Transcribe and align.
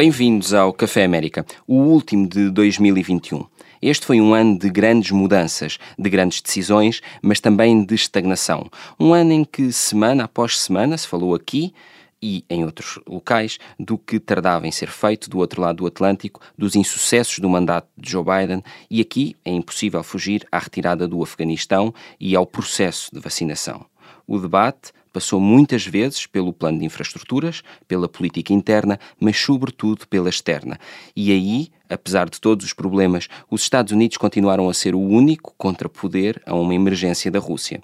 Bem-vindos 0.00 0.54
ao 0.54 0.72
Café 0.72 1.04
América, 1.04 1.44
o 1.66 1.74
último 1.74 2.26
de 2.26 2.48
2021. 2.48 3.44
Este 3.82 4.06
foi 4.06 4.18
um 4.18 4.32
ano 4.32 4.58
de 4.58 4.70
grandes 4.70 5.10
mudanças, 5.10 5.78
de 5.98 6.08
grandes 6.08 6.40
decisões, 6.40 7.02
mas 7.20 7.38
também 7.38 7.84
de 7.84 7.96
estagnação. 7.96 8.70
Um 8.98 9.12
ano 9.12 9.32
em 9.32 9.44
que, 9.44 9.70
semana 9.70 10.24
após 10.24 10.58
semana, 10.58 10.96
se 10.96 11.06
falou 11.06 11.34
aqui 11.34 11.74
e 12.22 12.46
em 12.48 12.64
outros 12.64 12.98
locais 13.06 13.58
do 13.78 13.98
que 13.98 14.18
tardava 14.18 14.66
em 14.66 14.72
ser 14.72 14.88
feito 14.88 15.28
do 15.28 15.36
outro 15.36 15.60
lado 15.60 15.76
do 15.76 15.86
Atlântico, 15.86 16.40
dos 16.56 16.74
insucessos 16.74 17.38
do 17.38 17.50
mandato 17.50 17.86
de 17.94 18.10
Joe 18.10 18.24
Biden, 18.24 18.64
e 18.90 19.02
aqui 19.02 19.36
é 19.44 19.50
impossível 19.50 20.02
fugir 20.02 20.48
à 20.50 20.58
retirada 20.58 21.06
do 21.06 21.22
Afeganistão 21.22 21.92
e 22.18 22.34
ao 22.34 22.46
processo 22.46 23.10
de 23.12 23.20
vacinação. 23.20 23.84
O 24.26 24.38
debate 24.38 24.92
passou 25.12 25.40
muitas 25.40 25.86
vezes 25.86 26.26
pelo 26.26 26.52
plano 26.52 26.78
de 26.78 26.84
infraestruturas, 26.84 27.62
pela 27.86 28.08
política 28.08 28.52
interna, 28.52 28.98
mas 29.18 29.36
sobretudo 29.36 30.06
pela 30.06 30.28
externa. 30.28 30.78
E 31.14 31.32
aí, 31.32 31.68
apesar 31.88 32.28
de 32.28 32.40
todos 32.40 32.64
os 32.64 32.72
problemas, 32.72 33.28
os 33.50 33.62
Estados 33.62 33.92
Unidos 33.92 34.16
continuaram 34.16 34.68
a 34.68 34.74
ser 34.74 34.94
o 34.94 35.00
único 35.00 35.54
contrapoder 35.58 36.40
a 36.46 36.54
uma 36.54 36.74
emergência 36.74 37.30
da 37.30 37.38
Rússia. 37.38 37.80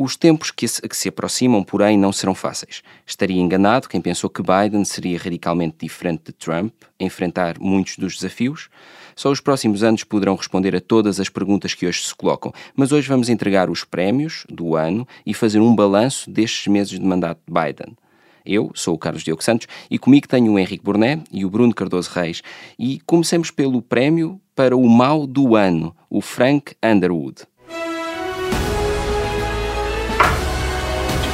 Os 0.00 0.14
tempos 0.14 0.52
que 0.52 0.68
se, 0.68 0.80
que 0.80 0.96
se, 0.96 1.08
aproximam, 1.08 1.64
porém, 1.64 1.98
não 1.98 2.12
serão 2.12 2.32
fáceis. 2.32 2.84
Estaria 3.04 3.42
enganado 3.42 3.88
quem 3.88 4.00
pensou 4.00 4.30
que 4.30 4.40
Biden 4.40 4.84
seria 4.84 5.18
radicalmente 5.18 5.78
diferente 5.80 6.26
de 6.26 6.32
Trump 6.34 6.72
enfrentar 7.00 7.58
muitos 7.58 7.96
dos 7.96 8.14
desafios. 8.14 8.68
Só 9.16 9.28
os 9.28 9.40
próximos 9.40 9.82
anos 9.82 10.04
poderão 10.04 10.36
responder 10.36 10.76
a 10.76 10.80
todas 10.80 11.18
as 11.18 11.28
perguntas 11.28 11.74
que 11.74 11.84
hoje 11.84 12.04
se 12.04 12.14
colocam, 12.14 12.52
mas 12.76 12.92
hoje 12.92 13.08
vamos 13.08 13.28
entregar 13.28 13.68
os 13.68 13.82
prémios 13.82 14.46
do 14.48 14.76
ano 14.76 15.04
e 15.26 15.34
fazer 15.34 15.58
um 15.58 15.74
balanço 15.74 16.30
destes 16.30 16.68
meses 16.68 16.96
de 16.96 17.04
mandato 17.04 17.40
de 17.44 17.52
Biden. 17.52 17.96
Eu 18.46 18.70
sou 18.76 18.94
o 18.94 18.98
Carlos 18.98 19.24
Diogo 19.24 19.42
Santos 19.42 19.66
e 19.90 19.98
comigo 19.98 20.28
tenho 20.28 20.52
o 20.52 20.58
Henrique 20.60 20.84
Burnet 20.84 21.24
e 21.32 21.44
o 21.44 21.50
Bruno 21.50 21.74
Cardoso 21.74 22.10
Reis. 22.12 22.40
E 22.78 23.00
comecemos 23.00 23.50
pelo 23.50 23.82
prémio 23.82 24.40
para 24.54 24.76
o 24.76 24.88
mal 24.88 25.26
do 25.26 25.56
ano, 25.56 25.92
o 26.08 26.20
Frank 26.20 26.76
Underwood. 26.80 27.48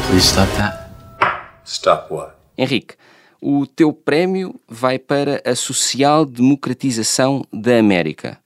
Please 0.09 0.29
stop 0.29 0.49
that. 0.57 0.91
Stop 1.65 2.13
what? 2.13 2.35
Henrique, 2.59 2.95
o 3.41 3.67
teu 3.67 3.93
prémio 3.93 4.61
vai 4.69 4.99
para 4.99 5.43
a 5.45 5.55
social-democratização 5.55 7.43
da 7.53 7.79
América. 7.79 8.39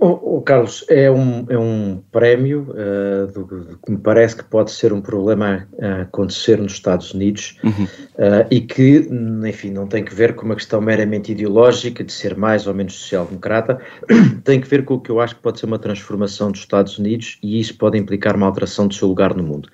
O, 0.00 0.38
o, 0.38 0.40
Carlos, 0.40 0.82
é 0.88 1.10
um, 1.10 1.44
é 1.50 1.58
um 1.58 2.02
prémio 2.10 2.68
uh, 2.70 3.30
do, 3.30 3.44
do, 3.44 3.78
que 3.84 3.90
me 3.90 3.98
parece 3.98 4.34
que 4.34 4.42
pode 4.42 4.70
ser 4.70 4.94
um 4.94 5.00
problema 5.02 5.68
a, 5.78 5.86
a 5.86 6.02
acontecer 6.02 6.56
nos 6.56 6.72
Estados 6.72 7.12
Unidos 7.12 7.58
uhum. 7.62 7.84
uh, 7.84 8.46
e 8.50 8.62
que, 8.62 9.06
enfim, 9.46 9.68
não 9.68 9.86
tem 9.86 10.02
que 10.02 10.14
ver 10.14 10.34
com 10.34 10.46
uma 10.46 10.56
questão 10.56 10.80
meramente 10.80 11.32
ideológica 11.32 12.02
de 12.02 12.12
ser 12.14 12.34
mais 12.34 12.66
ou 12.66 12.72
menos 12.72 12.94
social-democrata, 12.94 13.78
tem 14.42 14.58
que 14.58 14.66
ver 14.66 14.86
com 14.86 14.94
o 14.94 15.00
que 15.00 15.10
eu 15.10 15.20
acho 15.20 15.36
que 15.36 15.42
pode 15.42 15.60
ser 15.60 15.66
uma 15.66 15.78
transformação 15.78 16.50
dos 16.50 16.60
Estados 16.60 16.98
Unidos 16.98 17.38
e 17.42 17.60
isso 17.60 17.76
pode 17.76 17.98
implicar 17.98 18.34
uma 18.34 18.46
alteração 18.46 18.88
do 18.88 18.94
seu 18.94 19.06
lugar 19.06 19.34
no 19.34 19.42
mundo. 19.42 19.68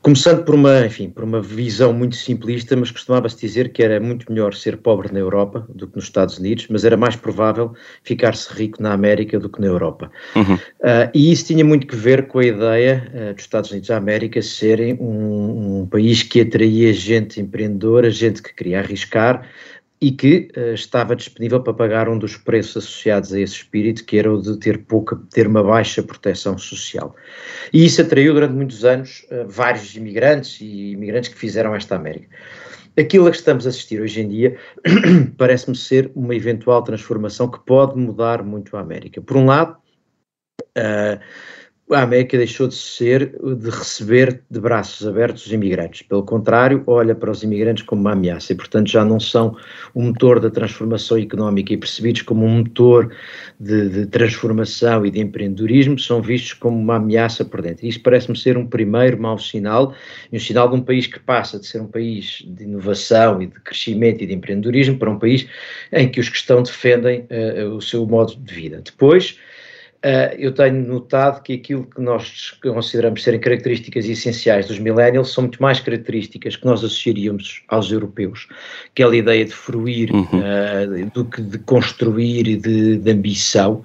Começando 0.00 0.44
por 0.44 0.54
uma, 0.54 0.86
enfim, 0.86 1.10
por 1.10 1.24
uma 1.24 1.40
visão 1.40 1.92
muito 1.92 2.16
simplista, 2.16 2.76
mas 2.76 2.90
costumava-se 2.90 3.38
dizer 3.38 3.72
que 3.72 3.82
era 3.82 4.00
muito 4.00 4.30
melhor 4.30 4.54
ser 4.54 4.78
pobre 4.78 5.12
na 5.12 5.18
Europa 5.18 5.66
do 5.74 5.86
que 5.86 5.96
nos 5.96 6.04
Estados 6.04 6.38
Unidos, 6.38 6.66
mas 6.70 6.84
era 6.84 6.96
mais 6.96 7.16
provável 7.16 7.74
ficar-se 8.02 8.52
rico 8.52 8.82
na 8.82 8.92
América 8.92 9.38
do 9.38 9.48
que 9.48 9.60
na 9.60 9.66
Europa. 9.66 10.10
Uhum. 10.34 10.54
Uh, 10.54 11.10
e 11.14 11.32
isso 11.32 11.46
tinha 11.46 11.64
muito 11.64 11.86
que 11.86 11.96
ver 11.96 12.26
com 12.26 12.38
a 12.38 12.44
ideia 12.44 13.10
uh, 13.12 13.34
dos 13.34 13.42
Estados 13.42 13.70
Unidos 13.70 13.88
da 13.88 13.96
América 13.96 14.40
serem 14.40 14.94
um, 14.94 15.80
um 15.80 15.86
país 15.86 16.22
que 16.22 16.40
atraía 16.40 16.92
gente 16.92 17.40
empreendedora, 17.40 18.10
gente 18.10 18.42
que 18.42 18.54
queria 18.54 18.80
arriscar, 18.80 19.46
e 20.00 20.12
que 20.12 20.48
uh, 20.56 20.74
estava 20.74 21.16
disponível 21.16 21.60
para 21.60 21.74
pagar 21.74 22.08
um 22.08 22.18
dos 22.18 22.36
preços 22.36 22.84
associados 22.84 23.32
a 23.32 23.40
esse 23.40 23.54
espírito, 23.54 24.04
que 24.04 24.18
era 24.18 24.32
o 24.32 24.40
de 24.40 24.56
ter 24.58 24.84
pouca, 24.84 25.20
ter 25.30 25.46
uma 25.46 25.62
baixa 25.62 26.02
proteção 26.02 26.56
social. 26.56 27.14
E 27.72 27.84
isso 27.84 28.00
atraiu 28.00 28.32
durante 28.32 28.54
muitos 28.54 28.84
anos 28.84 29.26
uh, 29.30 29.46
vários 29.48 29.94
imigrantes 29.96 30.60
e 30.60 30.92
imigrantes 30.92 31.30
que 31.30 31.38
fizeram 31.38 31.74
esta 31.74 31.96
América. 31.96 32.28
Aquilo 32.98 33.26
a 33.26 33.30
que 33.30 33.36
estamos 33.36 33.66
a 33.66 33.70
assistir 33.70 34.00
hoje 34.00 34.20
em 34.20 34.28
dia 34.28 34.56
parece-me 35.36 35.76
ser 35.76 36.10
uma 36.14 36.34
eventual 36.34 36.82
transformação 36.82 37.48
que 37.48 37.60
pode 37.60 37.96
mudar 37.96 38.42
muito 38.42 38.76
a 38.76 38.80
América. 38.80 39.20
Por 39.20 39.36
um 39.36 39.46
lado, 39.46 39.76
uh, 40.76 41.20
a 41.90 42.02
América 42.02 42.36
deixou 42.36 42.68
de 42.68 42.74
ser, 42.74 43.32
de 43.42 43.70
receber 43.70 44.42
de 44.50 44.60
braços 44.60 45.06
abertos 45.06 45.46
os 45.46 45.52
imigrantes. 45.52 46.02
Pelo 46.02 46.22
contrário, 46.22 46.82
olha 46.86 47.14
para 47.14 47.30
os 47.30 47.42
imigrantes 47.42 47.82
como 47.84 48.02
uma 48.02 48.12
ameaça 48.12 48.52
e, 48.52 48.56
portanto, 48.56 48.90
já 48.90 49.04
não 49.04 49.18
são 49.18 49.56
o 49.94 50.02
motor 50.02 50.38
da 50.38 50.50
transformação 50.50 51.18
económica 51.18 51.72
e 51.72 51.76
percebidos 51.76 52.22
como 52.22 52.44
um 52.44 52.58
motor 52.58 53.12
de, 53.58 53.88
de 53.88 54.06
transformação 54.06 55.06
e 55.06 55.10
de 55.10 55.20
empreendedorismo, 55.20 55.98
são 55.98 56.20
vistos 56.20 56.52
como 56.52 56.78
uma 56.78 56.96
ameaça 56.96 57.44
por 57.44 57.62
dentro. 57.62 57.86
Isso 57.86 58.00
parece-me 58.02 58.36
ser 58.36 58.58
um 58.58 58.66
primeiro 58.66 59.20
mau 59.20 59.38
sinal, 59.38 59.94
e 60.30 60.36
um 60.36 60.40
sinal 60.40 60.68
de 60.68 60.76
um 60.76 60.82
país 60.82 61.06
que 61.06 61.18
passa 61.18 61.58
de 61.58 61.66
ser 61.66 61.80
um 61.80 61.86
país 61.86 62.44
de 62.46 62.64
inovação 62.64 63.40
e 63.40 63.46
de 63.46 63.60
crescimento 63.60 64.22
e 64.22 64.26
de 64.26 64.34
empreendedorismo 64.34 64.98
para 64.98 65.10
um 65.10 65.18
país 65.18 65.46
em 65.92 66.08
que 66.08 66.20
os 66.20 66.28
que 66.28 66.36
estão 66.36 66.62
defendem 66.62 67.26
uh, 67.30 67.74
o 67.74 67.80
seu 67.80 68.06
modo 68.06 68.36
de 68.36 68.54
vida. 68.54 68.82
Depois, 68.84 69.38
Uh, 69.98 70.30
eu 70.38 70.52
tenho 70.52 70.86
notado 70.86 71.42
que 71.42 71.54
aquilo 71.54 71.84
que 71.84 72.00
nós 72.00 72.52
consideramos 72.62 73.20
serem 73.20 73.40
características 73.40 74.08
essenciais 74.08 74.68
dos 74.68 74.78
millennials 74.78 75.32
são 75.32 75.42
muito 75.42 75.60
mais 75.60 75.80
características 75.80 76.54
que 76.54 76.64
nós 76.64 76.84
associaríamos 76.84 77.64
aos 77.66 77.90
europeus, 77.90 78.46
que 78.94 79.02
é 79.02 79.06
a 79.06 79.12
ideia 79.12 79.44
de 79.44 79.50
fruir 79.50 80.14
uhum. 80.14 80.22
uh, 80.22 81.10
do 81.12 81.24
que 81.24 81.42
de 81.42 81.58
construir 81.58 82.46
e 82.46 82.56
de, 82.56 82.98
de, 82.98 83.10
ambição, 83.10 83.82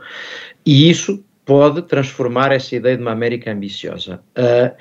e 0.63 0.87
isso 0.87 1.23
pode 1.45 1.81
transformar 1.81 2.51
essa 2.51 2.75
ideia 2.75 2.95
de 2.95 3.01
uma 3.01 3.11
América 3.11 3.51
ambiciosa. 3.51 4.21
Uh, 4.37 4.71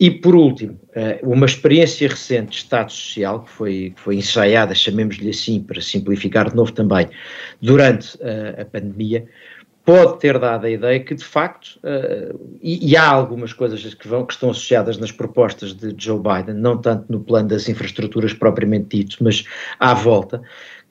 e 0.00 0.10
por 0.10 0.34
último, 0.34 0.78
uma 1.22 1.46
experiência 1.46 2.08
recente 2.08 2.50
de 2.50 2.56
Estado 2.56 2.90
Social, 2.90 3.44
que 3.44 3.50
foi, 3.50 3.92
que 3.94 4.00
foi 4.00 4.16
ensaiada, 4.16 4.74
chamemos-lhe 4.74 5.30
assim, 5.30 5.62
para 5.62 5.80
simplificar 5.80 6.50
de 6.50 6.56
novo 6.56 6.72
também, 6.72 7.08
durante 7.62 8.18
a 8.60 8.64
pandemia, 8.64 9.24
pode 9.84 10.18
ter 10.18 10.38
dado 10.38 10.64
a 10.64 10.70
ideia 10.70 10.98
que, 10.98 11.14
de 11.14 11.24
facto, 11.24 11.78
uh, 11.84 12.58
e, 12.62 12.90
e, 12.90 12.96
há 12.96 13.06
algumas 13.06 13.52
coisas 13.52 13.92
que, 13.92 14.08
vão, 14.08 14.24
que 14.24 14.32
estão 14.32 14.50
associadas 14.50 14.96
nas 14.96 15.12
propostas 15.12 15.74
de 15.74 15.94
Joe 15.96 16.18
Biden, 16.18 16.54
não 16.54 16.78
tanto 16.78 17.04
no 17.10 17.20
plano 17.20 17.48
das 17.48 17.68
infraestruturas 17.68 18.32
propriamente 18.32 18.96
dito, 18.96 19.22
mas 19.22 19.44
à 19.78 19.92
volta, 19.92 20.42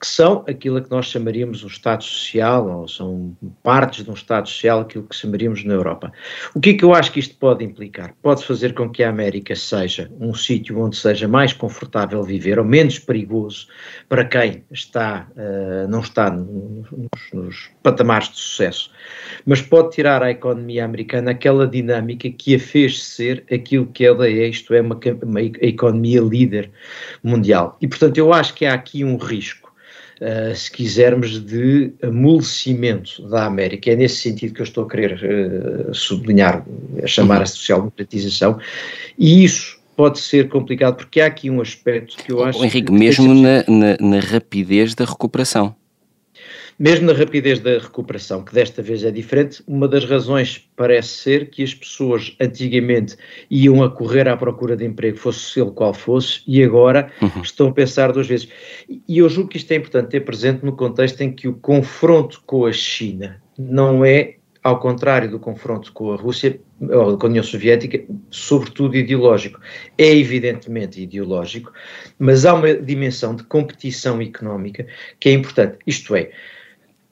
que 0.04 0.10
são 0.10 0.44
aquilo 0.46 0.82
que 0.82 0.90
nós 0.90 1.06
chamaríamos 1.06 1.64
um 1.64 1.66
Estado 1.66 2.04
Social, 2.04 2.68
ou 2.68 2.86
são 2.86 3.34
partes 3.62 4.04
de 4.04 4.10
um 4.10 4.12
Estado 4.12 4.46
Social, 4.46 4.80
aquilo 4.80 5.04
que 5.04 5.16
chamaríamos 5.16 5.64
na 5.64 5.72
Europa. 5.72 6.12
O 6.54 6.60
que 6.60 6.70
é 6.70 6.74
que 6.74 6.84
eu 6.84 6.92
acho 6.92 7.10
que 7.10 7.20
isto 7.20 7.34
pode 7.36 7.64
implicar? 7.64 8.14
Pode 8.20 8.44
fazer 8.44 8.74
com 8.74 8.90
que 8.90 9.02
a 9.02 9.08
América 9.08 9.56
seja 9.56 10.12
um 10.20 10.34
sítio 10.34 10.78
onde 10.78 10.94
seja 10.94 11.26
mais 11.26 11.54
confortável 11.54 12.22
viver, 12.22 12.58
ou 12.58 12.66
menos 12.66 12.98
perigoso 12.98 13.66
para 14.06 14.26
quem 14.26 14.62
está, 14.70 15.26
uh, 15.30 15.88
não 15.88 16.00
está 16.00 16.30
nos, 16.30 16.86
nos 17.32 17.70
patamares 17.82 18.28
de 18.28 18.36
sucesso, 18.36 18.90
mas 19.46 19.62
pode 19.62 19.92
tirar 19.92 20.22
à 20.22 20.30
economia 20.30 20.84
americana 20.84 21.30
aquela 21.30 21.66
dinâmica 21.66 22.28
que 22.28 22.54
a 22.54 22.58
fez 22.58 23.02
ser 23.02 23.42
aquilo 23.50 23.86
que 23.86 24.04
ela 24.04 24.26
é, 24.26 24.48
isto 24.48 24.74
é, 24.74 24.82
uma, 24.82 25.00
uma 25.22 25.40
economia 25.40 26.20
líder 26.20 26.70
mundial. 27.22 27.78
E, 27.80 27.88
portanto, 27.88 28.18
eu 28.18 28.34
acho 28.34 28.52
que 28.52 28.66
há 28.66 28.74
aqui 28.74 29.02
um 29.02 29.16
risco 29.16 29.63
uh, 30.20 30.54
se 30.54 30.70
quisermos, 30.70 31.44
de 31.44 31.92
amolecimento 32.02 33.26
da 33.28 33.44
América. 33.46 33.90
É 33.90 33.96
nesse 33.96 34.16
sentido 34.16 34.54
que 34.54 34.60
eu 34.60 34.64
estou 34.64 34.84
a 34.84 34.88
querer 34.88 35.88
uh, 35.88 35.94
sublinhar, 35.94 36.64
a 37.02 37.06
chamar 37.06 37.42
a 37.42 37.46
social-democratização, 37.46 38.58
e 39.18 39.44
isso 39.44 39.78
pode 39.96 40.18
ser 40.18 40.48
complicado, 40.48 40.96
porque 40.96 41.20
há 41.20 41.26
aqui 41.26 41.48
um 41.48 41.60
aspecto 41.60 42.16
que 42.16 42.32
eu 42.32 42.42
acho... 42.42 42.58
Oh, 42.58 42.64
Henrique, 42.64 42.86
que 42.86 42.92
mesmo 42.92 43.32
na, 43.34 43.64
na, 43.68 43.96
na 44.00 44.20
rapidez 44.20 44.94
da 44.94 45.04
recuperação. 45.04 45.74
Mesmo 46.78 47.06
na 47.06 47.12
rapidez 47.12 47.60
da 47.60 47.78
recuperação, 47.78 48.44
que 48.44 48.52
desta 48.52 48.82
vez 48.82 49.04
é 49.04 49.10
diferente, 49.10 49.62
uma 49.66 49.86
das 49.86 50.04
razões 50.04 50.68
parece 50.74 51.08
ser 51.08 51.50
que 51.50 51.62
as 51.62 51.72
pessoas 51.72 52.36
antigamente 52.40 53.16
iam 53.48 53.82
a 53.82 53.90
correr 53.90 54.28
à 54.28 54.36
procura 54.36 54.76
de 54.76 54.84
emprego, 54.84 55.16
fosse 55.16 55.60
ele 55.60 55.70
qual 55.70 55.94
fosse, 55.94 56.42
e 56.46 56.64
agora 56.64 57.12
uhum. 57.22 57.42
estão 57.42 57.68
a 57.68 57.72
pensar 57.72 58.10
duas 58.10 58.26
vezes. 58.26 58.48
E 59.08 59.18
eu 59.18 59.28
julgo 59.28 59.50
que 59.50 59.56
isto 59.56 59.70
é 59.70 59.76
importante 59.76 60.10
ter 60.10 60.20
presente 60.20 60.64
no 60.64 60.74
contexto 60.76 61.20
em 61.20 61.30
que 61.30 61.46
o 61.46 61.54
confronto 61.54 62.42
com 62.44 62.66
a 62.66 62.72
China 62.72 63.40
não 63.56 64.04
é, 64.04 64.36
ao 64.62 64.80
contrário 64.80 65.30
do 65.30 65.38
confronto 65.38 65.92
com 65.92 66.12
a 66.12 66.16
Rússia, 66.16 66.58
ou 66.80 67.16
com 67.16 67.26
a 67.26 67.30
União 67.30 67.44
Soviética, 67.44 68.02
sobretudo 68.30 68.96
ideológico. 68.96 69.60
É 69.96 70.12
evidentemente 70.12 71.00
ideológico, 71.00 71.72
mas 72.18 72.44
há 72.44 72.54
uma 72.54 72.74
dimensão 72.74 73.36
de 73.36 73.44
competição 73.44 74.20
económica 74.20 74.86
que 75.20 75.28
é 75.28 75.32
importante. 75.32 75.78
Isto 75.86 76.16
é, 76.16 76.30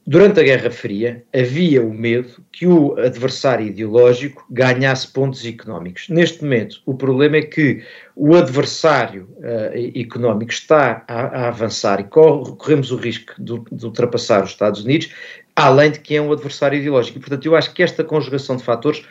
Durante 0.04 0.40
a 0.40 0.42
Guerra 0.42 0.70
Fria 0.70 1.24
havia 1.32 1.80
o 1.80 1.94
medo 1.94 2.44
que 2.50 2.66
o 2.66 2.98
adversário 2.98 3.66
ideológico 3.66 4.44
ganhasse 4.50 5.06
pontos 5.06 5.46
económicos. 5.46 6.08
Neste 6.08 6.42
momento, 6.42 6.82
o 6.84 6.94
problema 6.94 7.36
é 7.36 7.42
que 7.42 7.84
o 8.16 8.34
adversário 8.34 9.28
uh, 9.38 9.98
económico 9.98 10.50
está 10.50 11.04
a, 11.06 11.44
a, 11.44 11.48
avançar 11.48 12.00
e 12.00 12.04
corremos 12.04 12.90
o 12.90 12.96
risco 12.96 13.32
de, 13.38 13.62
de 13.70 13.86
ultrapassar 13.86 14.42
os 14.42 14.50
Estados 14.50 14.84
Unidos, 14.84 15.12
além 15.54 15.92
de 15.92 16.00
que 16.00 16.16
é 16.16 16.20
um 16.20 16.32
adversário 16.32 16.78
ideológico. 16.78 17.18
E, 17.18 17.20
portanto, 17.20 17.46
eu 17.46 17.54
acho 17.54 17.72
que 17.72 17.82
esta 17.82 18.02
conjugação 18.02 18.56
de 18.56 18.64
fatores 18.64 19.04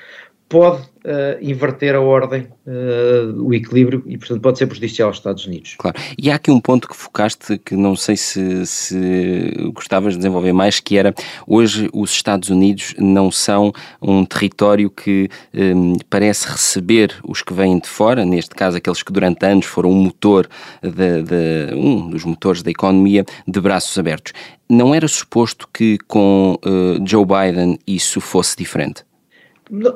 pode 0.51 0.81
uh, 0.81 1.41
inverter 1.41 1.95
a 1.95 2.01
ordem, 2.01 2.45
uh, 2.67 3.41
o 3.41 3.53
equilíbrio, 3.53 4.03
e 4.05 4.17
portanto 4.17 4.41
pode 4.41 4.57
ser 4.57 4.67
prejudicial 4.67 5.07
aos 5.07 5.15
Estados 5.15 5.45
Unidos. 5.45 5.75
Claro. 5.77 5.97
E 6.21 6.29
há 6.29 6.35
aqui 6.35 6.51
um 6.51 6.59
ponto 6.59 6.89
que 6.89 6.95
focaste 6.95 7.57
que 7.57 7.73
não 7.73 7.95
sei 7.95 8.17
se, 8.17 8.65
se 8.67 9.71
gostavas 9.73 10.11
de 10.11 10.17
desenvolver 10.17 10.51
mais, 10.51 10.81
que 10.81 10.97
era 10.97 11.15
hoje 11.47 11.89
os 11.93 12.11
Estados 12.11 12.49
Unidos 12.49 12.93
não 12.99 13.31
são 13.31 13.71
um 14.01 14.25
território 14.25 14.89
que 14.89 15.29
um, 15.53 15.95
parece 16.09 16.49
receber 16.49 17.15
os 17.25 17.41
que 17.41 17.53
vêm 17.53 17.79
de 17.79 17.87
fora, 17.87 18.25
neste 18.25 18.53
caso 18.53 18.75
aqueles 18.75 19.01
que 19.01 19.13
durante 19.13 19.45
anos 19.45 19.65
foram 19.65 19.89
um 19.89 20.03
motor, 20.03 20.49
de, 20.83 21.23
de 21.23 21.75
um 21.75 22.09
dos 22.09 22.25
motores 22.25 22.61
da 22.61 22.71
economia, 22.71 23.23
de 23.47 23.61
braços 23.61 23.97
abertos. 23.97 24.33
Não 24.69 24.93
era 24.93 25.07
suposto 25.07 25.65
que 25.73 25.97
com 26.09 26.57
uh, 26.65 27.07
Joe 27.07 27.25
Biden 27.25 27.79
isso 27.87 28.19
fosse 28.19 28.57
diferente? 28.57 29.05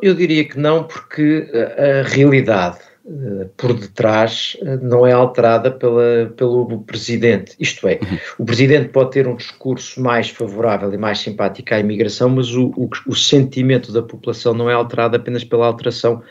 Eu 0.01 0.13
diria 0.13 0.45
que 0.45 0.57
não, 0.57 0.85
porque 0.85 1.51
a, 1.53 1.99
a 1.99 2.03
realidade 2.03 2.77
uh, 3.03 3.49
por 3.57 3.73
detrás 3.73 4.55
uh, 4.61 4.81
não 4.81 5.05
é 5.05 5.11
alterada 5.11 5.69
pela, 5.69 6.33
pelo 6.37 6.81
presidente. 6.83 7.55
Isto 7.59 7.85
é, 7.89 7.99
uhum. 8.01 8.17
o 8.39 8.45
presidente 8.45 8.89
pode 8.89 9.11
ter 9.11 9.27
um 9.27 9.35
discurso 9.35 10.01
mais 10.01 10.29
favorável 10.29 10.93
e 10.93 10.97
mais 10.97 11.19
simpático 11.19 11.73
à 11.73 11.79
imigração, 11.79 12.29
mas 12.29 12.53
o, 12.53 12.67
o, 12.77 12.89
o 13.05 13.15
sentimento 13.15 13.91
da 13.91 14.01
população 14.01 14.53
não 14.53 14.69
é 14.69 14.73
alterado 14.73 15.17
apenas 15.17 15.43
pela 15.43 15.65
alteração 15.65 16.23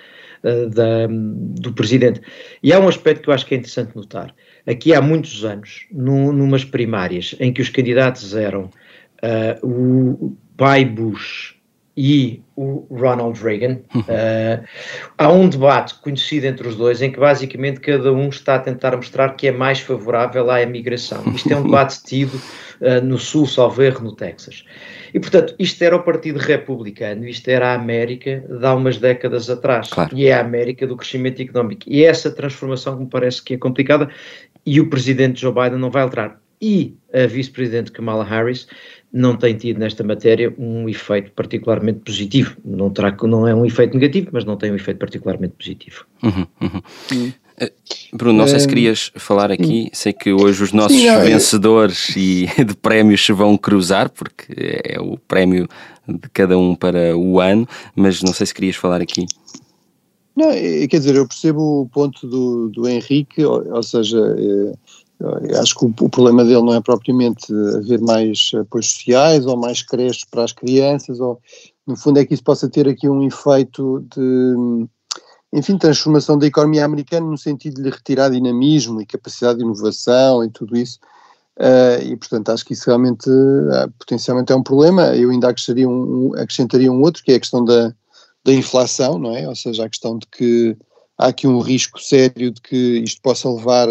uh, 0.43 0.71
da, 0.71 1.07
do 1.07 1.71
presidente. 1.75 2.23
E 2.63 2.73
há 2.73 2.81
um 2.81 2.89
aspecto 2.89 3.25
que 3.25 3.29
eu 3.29 3.35
acho 3.35 3.45
que 3.45 3.55
é 3.55 3.59
interessante 3.59 3.95
notar. 3.95 4.35
Aqui 4.67 4.95
há 4.95 5.03
muitos 5.03 5.45
anos, 5.45 5.87
num, 5.93 6.33
numas 6.33 6.65
primárias, 6.65 7.37
em 7.39 7.53
que 7.53 7.61
os 7.61 7.69
candidatos 7.69 8.35
eram 8.35 8.71
o 9.63 10.37
pai 10.57 10.85
Bush 10.85 11.54
e 11.97 12.43
o 12.57 12.87
Ronald 12.91 13.41
Reagan. 13.41 13.81
Uh, 13.95 14.65
há 15.17 15.33
um 15.33 15.49
debate 15.49 15.95
conhecido 16.01 16.47
entre 16.47 16.67
os 16.67 16.77
dois 16.77 17.01
em 17.01 17.11
que 17.11 17.19
basicamente 17.19 17.81
cada 17.81 18.13
um 18.13 18.29
está 18.29 18.57
a 18.57 18.59
tentar 18.59 18.97
mostrar 18.97 19.31
que 19.31 19.47
é 19.47 19.53
mais 19.53 19.81
favorável 19.81 20.51
à 20.51 20.61
imigração. 20.63 21.23
Isto 21.35 21.53
é 21.53 21.57
um 21.57 21.65
debate 21.65 22.03
tido 22.05 22.35
uh, 22.81 23.05
no 23.05 23.19
Sul, 23.19 23.47
salvo 23.47 23.83
erro, 23.83 24.05
no 24.05 24.15
Texas. 24.15 24.65
E 25.13 25.21
portanto, 25.21 25.55
isto 25.59 25.83
era 25.83 25.95
o 25.95 26.03
Partido 26.03 26.39
Republicano, 26.39 27.27
isto 27.27 27.49
era 27.49 27.69
a 27.69 27.75
América 27.75 28.45
de 28.49 28.67
há 28.67 28.75
umas 28.75 28.99
décadas 28.99 29.49
atrás. 29.49 29.89
Claro. 29.91 30.17
E 30.17 30.27
é 30.27 30.35
a 30.35 30.41
América 30.41 30.87
do 30.87 30.97
crescimento 30.97 31.41
económico. 31.41 31.83
E 31.87 32.05
é 32.05 32.09
essa 32.09 32.31
transformação 32.31 32.97
que 32.97 33.05
me 33.05 33.11
parece 33.11 33.43
que 33.43 33.55
é 33.55 33.59
complicada 33.59 34.09
e 34.67 34.81
o 34.81 34.89
presidente 34.89 35.41
Joe 35.41 35.53
Biden 35.53 35.79
não 35.79 35.91
vai 35.91 36.03
alterar. 36.03 36.41
E 36.61 36.97
a 37.13 37.27
vice-presidente 37.27 37.93
Kamala 37.93 38.25
Harris 38.25 38.67
não 39.15 39.37
tem 39.37 39.55
tido 39.55 39.79
nesta 39.79 40.03
matéria 40.03 40.53
um 40.59 40.89
efeito 40.89 41.31
particularmente 41.31 42.01
positivo. 42.01 42.57
Não, 42.65 42.91
terá, 42.91 43.17
não 43.23 43.47
é 43.47 43.55
um 43.55 43.65
efeito 43.65 43.95
negativo, 43.95 44.31
mas 44.33 44.45
não 44.45 44.57
tem 44.57 44.73
um 44.73 44.75
efeito 44.75 44.99
particularmente 44.99 45.55
positivo. 45.57 46.05
Uhum, 46.21 46.45
uhum. 46.61 46.83
Uhum. 47.13 47.33
Bruno, 48.13 48.41
não 48.41 48.49
sei 48.49 48.59
se 48.59 48.67
querias 48.67 49.13
falar 49.15 49.53
aqui. 49.53 49.89
Sei 49.93 50.13
que 50.13 50.33
hoje 50.33 50.65
os 50.65 50.73
nossos 50.73 50.97
Sim, 50.97 51.07
não, 51.07 51.21
vencedores 51.21 52.09
e 52.17 52.49
de 52.67 52.75
prémios 52.75 53.25
se 53.25 53.33
vão 53.33 53.57
cruzar, 53.57 54.11
porque 54.11 54.53
é 54.83 55.01
o 55.01 55.17
prémio 55.17 55.69
de 56.09 56.29
cada 56.33 56.59
um 56.59 56.75
para 56.75 57.17
o 57.17 57.39
ano, 57.39 57.69
mas 57.95 58.21
não 58.21 58.33
sei 58.33 58.47
se 58.47 58.55
querias 58.55 58.75
falar 58.75 59.01
aqui. 59.01 59.27
Não, 60.37 60.51
quer 60.51 60.99
dizer, 60.99 61.15
eu 61.15 61.29
percebo 61.29 61.83
o 61.83 61.89
ponto 61.89 62.27
do, 62.27 62.69
do 62.69 62.89
Henrique, 62.89 63.45
ou, 63.45 63.65
ou 63.73 63.83
seja, 63.85 64.19
é, 64.19 64.73
acho 65.61 65.75
que 65.75 65.87
o, 65.87 66.09
problema 66.09 66.45
dele 66.45 66.63
não 66.63 66.75
é 66.75 66.81
propriamente 66.81 67.53
haver 67.77 68.01
mais 68.01 68.51
apoios 68.61 68.93
sociais 68.93 69.47
ou 69.47 69.57
mais 69.57 69.83
creches 69.83 70.25
para 70.25 70.45
as 70.45 70.53
crianças, 70.53 71.21
ou 71.21 71.41
no 71.87 71.97
fundo 71.97 72.19
é 72.19 72.25
que 72.25 72.35
isso 72.35 72.43
possa 72.43 72.69
ter 72.69 72.89
aqui 72.89 73.09
um 73.09 73.23
efeito 73.23 74.05
de, 74.15 74.87
enfim, 75.53 75.79
transformação 75.79 76.39
da 76.39 76.47
economia 76.47 76.85
americana 76.85 77.27
no 77.27 77.39
sentido 77.39 77.77
de 77.77 77.83
lhe 77.83 77.91
retirar 77.91 78.31
dinamismo 78.31 79.01
e 79.01 79.07
capacidade 79.07 79.59
de 79.59 79.65
inovação 79.65 80.45
e 80.45 80.51
tudo 80.51 80.77
isso. 80.77 80.99
Uh, 81.57 82.03
e 82.03 82.17
portanto 82.17 82.49
acho 82.49 82.65
que 82.65 82.73
isso 82.73 82.87
realmente 82.87 83.31
uh, 83.31 83.89
potencialmente 83.99 84.53
é 84.53 84.57
um 84.57 84.63
problema. 84.63 85.15
Eu 85.15 85.31
ainda 85.31 85.49
acrescentaria 85.49 85.89
um, 85.89 86.29
um, 86.29 86.35
acrescentaria 86.35 86.91
um 86.91 87.01
outro, 87.01 87.23
que 87.23 87.31
é 87.31 87.37
a 87.37 87.41
questão 87.41 87.65
da, 87.65 87.95
da 88.45 88.53
inflação, 88.53 89.19
não 89.19 89.37
é? 89.37 89.47
Ou 89.49 89.55
seja, 89.55 89.85
a 89.85 89.89
questão 89.89 90.19
de 90.19 90.27
que 90.27 90.77
há 91.17 91.29
aqui 91.29 91.47
um 91.47 91.61
risco 91.61 92.01
sério 92.01 92.51
de 92.51 92.61
que 92.61 92.99
isto 93.05 93.23
possa 93.23 93.49
levar 93.49 93.89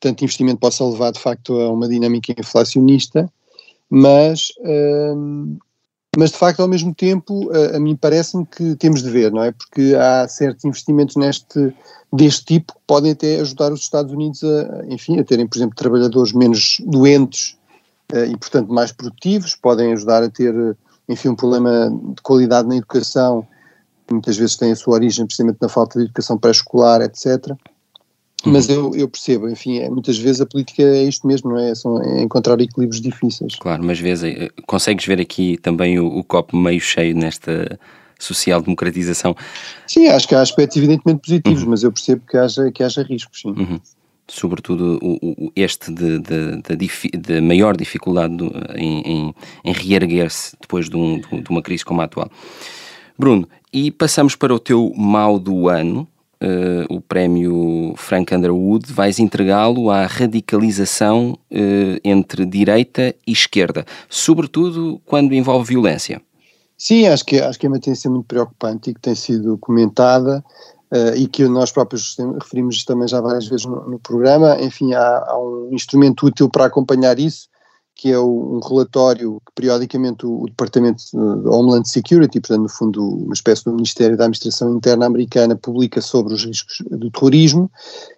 tanto 0.00 0.24
investimento 0.24 0.60
possa 0.60 0.84
levar 0.84 1.12
de 1.12 1.20
facto 1.20 1.58
a 1.60 1.70
uma 1.70 1.88
dinâmica 1.88 2.34
inflacionista, 2.38 3.30
mas, 3.88 4.48
hum, 4.60 5.58
mas 6.16 6.30
de 6.30 6.38
facto 6.38 6.60
ao 6.60 6.68
mesmo 6.68 6.94
tempo 6.94 7.50
a, 7.52 7.76
a 7.76 7.80
mim 7.80 7.96
parece-me 7.96 8.46
que 8.46 8.74
temos 8.76 9.02
de 9.02 9.10
ver, 9.10 9.32
não 9.32 9.42
é? 9.42 9.52
Porque 9.52 9.94
há 9.94 10.26
certos 10.28 10.64
investimentos 10.64 11.16
neste, 11.16 11.74
deste 12.12 12.44
tipo 12.44 12.74
que 12.74 12.80
podem 12.86 13.12
até 13.12 13.40
ajudar 13.40 13.72
os 13.72 13.80
Estados 13.80 14.12
Unidos 14.12 14.42
a, 14.44 14.84
enfim, 14.88 15.18
a 15.18 15.24
terem, 15.24 15.46
por 15.46 15.56
exemplo, 15.56 15.76
trabalhadores 15.76 16.32
menos 16.32 16.78
doentes 16.84 17.56
uh, 18.12 18.24
e 18.24 18.36
portanto 18.36 18.72
mais 18.72 18.92
produtivos, 18.92 19.54
podem 19.54 19.92
ajudar 19.92 20.22
a 20.22 20.28
ter, 20.28 20.54
enfim, 21.08 21.28
um 21.28 21.36
problema 21.36 21.90
de 22.14 22.22
qualidade 22.22 22.68
na 22.68 22.76
educação, 22.76 23.46
que 24.06 24.12
muitas 24.12 24.36
vezes 24.36 24.56
tem 24.56 24.72
a 24.72 24.76
sua 24.76 24.94
origem 24.94 25.26
precisamente 25.26 25.58
na 25.60 25.68
falta 25.68 25.98
de 25.98 26.04
educação 26.04 26.38
pré-escolar, 26.38 27.00
etc., 27.02 27.56
mas 28.44 28.68
eu, 28.68 28.94
eu, 28.94 29.08
percebo, 29.08 29.48
enfim, 29.48 29.78
é, 29.78 29.88
muitas 29.88 30.18
vezes 30.18 30.40
a 30.40 30.46
política 30.46 30.82
é 30.82 31.04
isto 31.04 31.26
mesmo, 31.26 31.50
não 31.50 31.58
é? 31.58 31.74
São, 31.74 32.00
é 32.02 32.22
encontrar 32.22 32.60
equilíbrios 32.60 33.00
difíceis. 33.00 33.56
Claro, 33.56 33.82
mas 33.82 33.98
vezes 33.98 34.24
eh, 34.24 34.50
consegues 34.66 35.04
ver 35.06 35.20
aqui 35.20 35.56
também 35.56 35.98
o, 35.98 36.06
o 36.06 36.22
copo 36.22 36.56
meio 36.56 36.80
cheio 36.80 37.16
nesta 37.16 37.78
social-democratização? 38.18 39.34
Sim, 39.86 40.08
acho 40.08 40.28
que 40.28 40.34
há 40.34 40.40
aspectos 40.40 40.76
evidentemente 40.76 41.20
positivos, 41.20 41.62
uhum. 41.62 41.70
mas 41.70 41.82
eu 41.82 41.92
percebo 41.92 42.22
que 42.28 42.36
haja, 42.36 42.70
que 42.70 42.82
haja 42.82 43.02
riscos, 43.02 43.40
sim. 43.40 43.48
Uhum. 43.48 43.80
Sobretudo 44.28 44.98
o, 45.00 45.46
o, 45.46 45.52
este 45.54 45.92
de, 45.92 46.18
de, 46.18 46.60
de, 46.62 47.10
de, 47.16 47.40
maior 47.40 47.76
dificuldade 47.76 48.36
do, 48.36 48.50
em, 48.74 49.00
em, 49.02 49.34
em 49.64 49.72
reerguer-se 49.72 50.56
depois 50.60 50.88
de, 50.88 50.96
um, 50.96 51.20
de 51.20 51.48
uma 51.48 51.62
crise 51.62 51.84
como 51.84 52.00
a 52.00 52.04
atual. 52.04 52.28
Bruno, 53.16 53.48
e 53.72 53.90
passamos 53.90 54.34
para 54.34 54.52
o 54.52 54.58
teu 54.58 54.92
mal 54.96 55.38
do 55.38 55.68
ano, 55.68 56.08
Uh, 56.38 56.84
o 56.94 57.00
prémio 57.00 57.94
Frank 57.96 58.34
Underwood, 58.34 58.92
vais 58.92 59.18
entregá-lo 59.18 59.90
à 59.90 60.04
radicalização 60.04 61.30
uh, 61.50 62.00
entre 62.04 62.44
direita 62.44 63.14
e 63.26 63.32
esquerda, 63.32 63.86
sobretudo 64.06 65.00
quando 65.06 65.32
envolve 65.32 65.68
violência. 65.68 66.20
Sim, 66.76 67.06
acho 67.06 67.24
que, 67.24 67.40
acho 67.40 67.58
que 67.58 67.64
é 67.64 67.68
uma 67.70 67.80
tendência 67.80 68.10
muito 68.10 68.26
preocupante 68.26 68.90
e 68.90 68.94
que 68.94 69.00
tem 69.00 69.14
sido 69.14 69.56
comentada 69.56 70.44
uh, 70.92 71.16
e 71.16 71.26
que 71.26 71.48
nós 71.48 71.72
próprios 71.72 72.16
referimos 72.40 72.84
também 72.84 73.08
já 73.08 73.20
várias 73.20 73.46
vezes 73.46 73.64
no, 73.64 73.88
no 73.88 73.98
programa. 73.98 74.60
Enfim, 74.60 74.92
há, 74.92 75.24
há, 75.26 75.38
um 75.38 75.70
instrumento 75.72 76.26
útil 76.26 76.50
para 76.50 76.66
acompanhar 76.66 77.18
isso, 77.18 77.48
que 77.96 78.12
é 78.12 78.20
um 78.20 78.60
relatório 78.60 79.40
que 79.46 79.52
periodicamente 79.54 80.26
o, 80.26 80.44
Departamento 80.44 81.02
de 81.10 81.48
Homeland 81.48 81.88
Security, 81.88 82.40
portanto, 82.42 82.62
no 82.64 82.68
fundo, 82.68 83.02
uma 83.02 83.32
espécie 83.32 83.64
do 83.64 83.72
Ministério 83.72 84.18
da 84.18 84.24
Administração 84.24 84.76
Interna 84.76 85.06
americana, 85.06 85.56
publica 85.56 86.02
sobre 86.02 86.34
os 86.34 86.44
riscos 86.44 86.82
do 86.90 87.10
terrorismo, 87.10 87.70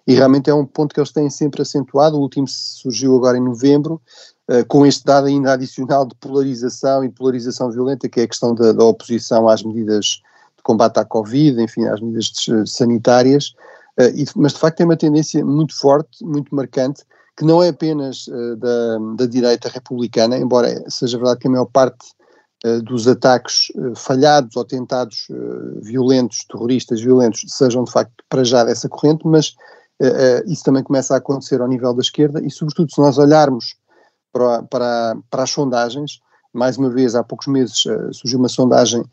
e 0.05 0.13
realmente 0.13 0.49
é 0.49 0.53
um 0.53 0.65
ponto 0.65 0.93
que 0.93 0.99
eles 0.99 1.13
têm 1.13 1.29
sempre 1.29 1.61
acentuado. 1.61 2.17
O 2.17 2.19
último 2.19 2.45
surgiu 2.45 3.15
agora 3.15 3.37
em 3.37 3.43
novembro, 3.43 4.01
uh, 4.49 4.65
com 4.67 4.85
este 4.85 5.05
dado 5.05 5.27
ainda 5.27 5.53
adicional 5.53 6.05
de 6.05 6.13
polarização 6.15 7.01
e 7.05 7.09
polarização 7.09 7.71
violenta, 7.71 8.09
que 8.09 8.19
é 8.19 8.23
a 8.23 8.27
questão 8.27 8.53
da, 8.53 8.73
da 8.73 8.83
oposição 8.83 9.47
às 9.47 9.63
medidas 9.63 10.21
de 10.57 10.61
combate 10.61 10.97
à 10.97 11.05
Covid, 11.05 11.61
enfim, 11.63 11.85
às 11.85 12.01
medidas 12.01 12.33
sanitárias, 12.65 13.53
uh, 13.97 14.11
e, 14.13 14.25
mas 14.35 14.51
de 14.51 14.59
facto 14.59 14.75
tem 14.75 14.85
uma 14.85 14.97
tendência 14.97 15.43
muito 15.45 15.73
forte, 15.73 16.21
muito 16.25 16.53
marcante 16.53 17.05
que 17.39 17.45
não 17.45 17.63
é 17.63 17.69
apenas 17.69 18.27
uh, 18.27 18.57
da, 18.57 18.97
da, 19.15 19.25
direita 19.25 19.69
republicana, 19.69 20.37
embora 20.37 20.67
seja 20.89 21.17
verdade 21.17 21.39
que 21.39 21.47
a 21.47 21.51
maior 21.51 21.67
parte 21.67 22.09
uh, 22.65 22.81
dos 22.83 23.07
ataques 23.07 23.69
uh, 23.75 23.95
falhados 23.95 24.57
ou 24.57 24.65
tentados 24.65 25.29
violentos, 25.81 26.43
terroristas 26.43 26.99
violentos, 26.99 27.45
sejam 27.47 27.85
de 27.85 27.91
facto 27.93 28.11
para 28.27 28.43
já 28.43 28.65
dessa 28.65 28.89
corrente, 28.89 29.25
mas 29.25 29.55
isso 30.45 30.63
também 30.63 30.81
começa 30.81 31.13
a 31.13 31.17
acontecer 31.17 31.59
ao 31.59 31.67
nível 31.67 31.93
da 31.93 31.99
esquerda 31.99 32.41
e, 32.41 32.49
sobretudo, 32.49 32.89
se 32.89 33.01
nós 33.01 33.17
olharmos 33.17 33.75
para, 34.31 34.63
para, 34.63 35.17
para 35.29 35.43
as 35.43 35.49
sondagens, 35.49 36.21
mais 36.53 36.77
uma 36.77 36.89
vez, 36.89 37.15
há 37.15 37.23
poucos 37.23 37.47
meses 37.47 37.83
surgiu 38.13 38.39
uma 38.39 38.47
sondagem 38.47 39.03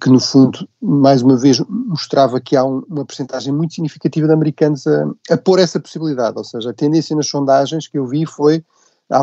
que 0.00 0.10
no 0.10 0.18
fundo, 0.18 0.68
mais 0.80 1.22
uma 1.22 1.36
vez, 1.36 1.60
mostrava 1.68 2.40
que 2.40 2.56
há 2.56 2.64
um, 2.64 2.82
uma 2.88 3.04
percentagem 3.04 3.52
muito 3.52 3.74
significativa 3.74 4.26
de 4.26 4.32
americanos 4.32 4.86
a, 4.86 5.10
a 5.30 5.36
pôr 5.36 5.58
essa 5.58 5.78
possibilidade, 5.78 6.36
ou 6.36 6.44
seja, 6.44 6.70
a 6.70 6.74
tendência 6.74 7.14
nas 7.14 7.28
sondagens 7.28 7.86
que 7.86 7.98
eu 7.98 8.06
vi 8.06 8.26
foi 8.26 8.64
à, 9.08 9.20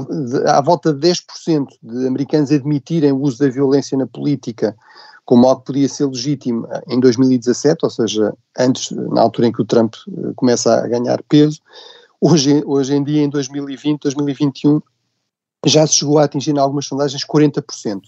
à 0.58 0.62
volta 0.62 0.94
de 0.94 1.08
10% 1.08 1.68
de 1.84 2.08
americanos 2.08 2.52
admitirem 2.52 3.12
o 3.12 3.22
uso 3.22 3.40
da 3.40 3.50
violência 3.50 3.98
na 3.98 4.08
política 4.08 4.76
como 5.28 5.46
algo 5.46 5.60
que 5.60 5.68
podia 5.68 5.90
ser 5.90 6.06
legítimo 6.06 6.66
em 6.88 7.02
2017, 7.02 7.80
ou 7.84 7.90
seja, 7.90 8.34
antes, 8.58 8.92
na 8.92 9.20
altura 9.22 9.48
em 9.48 9.52
que 9.52 9.62
o 9.62 9.66
Trump 9.66 9.94
eh, 10.08 10.32
começa 10.38 10.74
a 10.74 10.88
ganhar 10.88 11.22
peso, 11.24 11.60
hoje, 12.22 12.64
hoje 12.66 12.96
em 12.96 13.04
dia, 13.04 13.24
em 13.24 13.30
2020, 13.30 14.04
2021, 14.04 14.82
já 15.66 15.86
se 15.86 15.96
chegou 15.96 16.18
a 16.18 16.24
atingir 16.24 16.52
em 16.52 16.58
algumas 16.58 16.86
sondagens 16.86 17.26
40%, 17.26 18.04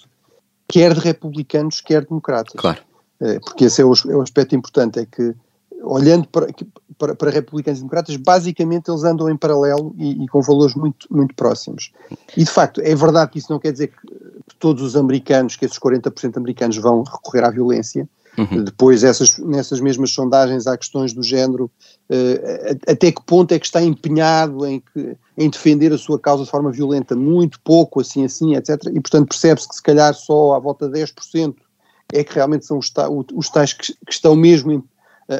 quer 0.69 0.93
de 0.93 0.99
republicanos, 0.99 1.81
quer 1.81 2.05
democratas. 2.05 2.53
Claro. 2.55 2.79
Eh, 3.19 3.39
porque 3.39 3.65
esse 3.65 3.81
é 3.81 3.85
o, 3.85 3.91
é 4.07 4.15
o 4.15 4.21
aspecto 4.21 4.55
importante, 4.55 4.99
é 4.99 5.05
que 5.05 5.35
olhando 5.83 6.27
para, 6.27 6.47
para, 6.97 7.15
para, 7.15 7.31
republicanos 7.31 7.79
e 7.79 7.81
democratas, 7.81 8.15
basicamente 8.17 8.89
eles 8.89 9.03
andam 9.03 9.29
em 9.29 9.37
paralelo 9.37 9.93
e, 9.97 10.23
e, 10.23 10.27
com 10.27 10.41
valores 10.41 10.75
muito, 10.75 11.07
muito 11.09 11.33
próximos. 11.35 11.91
E 12.35 12.43
de 12.43 12.49
facto, 12.49 12.81
é 12.81 12.93
verdade 12.95 13.31
que 13.31 13.39
isso 13.39 13.51
não 13.51 13.59
quer 13.59 13.71
dizer 13.71 13.87
que 13.87 14.55
todos 14.59 14.83
os 14.83 14.95
americanos, 14.95 15.55
que 15.55 15.65
esses 15.65 15.79
40% 15.79 16.37
americanos 16.37 16.77
vão 16.77 17.03
recorrer 17.03 17.43
à 17.43 17.49
violência. 17.49 18.07
Uhum. 18.37 18.63
Depois, 18.63 19.03
essas, 19.03 19.37
nessas 19.37 19.79
mesmas 19.79 20.11
sondagens, 20.11 20.67
há 20.67 20.77
questões 20.77 21.13
do 21.13 21.23
género, 21.23 21.71
até 22.87 23.11
que 23.11 23.21
ponto 23.23 23.51
é 23.53 23.59
que 23.59 23.65
está 23.65 23.81
empenhado 23.81 24.65
em, 24.65 24.79
que, 24.79 25.15
em 25.37 25.49
defender 25.49 25.93
a 25.93 25.97
sua 25.97 26.19
causa 26.19 26.43
de 26.43 26.49
forma 26.49 26.71
violenta? 26.71 27.15
Muito 27.15 27.59
pouco, 27.61 28.01
assim, 28.01 28.25
assim, 28.25 28.55
etc. 28.55 28.85
E, 28.93 28.99
portanto, 28.99 29.29
percebe-se 29.29 29.67
que 29.67 29.75
se 29.75 29.83
calhar 29.83 30.13
só 30.13 30.55
à 30.55 30.59
volta 30.59 30.89
de 30.89 30.99
10% 30.99 31.55
é 32.11 32.23
que 32.23 32.33
realmente 32.33 32.65
são 32.65 32.79
os, 32.79 32.91
os 33.33 33.49
tais 33.49 33.73
que, 33.73 33.93
que 33.93 34.11
estão 34.11 34.35
mesmo 34.35 34.71
em, 34.71 34.83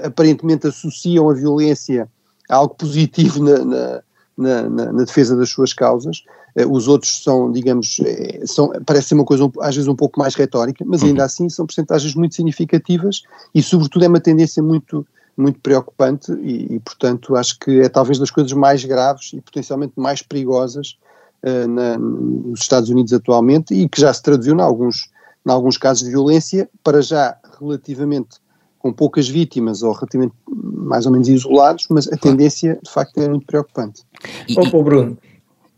aparentemente 0.04 0.68
associam 0.68 1.30
a 1.30 1.34
violência 1.34 2.08
a 2.48 2.56
algo 2.56 2.76
positivo 2.76 3.44
na, 3.44 3.66
na, 3.66 4.04
na, 4.38 4.70
na 4.70 5.04
defesa 5.04 5.36
das 5.36 5.50
suas 5.50 5.74
causas. 5.74 6.24
Eh, 6.56 6.66
os 6.66 6.88
outros 6.88 7.24
são, 7.24 7.52
digamos, 7.52 8.00
eh, 8.06 8.42
são, 8.46 8.72
parece 8.86 9.10
ser 9.10 9.16
uma 9.16 9.26
coisa 9.26 9.50
às 9.62 9.76
vezes 9.76 9.88
um 9.88 9.96
pouco 9.96 10.20
mais 10.20 10.36
retórica, 10.36 10.84
mas 10.88 11.04
ainda 11.04 11.22
uhum. 11.22 11.26
assim 11.26 11.50
são 11.50 11.66
percentagens 11.66 12.14
muito 12.16 12.36
significativas 12.36 13.24
e, 13.54 13.62
sobretudo, 13.62 14.06
é 14.06 14.08
uma 14.08 14.20
tendência 14.20 14.62
muito, 14.62 15.06
muito 15.40 15.60
preocupante 15.60 16.32
e, 16.34 16.76
e, 16.76 16.80
portanto, 16.80 17.36
acho 17.36 17.58
que 17.60 17.80
é 17.80 17.90
talvez 17.90 18.20
das 18.20 18.30
coisas 18.30 18.52
mais 18.52 18.84
graves 18.84 19.32
e 19.34 19.42
potencialmente 19.42 19.94
mais 19.96 20.22
perigosas 20.22 20.98
uh, 21.44 21.68
na, 21.68 21.98
nos 21.98 22.60
Estados 22.60 22.90
Unidos 22.90 23.14
atualmente 23.14 23.74
e 23.74 23.88
que 23.88 24.02
já 24.02 24.14
se 24.14 24.22
traduziu 24.22 24.56
em 24.56 24.62
alguns, 24.62 25.10
em 25.48 25.52
alguns 25.52 25.78
casos 25.78 26.04
de 26.04 26.12
violência, 26.12 26.70
para 26.84 27.02
já 27.02 27.38
relativamente 27.60 28.38
com 28.80 28.92
poucas 28.94 29.28
vítimas 29.28 29.82
ou 29.82 29.94
relativamente 29.94 30.34
mais 30.48 31.06
ou 31.06 31.12
menos 31.12 31.28
isolados, 31.28 31.88
mas 31.90 32.08
a 32.08 32.18
tendência 32.18 32.80
de 32.82 32.90
facto 32.92 33.18
é 33.18 33.28
muito 33.28 33.46
preocupante. 33.46 34.04
E, 34.48 34.56
oh, 34.58 34.84
Bruno, 34.84 35.18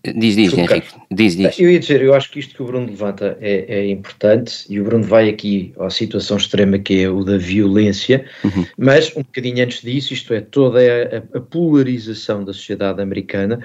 Diz, 0.04 0.36
diz, 0.36 0.52
Henrique. 0.54 0.88
Diz, 1.12 1.36
diz. 1.36 1.60
Eu 1.60 1.70
ia 1.70 1.80
dizer, 1.80 2.02
eu 2.02 2.16
acho 2.16 2.32
que 2.32 2.40
isto 2.40 2.56
que 2.56 2.64
o 2.64 2.66
Bruno 2.66 2.88
levanta 2.88 3.38
é, 3.40 3.66
é, 3.68 3.88
importante 3.88 4.66
e 4.68 4.80
o 4.80 4.84
Bruno 4.84 5.04
vai 5.04 5.30
aqui 5.30 5.74
à 5.80 5.92
situação 5.92 6.38
extrema 6.38 6.80
que 6.80 7.04
é 7.04 7.10
o 7.10 7.24
da 7.24 7.38
violência, 7.38 8.26
uhum. 8.44 8.66
mas 8.76 9.16
um 9.16 9.22
bocadinho 9.22 9.64
antes 9.64 9.84
disso, 9.84 10.12
isto 10.12 10.34
é, 10.34 10.42
toda 10.42 10.80
a, 10.80 11.38
a 11.38 11.42
polarização 11.42 12.44
da 12.44 12.52
sociedade 12.52 13.00
americana 13.00 13.60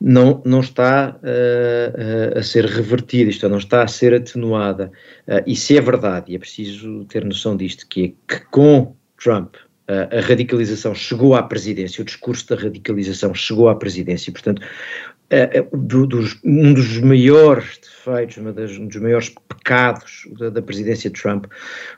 não, 0.00 0.40
não 0.44 0.60
está 0.60 1.16
uh, 1.16 2.38
a 2.38 2.42
ser 2.44 2.64
revertida, 2.64 3.30
isto 3.30 3.44
é, 3.44 3.48
não 3.48 3.58
está 3.58 3.82
a 3.82 3.88
ser 3.88 4.14
atenuada. 4.14 4.92
Uh, 5.26 5.42
e 5.48 5.56
se 5.56 5.76
é 5.76 5.80
verdade, 5.80 6.30
e 6.30 6.36
é 6.36 6.38
preciso 6.38 7.04
ter 7.06 7.24
noção 7.24 7.56
disto, 7.56 7.88
que 7.88 8.16
é 8.28 8.34
que 8.36 8.44
com 8.50 8.94
Trump 9.20 9.56
a 9.88 10.20
radicalização 10.20 10.94
chegou 10.94 11.34
à 11.34 11.42
presidência, 11.42 12.02
o 12.02 12.04
discurso 12.04 12.48
da 12.48 12.56
radicalização 12.56 13.34
chegou 13.34 13.68
à 13.68 13.74
presidência, 13.74 14.30
e, 14.30 14.32
portanto, 14.32 14.62
do, 15.72 16.06
dos, 16.06 16.38
um 16.44 16.74
dos 16.74 16.98
maiores 16.98 17.78
defeitos, 17.78 18.36
das, 18.54 18.72
um 18.72 18.86
dos 18.86 18.96
maiores 18.96 19.28
pecados 19.48 20.28
da, 20.38 20.50
da, 20.50 20.60
presidência 20.60 21.08
de 21.08 21.20
Trump 21.20 21.46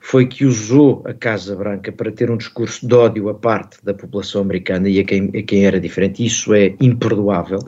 foi 0.01 0.27
que 0.27 0.45
usou 0.45 1.03
a 1.07 1.13
Casa 1.13 1.57
Branca 1.57 1.91
para 1.91 2.13
ter 2.13 2.31
um 2.31 2.37
discurso 2.37 2.87
de 2.87 2.95
ódio 2.95 3.29
à 3.29 3.35
parte 3.35 3.85
da 3.85 3.93
população 3.93 4.43
americana 4.43 4.89
e 4.89 5.01
a 5.01 5.05
quem, 5.05 5.31
a 5.37 5.43
quem 5.43 5.67
era 5.67 5.81
diferente. 5.81 6.25
Isso 6.25 6.55
é 6.55 6.75
imperdoável. 6.81 7.59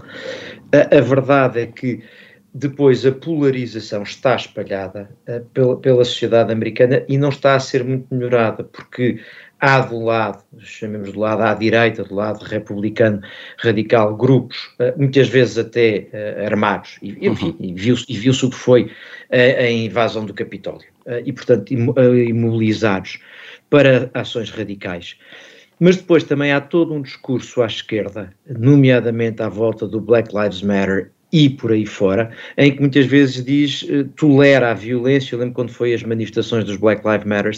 A, 0.73 0.97
a 0.97 1.01
verdade 1.01 1.61
é 1.61 1.67
que 1.67 2.03
depois 2.55 3.05
a 3.05 3.13
polarização 3.13 4.03
está 4.03 4.35
espalhada 4.35 5.11
uh, 5.29 5.45
pela, 5.53 5.77
pela 5.77 6.05
sociedade 6.05 6.53
americana 6.53 7.05
e 7.07 7.19
não 7.19 7.29
está 7.29 7.55
a 7.55 7.61
ser 7.61 7.85
muito 7.85 8.07
melhorada, 8.15 8.65
porque 8.65 9.21
há 9.61 9.81
do 9.81 9.99
lado, 10.01 10.43
chamemos 10.59 11.13
do 11.13 11.21
lado 11.21 11.43
à 11.43 11.55
direita, 11.55 12.05
do 12.05 12.15
lado 12.15 12.45
republicano 12.45 13.21
radical, 13.59 14.17
grupos, 14.17 14.57
uh, 14.79 14.97
muitas 14.97 15.29
vezes 15.29 15.59
até 15.59 16.09
uh, 16.13 16.45
armados, 16.47 16.99
e, 17.03 17.27
enfim, 17.27 17.57
uhum. 17.59 17.67
e 17.67 17.73
viu-se 17.75 18.13
viu 18.13 18.33
o 18.33 18.51
que 18.51 18.57
foi 18.57 18.91
a 19.31 19.71
invasão 19.71 20.25
do 20.25 20.33
Capitólio, 20.33 20.87
e 21.25 21.33
portanto 21.33 21.73
imobilizados 21.73 23.19
para 23.69 24.09
ações 24.15 24.51
radicais. 24.51 25.17
Mas 25.79 25.97
depois 25.97 26.25
também 26.25 26.53
há 26.53 26.61
todo 26.61 26.95
um 26.95 27.03
discurso 27.03 27.61
à 27.63 27.67
esquerda, 27.67 28.33
nomeadamente 28.49 29.43
à 29.43 29.49
volta 29.49 29.87
do 29.87 30.01
Black 30.01 30.35
Lives 30.35 30.63
Matter 30.63 31.11
e 31.37 31.51
por 31.51 31.71
aí 31.71 31.85
fora, 31.85 32.31
em 32.57 32.73
que 32.73 32.81
muitas 32.81 33.05
vezes 33.05 33.45
diz, 33.45 33.83
uh, 33.83 34.05
tolera 34.17 34.71
a 34.71 34.75
violência. 34.75 35.35
Eu 35.35 35.41
lembro 35.41 35.53
quando 35.55 35.71
foi 35.71 35.93
as 35.93 36.03
manifestações 36.03 36.65
dos 36.65 36.79
Black 36.79 37.07
Lives 37.07 37.27
Matter, 37.27 37.53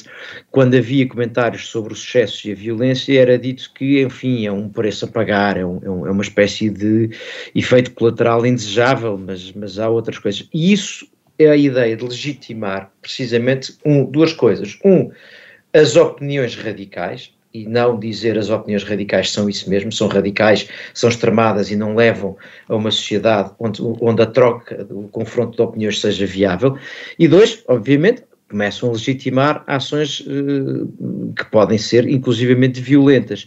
quando 0.51 0.75
havia 0.75 1.07
comentários 1.07 1.69
sobre 1.69 1.93
os 1.93 2.03
excessos 2.03 2.45
e 2.45 2.51
a 2.51 2.57
violência, 2.57 3.17
era 3.17 3.39
dito 3.39 3.71
que, 3.73 4.03
enfim, 4.03 4.47
é 4.47 4.51
um 4.51 4.69
preço 4.69 5.05
a 5.05 5.09
pagar, 5.09 5.57
é, 5.57 5.65
um, 5.65 5.77
é, 5.77 6.09
é 6.09 6.11
uma 6.11 6.25
espécie 6.25 6.69
de 6.69 7.11
efeito 7.55 7.93
colateral 7.93 8.45
indesejável, 8.45 9.17
mas, 9.17 9.53
mas 9.53 9.79
há 9.79 9.89
outras 9.89 10.19
coisas. 10.19 10.49
E 10.53 10.73
isso 10.73 11.07
é 11.39 11.47
a 11.47 11.57
ideia 11.57 11.97
de 11.97 12.05
legitimar 12.05 12.91
precisamente 13.01 13.79
um, 13.87 14.05
duas 14.05 14.33
coisas. 14.33 14.77
Um, 14.85 15.09
as 15.73 15.95
opiniões 15.95 16.57
radicais, 16.57 17.33
e 17.53 17.67
não 17.67 17.99
dizer 17.99 18.39
as 18.39 18.51
opiniões 18.51 18.85
radicais 18.85 19.31
são 19.31 19.49
isso 19.49 19.69
mesmo, 19.71 19.91
são 19.91 20.09
radicais, 20.09 20.69
são 20.93 21.09
extremadas 21.09 21.71
e 21.71 21.77
não 21.77 21.95
levam 21.95 22.37
a 22.69 22.77
uma 22.77 22.91
sociedade 22.91 23.53
onde, 23.59 23.81
onde 23.83 24.23
a 24.23 24.27
troca, 24.27 24.87
o 24.91 25.09
confronto 25.09 25.57
de 25.57 25.63
opiniões 25.63 26.01
seja 26.01 26.27
viável. 26.27 26.77
E 27.19 27.27
dois, 27.27 27.63
obviamente, 27.67 28.23
começam 28.49 28.89
a 28.89 28.93
legitimar 28.93 29.63
ações 29.67 30.21
uh, 30.21 31.33
que 31.37 31.45
podem 31.51 31.79
ser 31.79 32.09
inclusivamente 32.09 32.81
violentas. 32.81 33.47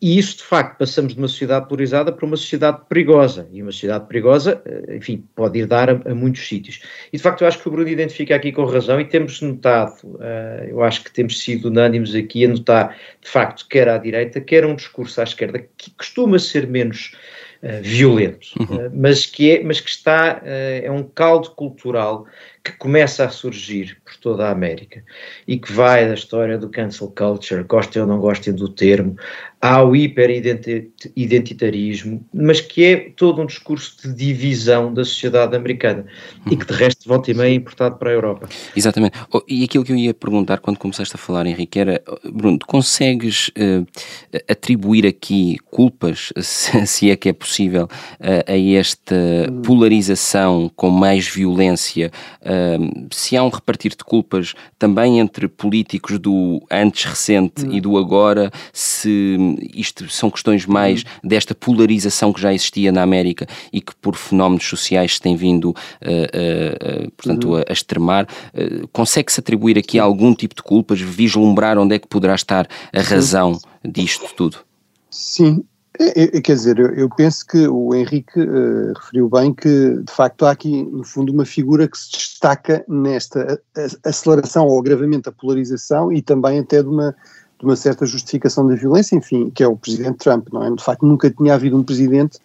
E 0.00 0.16
isso, 0.16 0.36
de 0.36 0.44
facto, 0.44 0.78
passamos 0.78 1.12
de 1.12 1.18
uma 1.18 1.26
sociedade 1.26 1.66
polarizada 1.66 2.12
para 2.12 2.24
uma 2.24 2.36
sociedade 2.36 2.82
perigosa. 2.88 3.48
E 3.52 3.60
uma 3.60 3.72
sociedade 3.72 4.06
perigosa, 4.06 4.62
eh, 4.64 4.96
enfim, 4.96 5.24
pode 5.34 5.58
ir 5.58 5.66
dar 5.66 5.90
a, 5.90 6.00
a, 6.10 6.14
muitos 6.14 6.46
sítios. 6.46 6.80
E, 7.12 7.16
de 7.16 7.22
facto, 7.22 7.42
eu 7.42 7.48
acho 7.48 7.58
que 7.60 7.66
o 7.66 7.70
Bruno 7.72 7.88
identifica 7.88 8.36
aqui 8.36 8.52
com 8.52 8.64
razão 8.64 9.00
e 9.00 9.04
temos 9.04 9.40
notado, 9.42 9.96
uh, 10.04 10.64
eu 10.68 10.84
acho 10.84 11.02
que 11.02 11.12
temos 11.12 11.40
sido 11.40 11.66
unânimes 11.66 12.14
aqui 12.14 12.44
a 12.44 12.48
notar, 12.48 12.96
de 13.20 13.28
facto, 13.28 13.66
quer 13.68 13.88
à 13.88 13.98
direita, 13.98 14.40
quer 14.40 14.64
um 14.64 14.76
discurso 14.76 15.20
à 15.20 15.24
esquerda, 15.24 15.66
que 15.76 15.90
costuma 15.90 16.38
ser 16.38 16.68
menos 16.68 17.16
uh, 17.64 17.82
violento, 17.82 18.50
uhum. 18.60 18.86
uh, 18.86 18.90
mas, 18.94 19.26
que 19.26 19.50
é, 19.50 19.64
mas 19.64 19.80
que 19.80 19.90
está, 19.90 20.40
é 20.44 20.88
um 20.92 21.02
caldo 21.02 21.50
cultural 21.50 22.24
que 22.72 22.78
começa 22.78 23.24
a 23.24 23.28
surgir 23.28 23.98
por 24.04 24.16
toda 24.16 24.46
a 24.46 24.50
América 24.50 25.02
e 25.46 25.58
que 25.58 25.72
vai 25.72 26.06
da 26.06 26.14
história 26.14 26.58
do 26.58 26.68
cancel 26.68 27.12
culture, 27.16 27.62
gostem 27.64 28.02
ou 28.02 28.08
não 28.08 28.18
gostem 28.18 28.54
do 28.54 28.68
termo, 28.68 29.16
ao 29.60 29.96
hiperidentitarismo, 29.96 32.24
mas 32.32 32.60
que 32.60 32.84
é 32.84 33.10
todo 33.16 33.42
um 33.42 33.46
discurso 33.46 33.96
de 34.02 34.14
divisão 34.14 34.94
da 34.94 35.04
sociedade 35.04 35.56
americana 35.56 36.06
e 36.48 36.56
que 36.56 36.64
de 36.64 36.72
resto 36.72 37.08
volta 37.08 37.32
e 37.32 37.34
meia 37.34 37.50
é 37.50 37.54
importado 37.54 37.96
para 37.96 38.10
a 38.10 38.12
Europa. 38.12 38.48
Exatamente. 38.76 39.18
Oh, 39.32 39.42
e 39.48 39.64
aquilo 39.64 39.82
que 39.84 39.90
eu 39.90 39.96
ia 39.96 40.14
perguntar 40.14 40.58
quando 40.58 40.78
começaste 40.78 41.16
a 41.16 41.18
falar, 41.18 41.44
Henrique, 41.46 41.80
era, 41.80 42.00
Bruno, 42.32 42.60
consegues 42.66 43.48
uh, 43.48 43.84
atribuir 44.48 45.04
aqui 45.04 45.58
culpas, 45.64 46.32
se, 46.40 46.86
se, 46.86 47.10
é 47.10 47.16
que 47.16 47.28
é 47.28 47.32
possível, 47.32 47.86
uh, 47.86 48.44
a 48.46 48.56
esta 48.78 49.16
polarização 49.64 50.70
com 50.76 50.88
mais 50.88 51.26
violência 51.26 52.12
se 53.12 53.36
há 53.36 53.42
um 53.42 53.48
repartir 53.48 53.90
de 53.90 54.04
culpas 54.04 54.54
também 54.78 55.18
entre 55.18 55.48
políticos 55.48 56.18
do 56.18 56.62
antes 56.70 57.04
recente 57.04 57.66
e 57.70 57.80
do 57.80 57.96
agora, 57.96 58.50
se 58.72 59.36
isto 59.74 60.08
são 60.08 60.30
questões 60.30 60.66
mais 60.66 61.04
desta 61.22 61.54
polarização 61.54 62.32
que 62.32 62.40
já 62.40 62.52
existia 62.52 62.92
na 62.92 63.02
América 63.02 63.46
e 63.72 63.80
que 63.80 63.94
por 63.96 64.16
fenómenos 64.16 64.64
sociais 64.64 65.14
se 65.14 65.20
tem 65.20 65.36
vindo, 65.36 65.70
uh, 65.70 65.72
uh, 65.74 67.10
portanto, 67.16 67.56
a, 67.56 67.64
a 67.68 67.72
extremar, 67.72 68.26
consegue-se 68.92 69.40
atribuir 69.40 69.78
aqui 69.78 69.98
algum 69.98 70.34
tipo 70.34 70.54
de 70.54 70.62
culpas, 70.62 71.00
vislumbrar 71.00 71.78
onde 71.78 71.94
é 71.94 71.98
que 71.98 72.08
poderá 72.08 72.34
estar 72.34 72.68
a 72.92 73.00
razão 73.00 73.58
disto 73.84 74.26
tudo? 74.34 74.58
Sim, 75.10 75.64
é, 75.98 76.36
é, 76.36 76.40
quer 76.40 76.54
dizer, 76.54 76.78
eu, 76.78 76.94
eu, 76.94 77.08
penso 77.08 77.46
que 77.46 77.66
o 77.66 77.94
Henrique 77.94 78.40
uh, 78.40 78.92
referiu 78.94 79.28
bem 79.28 79.52
que, 79.52 80.02
de 80.02 80.12
facto, 80.12 80.46
há 80.46 80.52
aqui, 80.52 80.84
no 80.84 81.04
fundo, 81.04 81.32
uma 81.32 81.44
figura 81.44 81.88
que 81.88 81.98
se 81.98 82.10
destaca 82.12 82.84
nesta 82.88 83.60
aceleração 84.04 84.66
ou 84.66 84.78
agravamento 84.78 85.30
da 85.30 85.36
polarização 85.36 86.12
e 86.12 86.22
também 86.22 86.58
até 86.60 86.82
de 86.82 86.88
uma, 86.88 87.14
de 87.58 87.64
uma 87.64 87.76
certa 87.76 88.06
justificação 88.06 88.66
da 88.66 88.74
violência, 88.74 89.16
enfim, 89.16 89.50
que 89.50 89.62
é 89.62 89.66
o 89.66 89.76
presidente 89.76 90.18
Trump, 90.18 90.48
não 90.52 90.64
é? 90.64 90.70
De 90.70 90.82
facto, 90.82 91.04
nunca 91.04 91.30
tinha 91.30 91.54
havido 91.54 91.76
um 91.76 91.82
presidente 91.82 92.38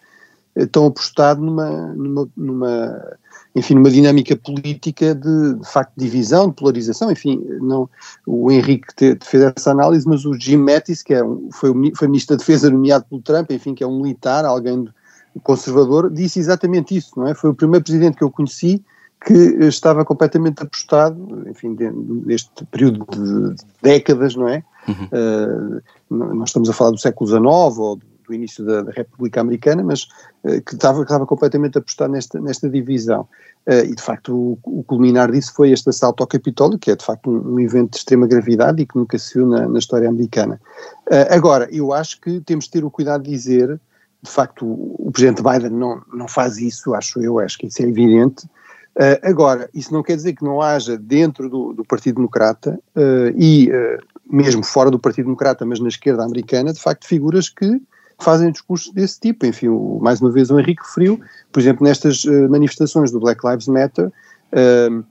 estão 0.56 0.86
apostados 0.86 1.44
numa, 1.44 1.68
numa, 1.94 2.28
numa 2.36 3.16
enfim, 3.54 3.74
numa 3.74 3.90
dinâmica 3.90 4.36
política 4.36 5.14
de, 5.14 5.54
de 5.54 5.70
facto, 5.70 5.92
divisão, 5.96 6.48
de 6.48 6.54
polarização, 6.54 7.10
enfim, 7.10 7.40
não, 7.60 7.88
o 8.26 8.50
Henrique 8.50 8.88
te, 8.96 9.14
te 9.14 9.26
fez 9.26 9.44
essa 9.56 9.70
análise, 9.70 10.06
mas 10.08 10.24
o 10.24 10.34
Jim 10.34 10.56
Mattis, 10.56 11.02
que 11.02 11.14
é 11.14 11.22
um, 11.22 11.48
foi, 11.52 11.70
foi 11.96 12.08
ministro 12.08 12.36
da 12.36 12.40
Defesa 12.40 12.68
nomeado 12.68 13.04
pelo 13.08 13.22
Trump, 13.22 13.52
enfim, 13.52 13.74
que 13.74 13.84
é 13.84 13.86
um 13.86 14.00
militar, 14.00 14.44
alguém 14.44 14.88
conservador, 15.42 16.10
disse 16.10 16.38
exatamente 16.38 16.96
isso, 16.96 17.12
não 17.16 17.28
é? 17.28 17.34
Foi 17.34 17.50
o 17.50 17.54
primeiro 17.54 17.84
presidente 17.84 18.16
que 18.16 18.24
eu 18.24 18.30
conheci 18.30 18.82
que 19.24 19.32
estava 19.64 20.04
completamente 20.04 20.62
apostado, 20.62 21.48
enfim, 21.48 21.76
neste 22.26 22.64
período 22.66 23.06
de 23.10 23.56
décadas, 23.82 24.36
não 24.36 24.48
é? 24.48 24.62
Uhum. 24.86 25.80
Uh, 26.10 26.34
nós 26.34 26.50
estamos 26.50 26.68
a 26.68 26.72
falar 26.72 26.90
do 26.90 26.98
século 26.98 27.28
XIX 27.28 27.42
ou 27.78 27.96
do 27.96 28.13
início 28.32 28.64
da, 28.64 28.82
da 28.82 28.92
República 28.92 29.40
Americana, 29.40 29.82
mas 29.82 30.04
uh, 30.44 30.60
que, 30.64 30.74
estava, 30.74 30.98
que 30.98 31.04
estava 31.04 31.26
completamente 31.26 31.76
apostado 31.76 32.12
nesta, 32.12 32.40
nesta 32.40 32.68
divisão. 32.68 33.28
Uh, 33.66 33.84
e 33.84 33.94
de 33.94 34.02
facto 34.02 34.34
o, 34.34 34.58
o, 34.62 34.84
culminar 34.84 35.32
disso 35.32 35.52
foi 35.54 35.70
este 35.70 35.88
assalto 35.88 36.22
ao 36.22 36.26
Capitólio, 36.26 36.78
que 36.78 36.90
é 36.90 36.96
de 36.96 37.04
facto 37.04 37.30
um, 37.30 37.54
um 37.54 37.60
evento 37.60 37.92
de 37.92 37.96
extrema 37.98 38.26
gravidade 38.26 38.82
e 38.82 38.86
que 38.86 38.96
nunca 38.96 39.18
se 39.18 39.34
viu 39.34 39.46
na, 39.46 39.68
na 39.68 39.78
história 39.78 40.08
americana. 40.08 40.60
Uh, 41.10 41.26
agora, 41.30 41.68
eu 41.70 41.92
acho 41.92 42.20
que 42.20 42.40
temos 42.40 42.66
de 42.66 42.70
ter 42.70 42.84
o 42.84 42.90
cuidado 42.90 43.24
de 43.24 43.30
dizer, 43.30 43.80
de 44.22 44.30
facto 44.30 44.64
o, 44.64 45.08
o 45.08 45.10
Presidente 45.12 45.42
Biden 45.42 45.70
não, 45.70 46.02
não 46.12 46.28
faz 46.28 46.58
isso, 46.58 46.94
acho 46.94 47.20
eu, 47.20 47.38
acho 47.38 47.58
que 47.58 47.66
isso 47.66 47.82
é 47.82 47.86
evidente, 47.86 48.46
Uh, 48.94 49.18
agora, 49.24 49.68
isso 49.74 49.92
não 49.92 50.04
quer 50.04 50.14
dizer 50.14 50.34
que 50.34 50.44
não 50.44 50.62
haja 50.62 50.96
dentro 50.96 51.50
do, 51.50 51.72
do 51.72 51.84
Partido 51.84 52.16
Democrata 52.16 52.78
uh, 52.94 53.36
e 53.36 53.68
uh, 53.68 53.98
mesmo 54.30 54.62
fora 54.62 54.88
do 54.88 55.00
Partido 55.00 55.24
Democrata, 55.24 55.66
mas 55.66 55.80
na 55.80 55.88
esquerda 55.88 56.24
americana, 56.24 56.72
de 56.72 56.80
facto, 56.80 57.06
figuras 57.06 57.48
que 57.48 57.80
fazem 58.18 58.50
discursos 58.50 58.92
desse 58.92 59.20
tipo. 59.20 59.46
Enfim, 59.46 59.68
o, 59.68 59.98
mais 60.00 60.20
uma 60.20 60.30
vez 60.30 60.50
o 60.50 60.58
Henrique 60.58 60.82
referiu, 60.82 61.20
por 61.52 61.60
exemplo, 61.60 61.84
nestas 61.84 62.24
uh, 62.24 62.48
manifestações 62.48 63.10
do 63.10 63.20
Black 63.20 63.46
Lives 63.46 63.66
Matter, 63.66 64.08
uh, 64.08 65.04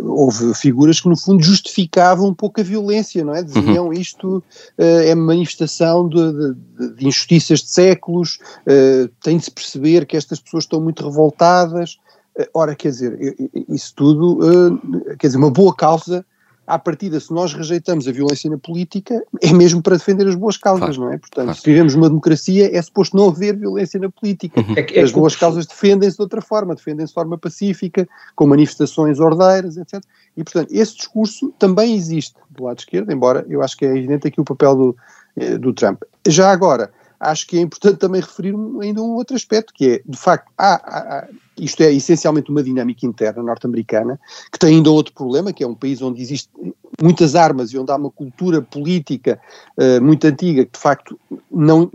houve 0.00 0.52
figuras 0.54 1.00
que 1.00 1.08
no 1.08 1.16
fundo 1.16 1.40
justificavam 1.40 2.26
um 2.28 2.34
pouco 2.34 2.60
a 2.60 2.64
violência, 2.64 3.24
não 3.24 3.34
é? 3.34 3.42
Diziam 3.42 3.86
uhum. 3.86 3.92
isto 3.92 4.38
uh, 4.38 4.42
é 4.76 5.14
manifestação 5.14 6.08
de, 6.08 6.32
de, 6.32 6.94
de, 6.96 7.06
injustiças 7.06 7.60
de 7.60 7.70
séculos, 7.70 8.38
tem 9.22 9.38
de 9.38 9.44
se 9.44 9.50
perceber 9.52 10.06
que 10.06 10.16
estas 10.16 10.40
pessoas 10.40 10.64
estão 10.64 10.80
muito 10.80 11.04
revoltadas. 11.04 11.98
ora, 12.52 12.74
quer 12.74 12.88
dizer, 12.88 13.36
isso 13.68 13.94
tudo, 13.94 14.80
quer 15.20 15.28
dizer, 15.28 15.38
uma 15.38 15.52
boa 15.52 15.72
causa 15.72 16.26
à 16.66 16.78
partida, 16.78 17.20
se 17.20 17.32
nós 17.32 17.52
rejeitamos 17.52 18.08
a 18.08 18.12
violência 18.12 18.48
na 18.48 18.56
política, 18.56 19.22
é 19.42 19.52
mesmo 19.52 19.82
para 19.82 19.96
defender 19.96 20.26
as 20.26 20.34
boas 20.34 20.56
causas, 20.56 20.96
claro. 20.96 21.00
não 21.02 21.12
é? 21.12 21.18
Portanto, 21.18 21.44
claro. 21.44 21.58
se 21.58 21.64
vivemos 21.64 21.94
numa 21.94 22.08
democracia, 22.08 22.76
é 22.76 22.80
suposto 22.80 23.16
não 23.16 23.28
haver 23.28 23.56
violência 23.56 24.00
na 24.00 24.10
política. 24.10 24.60
Uhum. 24.60 24.74
É 24.76 25.00
as 25.00 25.12
boas 25.12 25.36
causas 25.36 25.66
defendem-se 25.66 26.16
de 26.16 26.22
outra 26.22 26.40
forma, 26.40 26.74
defendem-se 26.74 27.10
de 27.10 27.14
forma 27.14 27.36
pacífica, 27.36 28.08
com 28.34 28.46
manifestações 28.46 29.20
ordeiras, 29.20 29.76
etc. 29.76 30.02
E, 30.36 30.42
portanto, 30.42 30.68
esse 30.72 30.96
discurso 30.96 31.52
também 31.58 31.94
existe 31.94 32.34
do 32.50 32.64
lado 32.64 32.78
esquerdo, 32.78 33.12
embora 33.12 33.44
eu 33.48 33.62
acho 33.62 33.76
que 33.76 33.84
é 33.84 33.96
evidente 33.96 34.26
aqui 34.26 34.40
o 34.40 34.44
papel 34.44 34.74
do, 34.74 34.96
eh, 35.36 35.58
do 35.58 35.72
Trump. 35.72 36.02
Já 36.26 36.50
agora, 36.50 36.90
acho 37.20 37.46
que 37.46 37.58
é 37.58 37.60
importante 37.60 37.98
também 37.98 38.20
referir 38.20 38.54
ainda 38.80 39.02
um 39.02 39.12
outro 39.12 39.36
aspecto, 39.36 39.72
que 39.74 39.90
é, 39.90 40.02
de 40.06 40.16
facto, 40.16 40.50
há, 40.56 40.74
há, 40.74 41.28
isto 41.58 41.82
é 41.82 41.92
essencialmente 41.92 42.50
uma 42.50 42.62
dinâmica 42.62 43.06
interna 43.06 43.42
norte-americana, 43.42 44.18
que 44.52 44.58
tem 44.58 44.76
ainda 44.76 44.90
outro 44.90 45.12
problema, 45.12 45.52
que 45.52 45.62
é 45.62 45.66
um 45.66 45.74
país 45.74 46.00
onde 46.02 46.20
existem 46.20 46.74
muitas 47.00 47.34
armas 47.34 47.70
e 47.70 47.78
onde 47.78 47.90
há 47.90 47.96
uma 47.96 48.10
cultura 48.10 48.62
política 48.62 49.40
uh, 49.76 50.02
muito 50.02 50.26
antiga 50.26 50.64
que, 50.64 50.72
de 50.72 50.78
facto, 50.78 51.18
não 51.50 51.90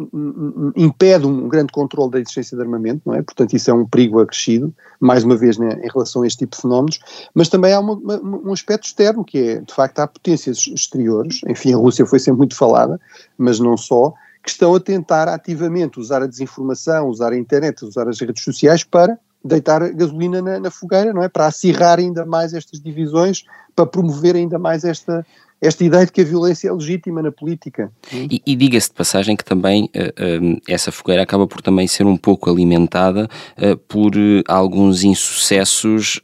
impede 0.76 1.26
um 1.26 1.48
grande 1.48 1.72
controle 1.72 2.12
da 2.12 2.20
existência 2.20 2.56
de 2.56 2.64
armamento, 2.64 3.02
não 3.06 3.16
é? 3.16 3.22
Portanto, 3.22 3.54
isso 3.54 3.70
é 3.70 3.74
um 3.74 3.86
perigo 3.86 4.20
acrescido, 4.20 4.74
mais 5.00 5.24
uma 5.24 5.38
vez, 5.38 5.58
né, 5.58 5.80
em 5.84 5.90
relação 5.90 6.24
a 6.24 6.28
este 6.28 6.40
tipo 6.40 6.56
de 6.56 6.62
fenómenos, 6.62 7.00
mas 7.34 7.50
também 7.50 7.74
há 7.74 7.80
uma, 7.80 7.94
uma, 7.94 8.18
um 8.20 8.54
aspecto 8.54 8.86
externo, 8.86 9.24
que 9.24 9.38
é, 9.38 9.62
de 9.62 9.74
facto, 9.74 10.00
há 10.00 10.08
potências 10.08 10.68
exteriores, 10.68 11.42
enfim, 11.48 11.74
a 11.74 11.78
Rússia 11.78 12.06
foi 12.06 12.20
sempre 12.20 12.40
muito 12.40 12.56
falada, 12.56 13.00
mas 13.38 13.60
não 13.60 13.78
só, 13.78 14.14
que 14.44 14.50
estão 14.50 14.74
a 14.74 14.80
tentar 14.80 15.28
ativamente 15.28 16.00
usar 16.00 16.24
a 16.24 16.28
desinformação, 16.28 17.08
usar 17.08 17.34
a 17.34 17.38
internet, 17.38 17.84
usar 17.84 18.08
as 18.08 18.20
redes 18.20 18.44
sociais 18.44 18.84
para 18.84 19.20
deitar 19.44 19.90
gasolina 19.94 20.42
na, 20.42 20.60
na, 20.60 20.72
fogueira, 20.72 21.14
não 21.14 21.24
é? 21.24 21.30
Para 21.30 21.48
acirrar 21.48 22.00
ainda 22.00 22.26
mais 22.26 22.54
estas 22.54 22.82
divisões, 22.82 23.44
para 23.76 23.86
promover 23.86 24.36
ainda 24.36 24.60
mais 24.60 24.84
esta, 24.84 25.26
esta 25.62 25.84
ideia 25.84 26.06
de 26.06 26.12
que 26.12 26.22
a 26.22 26.26
violência 26.26 26.70
é 26.70 26.74
legítima 26.74 27.22
na 27.22 27.32
política. 27.32 27.92
E, 28.12 28.42
e 28.46 28.56
diga-se 28.56 28.90
de 28.90 28.96
passagem 28.96 29.36
que 29.36 29.46
também 29.46 29.86
uh, 29.96 30.56
uh, 30.56 30.62
essa 30.68 30.92
fogueira 30.92 31.24
acaba 31.24 31.48
por 31.48 31.62
também 31.62 31.88
ser 31.88 32.06
um 32.06 32.18
pouco 32.18 32.50
alimentada 32.50 33.30
uh, 33.58 33.78
por 33.78 34.12
alguns 34.48 35.04
insucessos 35.04 36.22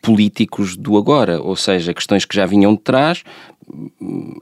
políticos 0.00 0.76
do 0.76 0.96
agora, 0.96 1.40
ou 1.40 1.56
seja, 1.56 1.92
questões 1.92 2.24
que 2.24 2.34
já 2.34 2.46
vinham 2.46 2.74
de 2.74 2.80
trás, 2.80 3.24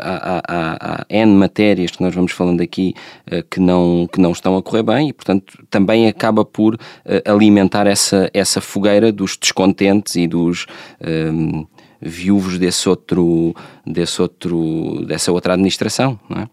há, 0.01 0.43
há, 0.47 0.77
há, 0.81 1.07
N 1.09 1.35
matérias 1.35 1.91
que 1.91 2.03
nós 2.03 2.15
vamos 2.15 2.33
falando 2.33 2.61
aqui 2.61 2.95
uh, 3.33 3.43
que, 3.51 3.61
não, 3.61 4.09
que 4.11 4.21
não 4.21 4.33
estão 4.33 4.57
a 4.57 4.63
correr 4.63 4.83
bem 4.83 5.09
e, 5.09 5.13
portanto, 5.13 5.65
também 5.71 6.09
acaba 6.09 6.45
por 6.45 6.75
uh, 6.75 6.79
alimentar 7.25 7.87
essa, 7.87 8.31
essa 8.33 8.61
fogueira 8.61 9.13
dos 9.13 9.37
descontentes 9.37 10.17
e 10.17 10.27
dos 10.27 10.67
um, 11.01 11.09
ehm, 11.09 11.67
viúvos 12.01 12.59
desse 12.59 12.89
outro, 12.89 13.55
desse 13.87 14.21
outro, 14.21 15.05
dessa 15.07 15.33
outra 15.33 15.55
administração, 15.55 16.19
não 16.29 16.43
é? 16.43 16.49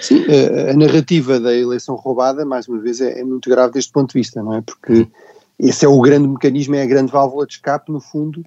Sim, 0.00 0.24
a, 0.26 0.70
a 0.70 0.74
narrativa 0.74 1.40
da 1.40 1.54
eleição 1.54 1.94
roubada, 1.96 2.44
mais 2.44 2.68
uma 2.68 2.78
vez, 2.78 3.00
é, 3.00 3.20
é, 3.20 3.24
muito 3.24 3.48
grave 3.48 3.72
deste 3.72 3.92
ponto 3.92 4.12
de 4.12 4.18
vista, 4.20 4.42
não 4.42 4.54
é? 4.54 4.60
Porque 4.60 5.08
esse 5.58 5.84
é 5.84 5.88
o 5.88 6.00
grande 6.00 6.28
mecanismo, 6.28 6.74
é 6.74 6.82
a 6.82 6.86
grande 6.86 7.10
válvula 7.10 7.46
de 7.46 7.54
escape, 7.54 7.90
no 7.90 8.00
fundo, 8.00 8.44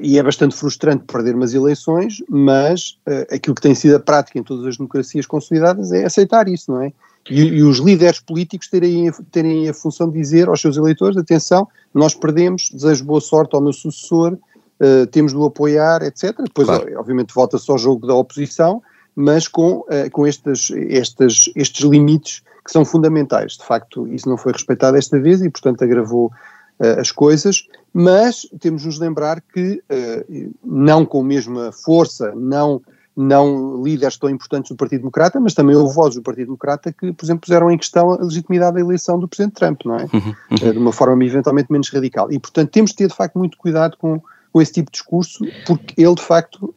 e 0.00 0.18
é 0.18 0.22
bastante 0.22 0.56
frustrante 0.56 1.04
perder 1.04 1.34
umas 1.34 1.52
eleições, 1.52 2.22
mas 2.28 2.98
uh, 3.06 3.34
aquilo 3.34 3.54
que 3.54 3.60
tem 3.60 3.74
sido 3.74 3.96
a 3.96 4.00
prática 4.00 4.38
em 4.38 4.42
todas 4.42 4.66
as 4.66 4.76
democracias 4.76 5.26
consolidadas 5.26 5.92
é 5.92 6.04
aceitar 6.04 6.48
isso, 6.48 6.72
não 6.72 6.82
é? 6.82 6.92
E, 7.28 7.40
e, 7.40 7.62
os 7.62 7.78
líderes 7.78 8.20
políticos 8.20 8.68
terem, 8.68 9.10
terem 9.30 9.68
a 9.68 9.74
função 9.74 10.10
de 10.10 10.18
dizer 10.18 10.48
aos 10.48 10.60
seus 10.60 10.76
eleitores: 10.76 11.16
atenção, 11.16 11.66
nós 11.92 12.14
perdemos, 12.14 12.70
desejo 12.70 13.04
boa 13.04 13.20
sorte 13.20 13.54
ao 13.54 13.62
meu 13.62 13.72
sucessor, 13.72 14.34
uh, 14.34 15.06
temos 15.06 15.32
de 15.32 15.38
o 15.38 15.44
apoiar, 15.44 16.02
etc. 16.02 16.34
Depois, 16.38 16.66
claro. 16.66 16.98
obviamente, 16.98 17.34
volta-se 17.34 17.70
ao 17.70 17.78
jogo 17.78 18.06
da 18.06 18.14
oposição, 18.14 18.82
mas 19.16 19.48
com, 19.48 19.78
uh, 19.80 20.10
com 20.12 20.26
estas, 20.26 20.70
estas, 20.90 21.50
estes 21.56 21.84
limites 21.84 22.42
que 22.64 22.72
são 22.72 22.84
fundamentais. 22.84 23.52
De 23.52 23.64
facto, 23.64 24.06
isso 24.08 24.28
não 24.28 24.36
foi 24.36 24.52
respeitado 24.52 24.96
esta 24.96 25.18
vez 25.18 25.42
e, 25.42 25.50
portanto, 25.50 25.82
agravou 25.82 26.30
as 26.78 27.10
coisas, 27.10 27.66
mas 27.92 28.46
temos 28.60 28.82
de 28.82 28.88
nos 28.88 28.98
lembrar 28.98 29.40
que, 29.40 29.82
uh, 29.90 30.54
não 30.64 31.06
com 31.06 31.20
a 31.20 31.24
mesma 31.24 31.70
força, 31.70 32.32
não, 32.34 32.82
não 33.16 33.82
líderes 33.82 34.16
tão 34.16 34.28
importantes 34.28 34.70
do 34.70 34.76
Partido 34.76 35.00
Democrata, 35.00 35.38
mas 35.38 35.54
também 35.54 35.76
houve 35.76 35.94
vozes 35.94 36.16
do 36.16 36.22
Partido 36.22 36.46
Democrata 36.46 36.92
que, 36.92 37.12
por 37.12 37.24
exemplo, 37.24 37.42
puseram 37.42 37.70
em 37.70 37.78
questão 37.78 38.12
a 38.12 38.16
legitimidade 38.16 38.74
da 38.74 38.80
eleição 38.80 39.18
do 39.18 39.28
Presidente 39.28 39.54
Trump, 39.54 39.82
não 39.84 39.96
é? 39.96 40.02
Uhum, 40.12 40.20
uhum. 40.24 40.34
Uh, 40.68 40.72
de 40.72 40.78
uma 40.78 40.92
forma 40.92 41.24
eventualmente 41.24 41.70
menos 41.70 41.88
radical. 41.90 42.32
E, 42.32 42.38
portanto, 42.38 42.70
temos 42.70 42.90
de 42.90 42.96
ter, 42.96 43.08
de 43.08 43.14
facto, 43.14 43.38
muito 43.38 43.56
cuidado 43.56 43.96
com, 43.96 44.20
com 44.52 44.60
esse 44.60 44.72
tipo 44.72 44.90
de 44.90 44.98
discurso, 44.98 45.44
porque 45.66 45.94
ele, 45.96 46.14
de 46.14 46.22
facto, 46.22 46.74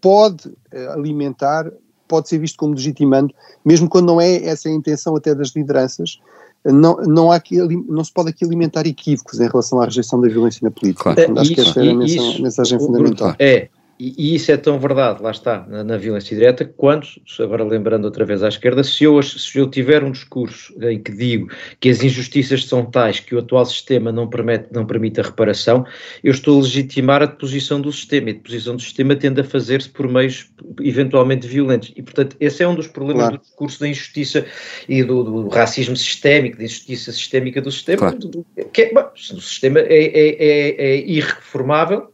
pode 0.00 0.52
alimentar 0.90 1.70
pode 2.06 2.28
ser 2.28 2.38
visto 2.38 2.56
como 2.56 2.74
legitimando, 2.74 3.34
mesmo 3.64 3.88
quando 3.88 4.06
não 4.06 4.20
é 4.20 4.44
essa 4.44 4.68
a 4.68 4.72
intenção 4.72 5.16
até 5.16 5.34
das 5.34 5.48
lideranças, 5.48 6.20
não, 6.64 6.96
não, 6.96 7.30
há 7.30 7.36
aqui, 7.36 7.58
não 7.58 8.02
se 8.02 8.12
pode 8.12 8.30
aqui 8.30 8.44
alimentar 8.44 8.86
equívocos 8.86 9.38
em 9.38 9.46
relação 9.46 9.80
à 9.80 9.84
rejeição 9.84 10.20
da 10.20 10.28
violência 10.28 10.60
na 10.62 10.70
política. 10.70 11.14
Claro. 11.14 11.40
Acho 11.40 11.52
isso, 11.52 11.54
que 11.54 11.60
esta 11.68 11.84
é 11.84 11.90
a 11.90 11.94
mensagem, 11.94 12.42
mensagem 12.42 12.78
fundamental. 12.78 13.34
É, 13.38 13.68
e, 13.98 14.14
e, 14.18 14.34
isso 14.34 14.50
é 14.50 14.56
tão 14.56 14.78
verdade, 14.78 15.22
lá 15.22 15.30
está, 15.30 15.64
na, 15.68 15.84
na, 15.84 15.96
violência 15.96 16.36
direta, 16.36 16.64
quando, 16.64 17.06
agora 17.38 17.62
lembrando 17.62 18.04
outra 18.04 18.24
vez 18.24 18.42
à 18.42 18.48
esquerda, 18.48 18.82
se 18.82 19.04
eu, 19.04 19.22
se 19.22 19.58
eu 19.58 19.68
tiver 19.68 20.02
um 20.02 20.10
discurso 20.10 20.74
em 20.82 21.00
que 21.00 21.12
digo 21.12 21.48
que 21.78 21.88
as 21.88 22.02
injustiças 22.02 22.66
são 22.66 22.84
tais 22.84 23.20
que 23.20 23.34
o 23.34 23.38
atual 23.38 23.64
sistema 23.64 24.10
não 24.10 24.28
permite, 24.28 24.66
não 24.72 24.84
permite 24.84 25.20
a 25.20 25.22
reparação, 25.22 25.86
eu 26.22 26.32
estou 26.32 26.58
a 26.58 26.62
legitimar 26.62 27.22
a 27.22 27.26
deposição 27.26 27.80
do 27.80 27.92
sistema, 27.92 28.28
e 28.28 28.32
a 28.32 28.34
deposição 28.34 28.76
do 28.76 28.82
sistema 28.82 29.14
tende 29.14 29.40
a 29.40 29.44
fazer-se 29.44 29.88
por 29.88 30.08
meios 30.08 30.50
eventualmente 30.80 31.46
violentos. 31.46 31.92
E, 31.94 32.02
portanto, 32.02 32.36
esse 32.40 32.62
é 32.62 32.68
um 32.68 32.74
dos 32.74 32.88
problemas 32.88 33.24
claro. 33.24 33.38
do 33.38 33.42
discurso 33.42 33.80
da 33.80 33.88
injustiça 33.88 34.44
e 34.88 35.02
do, 35.02 35.22
do, 35.22 35.48
racismo 35.48 35.96
sistémico, 35.96 36.58
da 36.58 36.64
injustiça 36.64 37.12
sistémica 37.12 37.60
do 37.60 37.70
sistema, 37.70 37.98
claro. 37.98 38.46
que 38.72 38.82
é, 38.82 38.92
bom, 38.92 39.08
o 39.14 39.40
sistema 39.40 39.80
é, 39.80 40.04
é, 40.04 40.28
é, 40.44 40.84
é 40.84 41.06
irreformável, 41.06 42.12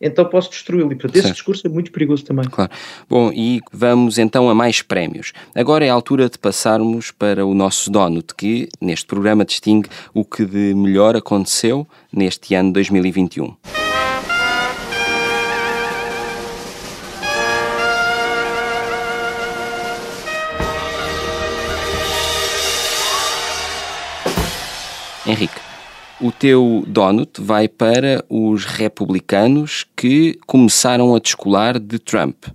então 0.00 0.24
posso 0.24 0.50
destruí-lo. 0.50 0.92
E, 0.92 0.96
portanto, 0.96 1.16
esse 1.16 1.32
discurso 1.32 1.66
é 1.66 1.70
muito 1.70 1.90
perigoso 1.90 2.24
também. 2.24 2.44
Claro. 2.48 2.70
Bom, 3.08 3.32
e 3.32 3.60
vamos 3.72 4.18
então 4.18 4.48
a 4.48 4.54
mais 4.54 4.82
prémios. 4.82 5.32
Agora 5.54 5.84
é 5.84 5.90
a 5.90 5.94
altura 5.94 6.28
de 6.28 6.38
passarmos 6.38 7.10
para 7.10 7.44
o 7.44 7.54
nosso 7.54 7.90
Donut, 7.90 8.34
que 8.36 8.68
neste 8.80 9.06
programa 9.06 9.44
distingue 9.44 9.88
o 10.12 10.24
que 10.24 10.44
de 10.44 10.74
melhor 10.74 11.16
aconteceu 11.16 11.86
neste 12.12 12.54
ano 12.54 12.72
2021. 12.72 13.54
Henrique, 25.26 25.60
o 26.20 26.32
teu 26.32 26.84
donut 26.86 27.40
vai 27.40 27.68
para 27.68 28.24
os 28.28 28.64
republicanos 28.64 29.84
que 29.96 30.38
começaram 30.46 31.14
a 31.14 31.18
descolar 31.18 31.78
de 31.78 31.98
Trump. 31.98 32.46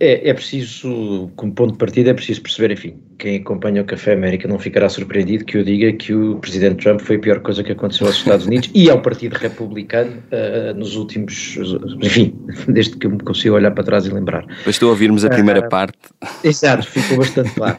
É, 0.00 0.28
é 0.28 0.34
preciso, 0.34 1.30
como 1.36 1.52
ponto 1.52 1.72
de 1.72 1.78
partida, 1.78 2.10
é 2.10 2.14
preciso 2.14 2.42
perceber, 2.42 2.72
enfim, 2.72 2.96
quem 3.18 3.36
acompanha 3.36 3.82
o 3.82 3.84
Café 3.84 4.12
América 4.12 4.48
não 4.48 4.58
ficará 4.58 4.88
surpreendido 4.88 5.44
que 5.44 5.56
eu 5.56 5.64
diga 5.64 5.92
que 5.92 6.14
o 6.14 6.36
Presidente 6.38 6.82
Trump 6.82 7.00
foi 7.00 7.16
a 7.16 7.18
pior 7.18 7.40
coisa 7.40 7.62
que 7.62 7.72
aconteceu 7.72 8.06
aos 8.06 8.16
Estados 8.16 8.46
Unidos 8.46 8.70
e 8.74 8.90
ao 8.90 9.00
Partido 9.00 9.34
Republicano 9.34 10.22
uh, 10.32 10.74
nos 10.76 10.96
últimos, 10.96 11.56
enfim, 12.02 12.36
desde 12.68 12.96
que 12.96 13.06
eu 13.06 13.10
me 13.10 13.18
consigo 13.20 13.54
olhar 13.54 13.70
para 13.70 13.84
trás 13.84 14.06
e 14.06 14.10
lembrar. 14.10 14.44
Bastou 14.66 14.90
ouvirmos 14.90 15.24
a 15.24 15.30
primeira 15.30 15.60
uh, 15.60 15.68
parte. 15.68 15.98
Exato, 16.42 16.86
ficou 16.86 17.18
bastante 17.18 17.54
claro. 17.54 17.78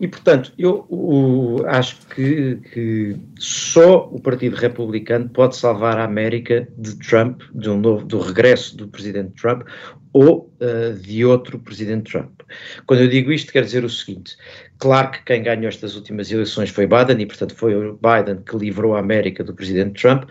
E, 0.00 0.08
portanto, 0.08 0.52
eu 0.58 0.86
o, 0.88 1.62
acho 1.66 1.96
que, 2.14 2.58
que, 2.72 3.16
só 3.38 4.08
o 4.12 4.20
Partido 4.20 4.56
Republicano 4.56 5.28
pode 5.28 5.56
salvar 5.56 5.98
a 5.98 6.04
América 6.04 6.68
de 6.76 6.96
Trump, 6.98 7.42
de 7.54 7.70
um 7.70 7.78
novo, 7.78 8.04
do 8.04 8.18
regresso 8.18 8.76
do 8.76 8.88
Presidente 8.88 9.32
Trump, 9.40 9.62
ou 10.12 10.52
uh, 10.60 10.94
de 10.98 11.24
outro 11.24 11.58
Presidente 11.58 12.10
Trump. 12.10 12.40
Quando 12.86 13.00
eu 13.00 13.08
digo 13.08 13.30
isto, 13.30 13.52
quer 13.52 13.62
dizer 13.62 13.84
o 13.84 13.90
seguinte: 13.90 14.36
claro 14.78 15.10
que 15.10 15.22
quem 15.24 15.42
ganhou 15.42 15.68
estas 15.68 15.96
últimas 15.96 16.30
eleições 16.30 16.70
foi 16.70 16.86
Biden, 16.86 17.20
e 17.20 17.26
portanto 17.26 17.54
foi 17.54 17.74
o 17.74 17.98
Biden 18.00 18.42
que 18.42 18.56
livrou 18.56 18.96
a 18.96 19.00
América 19.00 19.44
do 19.44 19.54
Presidente 19.54 20.00
Trump, 20.00 20.28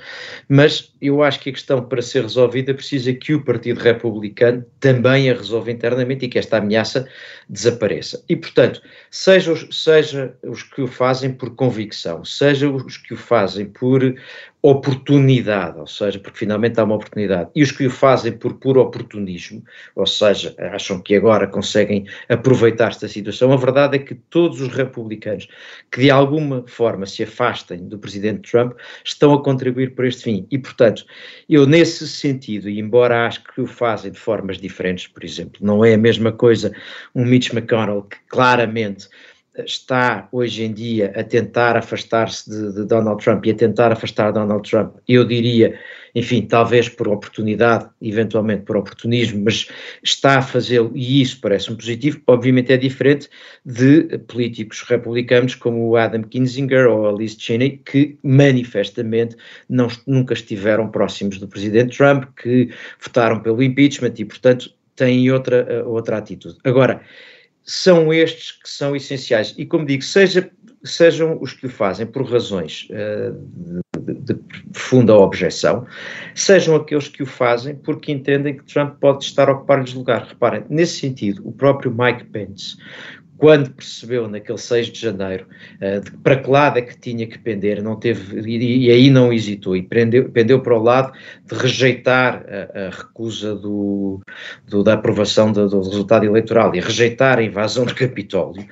mas 0.49 0.93
eu 1.01 1.21
acho 1.23 1.39
que 1.39 1.49
a 1.49 1.53
questão 1.53 1.83
para 1.83 2.01
ser 2.01 2.23
resolvida 2.23 2.73
precisa 2.73 3.13
que 3.13 3.33
o 3.33 3.43
Partido 3.43 3.79
Republicano 3.79 4.65
também 4.79 5.29
a 5.29 5.33
resolva 5.33 5.71
internamente 5.71 6.25
e 6.25 6.29
que 6.29 6.39
esta 6.39 6.57
ameaça 6.57 7.07
desapareça. 7.49 8.23
E 8.27 8.36
portanto, 8.36 8.81
seja 9.10 9.53
os, 9.53 9.83
seja 9.83 10.36
os 10.43 10.63
que 10.63 10.81
o 10.81 10.88
fazem 10.88 11.31
por 11.33 11.55
convicção, 11.55 12.25
seja 12.25 12.69
os 12.69 12.97
que 12.97 13.13
o 13.13 13.17
fazem 13.17 13.65
por 13.65 14.15
oportunidade, 14.62 15.79
ou 15.79 15.88
seja, 15.88 16.19
porque 16.19 16.39
finalmente 16.39 16.79
há 16.79 16.83
uma 16.83 16.95
oportunidade, 16.95 17.49
e 17.55 17.62
os 17.62 17.71
que 17.71 17.86
o 17.86 17.91
fazem 17.91 18.31
por 18.33 18.55
puro 18.55 18.81
oportunismo, 18.81 19.63
ou 19.95 20.05
seja, 20.05 20.53
acham 20.57 20.99
que 20.99 21.15
agora 21.15 21.47
conseguem 21.47 22.05
aproveitar 22.27 22.89
esta 22.89 23.07
situação, 23.07 23.53
a 23.53 23.55
verdade 23.55 23.95
é 23.95 23.99
que 23.99 24.15
todos 24.15 24.60
os 24.60 24.69
republicanos 24.69 25.47
que 25.91 26.01
de 26.01 26.12
alguma 26.12 26.65
forma 26.67 27.05
se 27.05 27.23
afastem 27.23 27.88
do 27.88 27.97
presidente 27.99 28.51
Trump 28.51 28.73
estão 29.05 29.33
a 29.33 29.41
contribuir 29.41 29.93
para 29.95 30.07
este 30.07 30.23
fim. 30.23 30.47
E, 30.51 30.57
portanto, 30.57 31.05
eu 31.47 31.65
nesse 31.65 32.07
sentido, 32.07 32.67
e 32.67 32.79
embora 32.79 33.27
acho 33.27 33.43
que 33.43 33.62
o 33.62 33.67
fazem 33.67 34.12
de 34.12 34.19
formas 34.19 34.57
diferentes, 34.57 35.07
por 35.07 35.23
exemplo, 35.23 35.60
não 35.62 35.86
é 35.86 35.93
a 35.93 35.97
mesma 35.97 36.31
coisa 36.31 36.73
um 37.15 37.23
Mitch 37.38 37.54
McConnell 37.54 38.02
que 38.02 38.17
claramente 38.28 39.08
está 39.65 40.28
hoje 40.32 40.63
em 40.63 40.73
dia 40.73 41.12
a 41.15 41.23
tentar 41.23 41.78
afastar-se 41.78 42.50
de, 42.50 42.73
de, 42.73 42.86
Donald 42.86 43.23
Trump 43.23 43.45
e 43.45 43.52
a 43.52 43.56
tentar 43.56 43.91
afastar 43.91 44.32
Donald 44.32 44.67
Trump, 44.69 44.95
eu 45.08 45.26
diria, 45.26 45.80
enfim, 46.13 46.43
talvez 46.43 46.89
por 46.89 47.08
oportunidade, 47.08 47.88
eventualmente 48.00 48.63
por 48.63 48.78
oportunismo, 48.78 49.43
mas 49.43 49.67
está 50.04 50.38
a 50.38 50.41
fazê-lo 50.41 50.91
e 50.93 51.21
isso 51.21 51.39
parece-me 51.41 51.76
positivo. 51.76 52.21
Obviamente 52.28 52.71
é 52.71 52.78
diferente 52.78 53.30
de 53.65 54.19
políticos 54.28 54.84
republicanos 54.84 55.56
como 55.56 55.88
o 55.88 55.95
Adam 55.95 56.21
Kinzinger 56.23 56.88
ou 56.88 57.10
a 57.10 57.12
Liz 57.12 57.36
Cheney, 57.39 57.82
que 57.84 58.17
manifestamente 58.23 59.36
não, 59.67 59.88
nunca 60.06 60.34
estiveram 60.34 60.89
próximos 60.89 61.39
do 61.39 61.47
presidente 61.47 61.97
Trump, 61.97 62.26
que 62.39 62.69
votaram 63.04 63.39
pelo 63.39 63.63
impeachment 63.63 64.13
e, 64.17 64.26
portanto, 64.26 64.76
têm 64.97 65.31
outra, 65.31 65.86
outra 65.86 66.17
atitude. 66.17 66.57
Agora, 66.65 67.01
são 67.67 68.13
estes 68.13 68.53
que 68.53 68.69
são 68.69 68.95
essenciais. 68.95 69.53
E 69.57 69.65
como 69.65 69.86
digo, 69.86 70.01
seja, 70.01 70.49
sejam 70.83 71.38
os 71.41 71.53
que 71.53 71.65
o 71.65 71.69
fazem 71.69 72.05
por 72.05 72.23
razões 72.23 72.88
uh, 72.89 73.99
de, 73.99 74.13
de, 74.13 74.33
profunda 74.71 75.13
objeção, 75.15 75.86
sejam 76.33 76.75
aqueles 76.75 77.10
que 77.10 77.21
o 77.21 77.25
fazem 77.25 77.75
porque 77.75 78.12
entendem 78.12 78.57
que 78.57 78.63
Trump 78.63 78.97
pode 78.99 79.25
estar 79.25 79.49
a 79.49 79.51
ocupar-lhes 79.51 79.93
lugar. 79.93 80.25
Reparem, 80.25 80.63
nesse 80.69 80.99
sentido, 80.99 81.41
o 81.45 81.51
próprio 81.51 81.93
Mike 81.95 82.25
Pence, 82.25 82.77
quando 83.38 83.71
percebeu 83.71 84.28
naquele 84.28 84.58
6 84.58 84.88
de 84.88 85.00
janeiro 85.00 85.47
uh, 85.82 86.02
de 86.02 86.12
para 86.17 86.38
que 86.38 86.50
lado 86.50 86.80
é 86.80 86.82
que 86.82 86.97
tinha 86.97 87.28
que 87.28 87.38
pender, 87.38 87.82
não 87.82 87.95
teve, 87.95 88.39
e, 88.50 88.86
e 88.86 88.91
aí 88.91 89.10
não 89.10 89.32
hesitou, 89.32 89.76
e 89.76 89.84
pendeu, 89.84 90.30
pendeu 90.30 90.62
para 90.62 90.78
o 90.78 90.82
lado 90.82 91.13
de 91.45 91.56
rejeitar 91.56 92.43
a, 92.47 92.88
a 92.88 92.89
recusa 92.89 93.56
do, 93.56 94.19
do, 94.67 94.84
da 94.84 94.93
aprovação 94.93 95.52
do, 95.52 95.67
do, 95.69 95.82
resultado 95.82 96.26
eleitoral 96.26 96.73
e 96.76 96.80
rejeitar 96.80 97.39
a 97.39 97.43
invasão 97.43 97.86
do 97.86 97.95
Capitólio. 97.95 98.63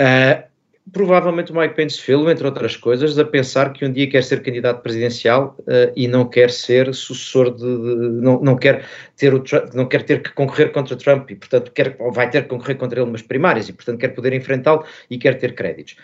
Uh, 0.00 0.53
provavelmente 0.92 1.50
o 1.50 1.56
Mike 1.56 1.74
Pence 1.74 2.00
fez, 2.00 2.20
entre 2.26 2.46
outras 2.46 2.76
coisas, 2.76 3.18
a 3.18 3.24
pensar 3.24 3.72
que 3.72 3.84
um 3.84 3.92
dia 3.92 4.08
quer 4.08 4.22
ser 4.22 4.42
candidato 4.42 4.82
presidencial 4.82 5.56
uh, 5.60 5.92
e 5.96 6.06
não 6.06 6.28
quer 6.28 6.50
ser 6.50 6.94
sucessor 6.94 7.54
de, 7.54 7.62
de, 7.62 8.20
não, 8.20 8.40
não 8.40 8.56
quer 8.56 8.84
ter 9.16 9.34
o 9.34 9.42
não 9.72 9.86
quer 9.86 10.02
ter 10.02 10.22
que 10.22 10.30
concorrer 10.32 10.72
contra 10.72 10.96
Trump 10.96 11.30
e 11.30 11.36
portanto 11.36 11.72
quer 11.72 11.96
vai 12.12 12.28
ter 12.28 12.42
que 12.42 12.48
concorrer 12.48 12.76
contra 12.76 13.00
ele 13.00 13.10
nas 13.10 13.22
primárias 13.22 13.68
e 13.68 13.72
portanto 13.72 13.98
quer 13.98 14.08
poder 14.08 14.32
enfrentá-lo 14.34 14.84
e 15.08 15.16
quer 15.16 15.38
ter 15.38 15.54
créditos. 15.54 15.96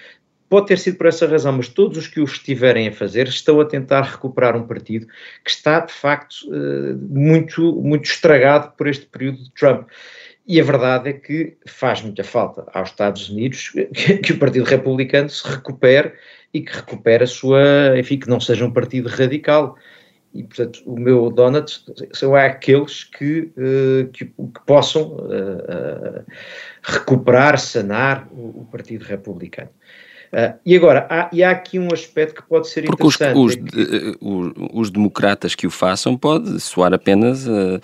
Pode 0.48 0.66
ter 0.66 0.78
sido 0.78 0.96
por 0.96 1.06
essa 1.06 1.28
razão, 1.28 1.52
mas 1.52 1.68
todos 1.68 1.96
os 1.96 2.08
que 2.08 2.18
o 2.18 2.24
estiverem 2.24 2.88
a 2.88 2.92
fazer 2.92 3.28
estão 3.28 3.60
a 3.60 3.64
tentar 3.64 4.02
recuperar 4.02 4.56
um 4.56 4.66
partido 4.66 5.06
que 5.44 5.50
está, 5.50 5.78
de 5.78 5.92
facto, 5.92 6.34
uh, 6.48 6.98
muito, 7.08 7.76
muito 7.76 8.06
estragado 8.06 8.72
por 8.76 8.88
este 8.88 9.06
período 9.06 9.44
de 9.44 9.52
Trump. 9.52 9.88
E 10.46 10.60
a 10.60 10.64
verdade 10.64 11.10
é 11.10 11.12
que 11.12 11.56
faz 11.66 12.02
muita 12.02 12.24
falta 12.24 12.66
aos 12.72 12.90
Estados 12.90 13.28
Unidos 13.28 13.68
que, 13.68 14.18
que, 14.18 14.32
o 14.32 14.38
Partido 14.38 14.64
Republicano 14.64 15.28
se 15.28 15.46
recupere 15.46 16.14
e 16.52 16.60
que 16.60 16.74
recupere 16.74 17.24
a 17.24 17.26
sua, 17.26 17.98
enfim, 17.98 18.18
que 18.18 18.28
não 18.28 18.40
seja 18.40 18.64
um 18.64 18.72
partido 18.72 19.08
radical. 19.08 19.76
E, 20.32 20.42
portanto, 20.44 20.82
o 20.86 20.98
meu 20.98 21.28
donut 21.30 21.84
são 22.12 22.34
aqueles 22.34 23.04
que, 23.04 23.52
uh, 23.56 24.08
que, 24.12 24.26
que, 24.26 24.60
possam 24.64 25.16
uh, 25.16 26.20
uh, 26.20 26.24
recuperar, 26.82 27.58
sanar 27.58 28.28
o, 28.30 28.60
o 28.60 28.68
Partido 28.70 29.04
Republicano. 29.04 29.70
Uh, 30.32 30.56
e 30.64 30.76
agora, 30.76 31.08
há, 31.10 31.28
e 31.32 31.42
há 31.42 31.50
aqui 31.50 31.76
um 31.76 31.88
aspecto 31.92 32.40
que 32.40 32.48
pode 32.48 32.68
ser 32.68 32.84
Porque 32.84 33.02
interessante. 33.02 33.36
Os, 33.36 33.52
os, 33.52 33.56
é 33.56 34.12
que... 34.12 34.16
os, 34.20 34.52
os, 34.72 34.90
democratas 34.90 35.56
que 35.56 35.66
o 35.66 35.70
façam 35.70 36.16
pode 36.16 36.60
soar 36.60 36.94
apenas 36.94 37.48
a, 37.48 37.80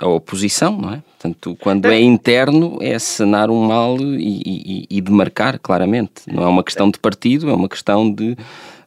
a, 0.00 0.06
a 0.06 0.08
oposição, 0.08 0.78
não 0.78 0.94
é? 0.94 1.02
Portanto, 1.18 1.54
quando 1.60 1.84
é, 1.84 1.96
é 1.96 2.00
interno, 2.00 2.78
é 2.80 2.98
sanar 2.98 3.50
um 3.50 3.60
mal 3.60 3.98
e, 4.00 4.40
e, 4.46 4.86
e 4.88 5.00
demarcar 5.02 5.58
claramente. 5.58 6.22
Não 6.26 6.42
é 6.42 6.46
uma 6.46 6.64
questão 6.64 6.90
de 6.90 6.98
partido, 6.98 7.50
é 7.50 7.52
uma 7.52 7.68
questão 7.68 8.10
de. 8.10 8.34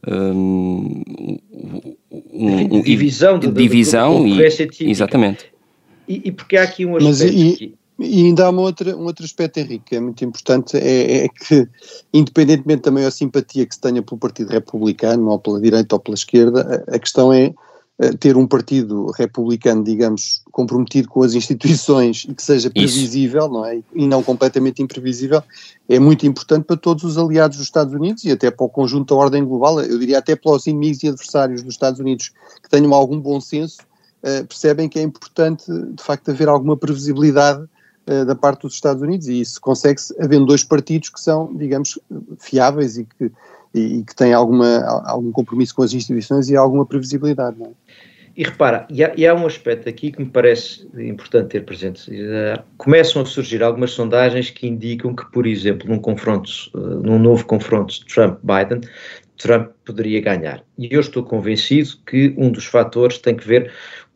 Um, 0.08 1.04
um, 2.34 2.82
divisão, 2.82 3.38
de, 3.38 3.52
divisão 3.52 4.24
de, 4.24 4.34
de, 4.34 4.84
e, 4.84 4.90
exatamente. 4.90 5.46
E, 6.08 6.24
e, 6.26 6.32
porque 6.32 6.58
há 6.58 6.64
aqui 6.64 6.88
um 6.88 6.96
aspecto. 6.96 7.22
Mas, 7.22 7.62
e, 7.62 7.76
e 8.02 8.26
ainda 8.26 8.46
há 8.46 8.50
uma 8.50 8.62
outra, 8.62 8.96
um 8.98 9.06
outro 9.06 9.24
aspecto, 9.24 9.60
Henrique, 9.60 9.86
que 9.86 9.96
é 9.96 10.00
muito 10.00 10.24
importante, 10.26 10.78
é, 10.78 11.26
é, 11.26 11.30
que, 11.30 11.68
independentemente 12.14 12.84
da 12.84 12.92
maior 12.92 13.12
simpatia 13.12 13.66
que 13.66 13.76
se 13.76 13.82
tenha 13.82 14.02
pelo 14.02 14.20
Partido 14.20 14.50
Republicano, 14.50 15.30
ou 15.30 15.40
pela 15.40 15.62
direita 15.62 15.96
ou 15.96 16.00
pela 16.00 16.16
esquerda, 16.16 16.86
a, 16.88 16.96
a 16.96 17.00
questão 17.00 17.32
é 17.32 17.54
eh, 18.02 18.14
ter 18.14 18.36
um 18.36 18.48
partido 18.48 19.12
republicano, 19.12 19.84
digamos, 19.84 20.42
comprometido 20.52 21.08
com 21.08 21.22
as 21.22 21.36
instituições 21.36 22.26
e 22.28 22.34
que 22.34 22.42
seja 22.42 22.72
previsível, 22.72 23.44
Isso. 23.44 23.54
não 23.54 23.64
é? 23.64 23.80
E 23.94 24.08
não 24.08 24.24
completamente 24.24 24.82
imprevisível, 24.82 25.44
é 25.88 26.00
muito 26.00 26.26
importante 26.26 26.66
para 26.66 26.78
todos 26.78 27.04
os 27.04 27.16
aliados 27.16 27.58
dos 27.58 27.68
Estados 27.68 27.94
Unidos 27.94 28.24
e 28.24 28.32
até 28.32 28.50
para 28.50 28.66
o 28.66 28.70
conjunto 28.70 29.14
da 29.14 29.22
ordem 29.22 29.46
global, 29.46 29.80
eu 29.82 30.00
diria 30.00 30.18
até 30.18 30.36
para 30.36 30.52
os 30.52 30.66
inimigos 30.66 31.04
e 31.04 31.10
adversários 31.10 31.62
dos 31.62 31.76
Estados 31.76 32.00
Unidos 32.00 32.32
que 32.64 32.70
tenham 32.70 32.92
algum 32.92 33.20
bom 33.20 33.40
senso, 33.40 33.78
uh, 34.24 34.48
percebem 34.48 34.90
que 34.90 34.98
é 34.98 35.04
importante, 35.04 35.66
de 35.68 36.02
facto, 36.02 36.32
haver 36.32 36.50
alguma 36.50 36.76
previsibilidade 36.76 37.68
da 38.06 38.36
parte 38.36 38.62
dos 38.64 38.74
Estados 38.74 39.02
Unidos 39.02 39.28
e 39.28 39.42
isso 39.42 39.62
consegue-se 39.62 40.16
havendo 40.20 40.46
dois 40.46 40.64
partidos 40.64 41.10
que 41.10 41.20
são, 41.20 41.56
digamos, 41.56 42.00
fiáveis 42.40 42.98
e 42.98 43.06
que, 43.06 43.32
e, 43.74 44.04
que 44.04 44.16
têm 44.16 44.34
alguma, 44.34 44.84
algum 45.06 45.32
compromisso 45.32 45.76
com 45.76 45.84
as 45.84 45.94
instituições 45.94 46.50
e 46.50 46.56
alguma 46.56 46.86
previsibilidade. 46.86 47.62
É? 47.62 47.70
E 48.36 48.44
repara, 48.44 48.88
e 48.90 49.04
há, 49.04 49.14
e 49.16 49.28
há, 49.28 49.36
um 49.36 49.46
aspecto 49.46 49.90
aqui 49.90 50.12
que 50.12 50.22
me 50.22 50.30
parece 50.30 50.88
importante 50.98 51.50
ter 51.50 51.66
presente. 51.66 52.10
Uh, 52.10 52.64
começam 52.78 53.22
a 53.22 53.26
surgir 53.26 53.62
algumas 53.62 53.92
sondagens 53.92 54.50
que 54.50 54.68
indicam 54.68 55.14
que, 55.14 55.30
por 55.32 55.46
exemplo, 55.46 55.90
num 55.90 56.00
confronto, 56.00 56.50
uh, 56.74 56.80
num 56.80 57.20
novo 57.20 57.46
confronto 57.46 58.06
Trump-Biden, 58.06 58.82
Trump 59.38 59.72
poderia 59.84 60.22
ganhar. 60.22 60.64
E 60.78 60.88
eu 60.94 61.02
estou 61.02 61.24
convencido 61.24 61.90
que 62.06 62.34
um 62.38 62.50
dos 62.52 62.66
fatores 62.66 63.18
tem 63.18 63.36
que 63.36 63.46
ver 63.46 63.72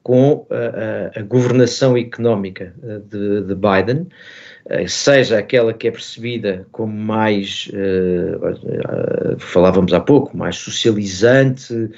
com 0.05 0.45
a, 0.51 1.17
a, 1.17 1.19
a 1.19 1.23
governação 1.23 1.97
económica 1.97 2.75
eh, 2.83 2.99
de, 3.09 3.41
de, 3.41 3.55
Biden, 3.55 4.07
eh, 4.69 4.87
seja 4.87 5.39
aquela 5.39 5.73
que 5.73 5.87
é 5.87 5.91
percebida 5.91 6.67
como 6.71 6.93
mais, 6.93 7.67
falávamos 9.39 9.91
há 9.93 9.99
pouco, 9.99 10.37
mais 10.37 10.57
socializante, 10.57 11.89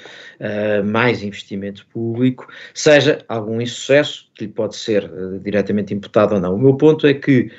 mais 0.86 1.22
investimento 1.22 1.86
público, 1.92 2.48
seja 2.72 3.18
algum 3.28 3.60
insucesso, 3.60 4.30
que 4.34 4.46
lhe 4.46 4.52
pode 4.52 4.74
ser 4.74 5.10
diretamente 5.42 5.92
imputado 5.92 6.34
ou 6.34 6.40
não. 6.40 6.54
O 6.54 6.58
meu 6.58 6.74
ponto 6.76 7.06
é 7.06 7.12
que 7.12 7.50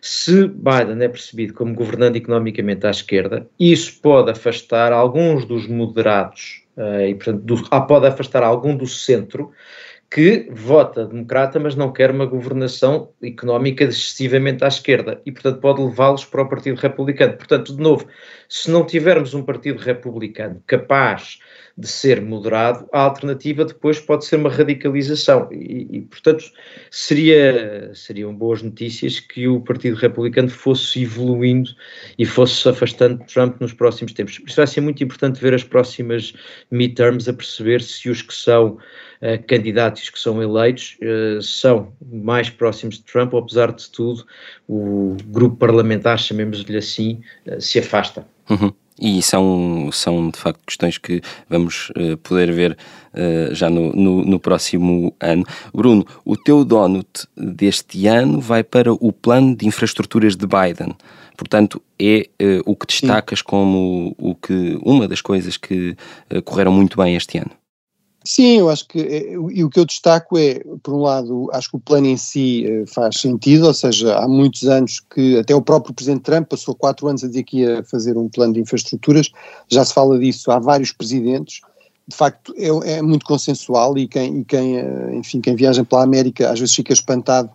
Se 0.00 0.46
Biden 0.46 1.02
é 1.02 1.08
percebido 1.08 1.54
como 1.54 1.74
governando 1.74 2.16
economicamente 2.16 2.86
à 2.86 2.90
esquerda, 2.90 3.46
isso 3.58 4.00
pode 4.00 4.30
afastar 4.30 4.92
alguns 4.92 5.44
dos 5.44 5.66
moderados, 5.66 6.62
uh, 6.76 7.02
e 7.02 7.14
portanto 7.14 7.42
do, 7.42 7.64
ah, 7.70 7.80
pode 7.80 8.06
afastar 8.06 8.42
algum 8.42 8.76
do 8.76 8.86
centro, 8.86 9.50
que 10.10 10.48
vota 10.50 11.06
democrata, 11.06 11.60
mas 11.60 11.76
não 11.76 11.92
quer 11.92 12.10
uma 12.10 12.24
governação 12.24 13.12
económica 13.22 13.84
excessivamente 13.84 14.64
à 14.64 14.68
esquerda 14.68 15.20
e, 15.26 15.32
portanto, 15.32 15.60
pode 15.60 15.82
levá-los 15.82 16.24
para 16.24 16.42
o 16.42 16.48
Partido 16.48 16.80
Republicano. 16.80 17.36
Portanto, 17.36 17.76
de 17.76 17.82
novo, 17.82 18.06
se 18.48 18.70
não 18.70 18.84
tivermos 18.84 19.34
um 19.34 19.42
Partido 19.42 19.78
Republicano 19.78 20.62
capaz 20.66 21.38
de 21.78 21.86
ser 21.86 22.20
moderado, 22.20 22.88
a 22.92 23.02
alternativa 23.02 23.64
depois 23.64 24.00
pode 24.00 24.24
ser 24.24 24.34
uma 24.34 24.50
radicalização 24.50 25.48
e, 25.52 25.86
e, 25.98 26.00
portanto, 26.00 26.44
seria, 26.90 27.92
seriam 27.94 28.34
boas 28.34 28.62
notícias 28.62 29.20
que 29.20 29.46
o 29.46 29.60
Partido 29.60 29.96
Republicano 29.96 30.48
fosse 30.48 31.02
evoluindo 31.02 31.70
e 32.18 32.26
fosse 32.26 32.62
se 32.62 32.68
afastando 32.68 33.24
Trump 33.26 33.60
nos 33.60 33.72
próximos 33.72 34.12
tempos. 34.12 34.40
Isso 34.44 34.56
vai 34.56 34.66
ser 34.66 34.80
muito 34.80 35.04
importante 35.04 35.40
ver 35.40 35.54
as 35.54 35.62
próximas 35.62 36.32
midterms 36.68 37.28
a 37.28 37.32
perceber 37.32 37.80
se 37.80 38.10
os 38.10 38.22
que 38.22 38.34
são 38.34 38.70
uh, 39.22 39.46
candidatos 39.46 40.10
que 40.10 40.18
são 40.18 40.42
eleitos 40.42 40.98
uh, 41.00 41.40
são 41.40 41.92
mais 42.10 42.50
próximos 42.50 42.96
de 42.96 43.04
Trump, 43.04 43.34
apesar 43.34 43.72
de 43.72 43.88
tudo, 43.90 44.26
o 44.66 45.16
grupo 45.26 45.56
parlamentar, 45.56 46.18
chamemos-lhe 46.18 46.76
assim, 46.76 47.20
uh, 47.46 47.60
se 47.60 47.78
afasta. 47.78 48.26
Uhum. 48.48 48.72
E 49.00 49.22
são, 49.22 49.90
são 49.92 50.28
de 50.28 50.38
facto 50.38 50.60
questões 50.66 50.98
que 50.98 51.22
vamos 51.48 51.90
uh, 51.90 52.16
poder 52.18 52.52
ver 52.52 52.76
uh, 53.14 53.54
já 53.54 53.70
no, 53.70 53.92
no, 53.92 54.24
no, 54.24 54.40
próximo 54.40 55.14
ano. 55.20 55.44
Bruno, 55.72 56.04
o 56.24 56.36
teu 56.36 56.64
donut 56.64 57.08
deste 57.36 58.08
ano 58.08 58.40
vai 58.40 58.64
para 58.64 58.92
o 58.92 59.12
plano 59.12 59.54
de 59.54 59.68
infraestruturas 59.68 60.34
de 60.34 60.46
Biden. 60.46 60.96
Portanto, 61.36 61.80
é 61.96 62.28
uh, 62.42 62.62
o 62.66 62.74
que 62.74 62.86
destacas 62.86 63.38
Sim. 63.38 63.44
como 63.44 64.16
o 64.18 64.34
que, 64.34 64.76
uma 64.82 65.06
das 65.06 65.20
coisas 65.20 65.56
que 65.56 65.96
correram 66.44 66.72
muito 66.72 66.96
bem 66.96 67.14
este 67.14 67.38
ano. 67.38 67.52
Sim, 68.30 68.58
eu 68.58 68.68
acho 68.68 68.86
que 68.86 69.00
eh, 69.00 69.32
e 69.32 69.64
o 69.64 69.70
que 69.70 69.80
eu 69.80 69.86
destaco 69.86 70.36
é, 70.36 70.60
por 70.82 70.92
um 70.92 71.00
lado, 71.00 71.48
acho 71.50 71.70
que 71.70 71.76
o 71.76 71.80
plano 71.80 72.08
em 72.08 72.18
si 72.18 72.66
eh, 72.66 72.84
faz 72.86 73.18
sentido, 73.22 73.66
ou 73.66 73.72
seja, 73.72 74.18
há 74.18 74.28
muitos 74.28 74.64
anos 74.68 75.00
que 75.00 75.38
até 75.38 75.54
o 75.54 75.62
próprio 75.62 75.94
Presidente 75.94 76.24
Trump 76.24 76.46
passou 76.46 76.74
quatro 76.74 77.08
anos 77.08 77.24
a 77.24 77.26
dizer 77.26 77.42
que 77.44 77.60
ia 77.60 77.82
fazer 77.84 78.18
um 78.18 78.28
plano 78.28 78.52
de 78.52 78.60
infraestruturas, 78.60 79.30
já 79.66 79.82
se 79.82 79.94
fala 79.94 80.18
disso 80.18 80.50
há 80.50 80.58
vários 80.58 80.92
presidentes, 80.92 81.62
de 82.06 82.14
facto 82.14 82.52
é, 82.58 82.98
é 82.98 83.00
muito 83.00 83.24
consensual 83.24 83.96
e 83.96 84.06
quem, 84.06 84.40
e 84.40 84.44
quem, 84.44 84.76
eh, 84.76 85.14
enfim, 85.14 85.40
quem 85.40 85.56
viaja 85.56 85.82
pela 85.82 86.02
América 86.02 86.50
às 86.50 86.60
vezes 86.60 86.74
fica 86.74 86.92
espantado, 86.92 87.48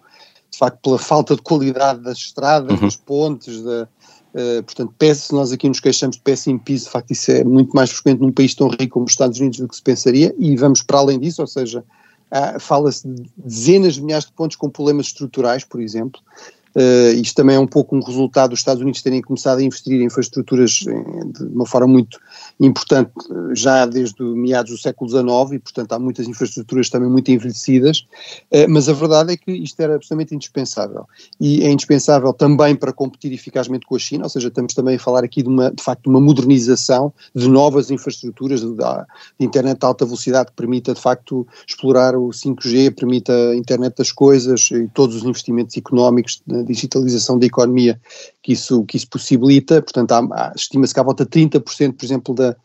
de 0.50 0.58
facto, 0.58 0.80
pela 0.82 0.98
falta 0.98 1.36
de 1.36 1.44
qualidade 1.44 2.02
das 2.02 2.18
estradas, 2.18 2.72
uhum. 2.72 2.88
das 2.88 2.96
pontes, 2.96 3.62
da, 3.62 3.88
Uh, 4.34 4.64
portanto, 4.64 4.94
se 5.16 5.32
nós 5.32 5.52
aqui 5.52 5.68
nos 5.68 5.80
queixamos 5.80 6.16
de 6.16 6.22
péssimo 6.24 6.60
piso, 6.60 6.86
de 6.86 6.92
facto 6.92 7.12
isso 7.12 7.32
é 7.32 7.44
muito 7.44 7.76
mais 7.76 7.92
frequente 7.92 8.20
num 8.20 8.32
país 8.32 8.56
tão 8.56 8.68
rico 8.68 8.90
como 8.90 9.06
os 9.06 9.12
Estados 9.12 9.40
Unidos 9.40 9.60
do 9.60 9.68
que 9.68 9.76
se 9.76 9.82
pensaria, 9.82 10.34
e 10.40 10.56
vamos 10.56 10.82
para 10.82 10.98
além 10.98 11.20
disso, 11.20 11.42
ou 11.42 11.48
seja, 11.48 11.84
fala-se 12.60 13.08
de 13.08 13.30
dezenas 13.38 13.94
de 13.96 14.02
milhares 14.02 14.26
de 14.26 14.32
pontos 14.32 14.58
com 14.58 14.70
problemas 14.70 15.08
estruturais, 15.08 15.64
por 15.64 15.80
exemplo, 15.80 16.20
Uh, 16.76 17.14
isto 17.20 17.36
também 17.36 17.56
é 17.56 17.60
um 17.60 17.68
pouco 17.68 17.96
um 17.96 18.02
resultado 18.02 18.52
dos 18.52 18.60
Estados 18.60 18.82
Unidos 18.82 19.02
terem 19.02 19.22
começado 19.22 19.60
a 19.60 19.64
investir 19.64 20.02
em 20.02 20.06
infraestruturas 20.06 20.72
de 20.72 21.44
uma 21.54 21.66
forma 21.66 21.88
muito 21.88 22.20
importante 22.60 23.12
já 23.54 23.86
desde 23.86 24.24
meados 24.24 24.72
do 24.72 24.78
século 24.78 25.10
XIX 25.10 25.54
e, 25.54 25.60
portanto, 25.60 25.92
há 25.94 26.00
muitas 26.00 26.28
infraestruturas 26.28 26.90
também 26.90 27.10
muito 27.10 27.30
envelhecidas, 27.30 28.06
uh, 28.52 28.70
mas 28.70 28.90
a 28.90 28.94
verdade 28.94 29.34
é 29.34 29.38
que 29.38 29.52
isto 29.52 29.80
era 29.80 29.96
absolutamente 29.96 30.36
indispensável. 30.36 31.08
E 31.40 31.64
é 31.64 31.70
indispensável 31.70 32.34
também 32.34 32.76
para 32.76 32.92
competir 32.92 33.32
eficazmente 33.32 33.86
com 33.86 33.96
a 33.96 34.00
China, 34.00 34.24
ou 34.24 34.30
seja, 34.30 34.48
estamos 34.48 34.74
também 34.74 34.96
a 34.96 35.00
falar 35.00 35.24
aqui 35.24 35.44
de, 35.44 35.50
uma, 35.50 35.72
de 35.72 35.84
facto, 35.84 36.08
uma 36.08 36.20
modernização 36.20 37.14
de 37.36 37.48
novas 37.48 37.92
infraestruturas 37.92 38.62
de, 38.62 38.74
de 38.74 39.46
internet 39.46 39.80
de 39.80 39.86
alta 39.86 40.06
velocidade 40.06 40.50
que 40.50 40.56
permita, 40.56 40.94
de 40.94 41.02
facto, 41.02 41.48
explorar 41.68 42.16
o 42.16 42.30
5G, 42.30 42.96
permita 42.96 43.34
a 43.34 43.56
internet 43.56 43.96
das 43.98 44.12
coisas 44.12 44.70
e 44.72 44.88
todos 44.94 45.18
os 45.18 45.24
investimentos 45.24 45.76
económicos 45.78 46.42
digitalização 46.64 47.38
da 47.38 47.46
economia 47.46 48.00
que 48.42 48.54
isso, 48.54 48.84
que 48.86 48.98
isso 48.98 49.08
possibilita, 49.10 49.82
portanto 49.82 50.14
estima-se 50.56 50.94
que 50.94 51.00
à 51.00 51.04
volta 51.04 51.26
de 51.26 51.32
30% 51.32 51.94
por 51.94 52.06
exemplo 52.06 52.36
da, 52.36 52.56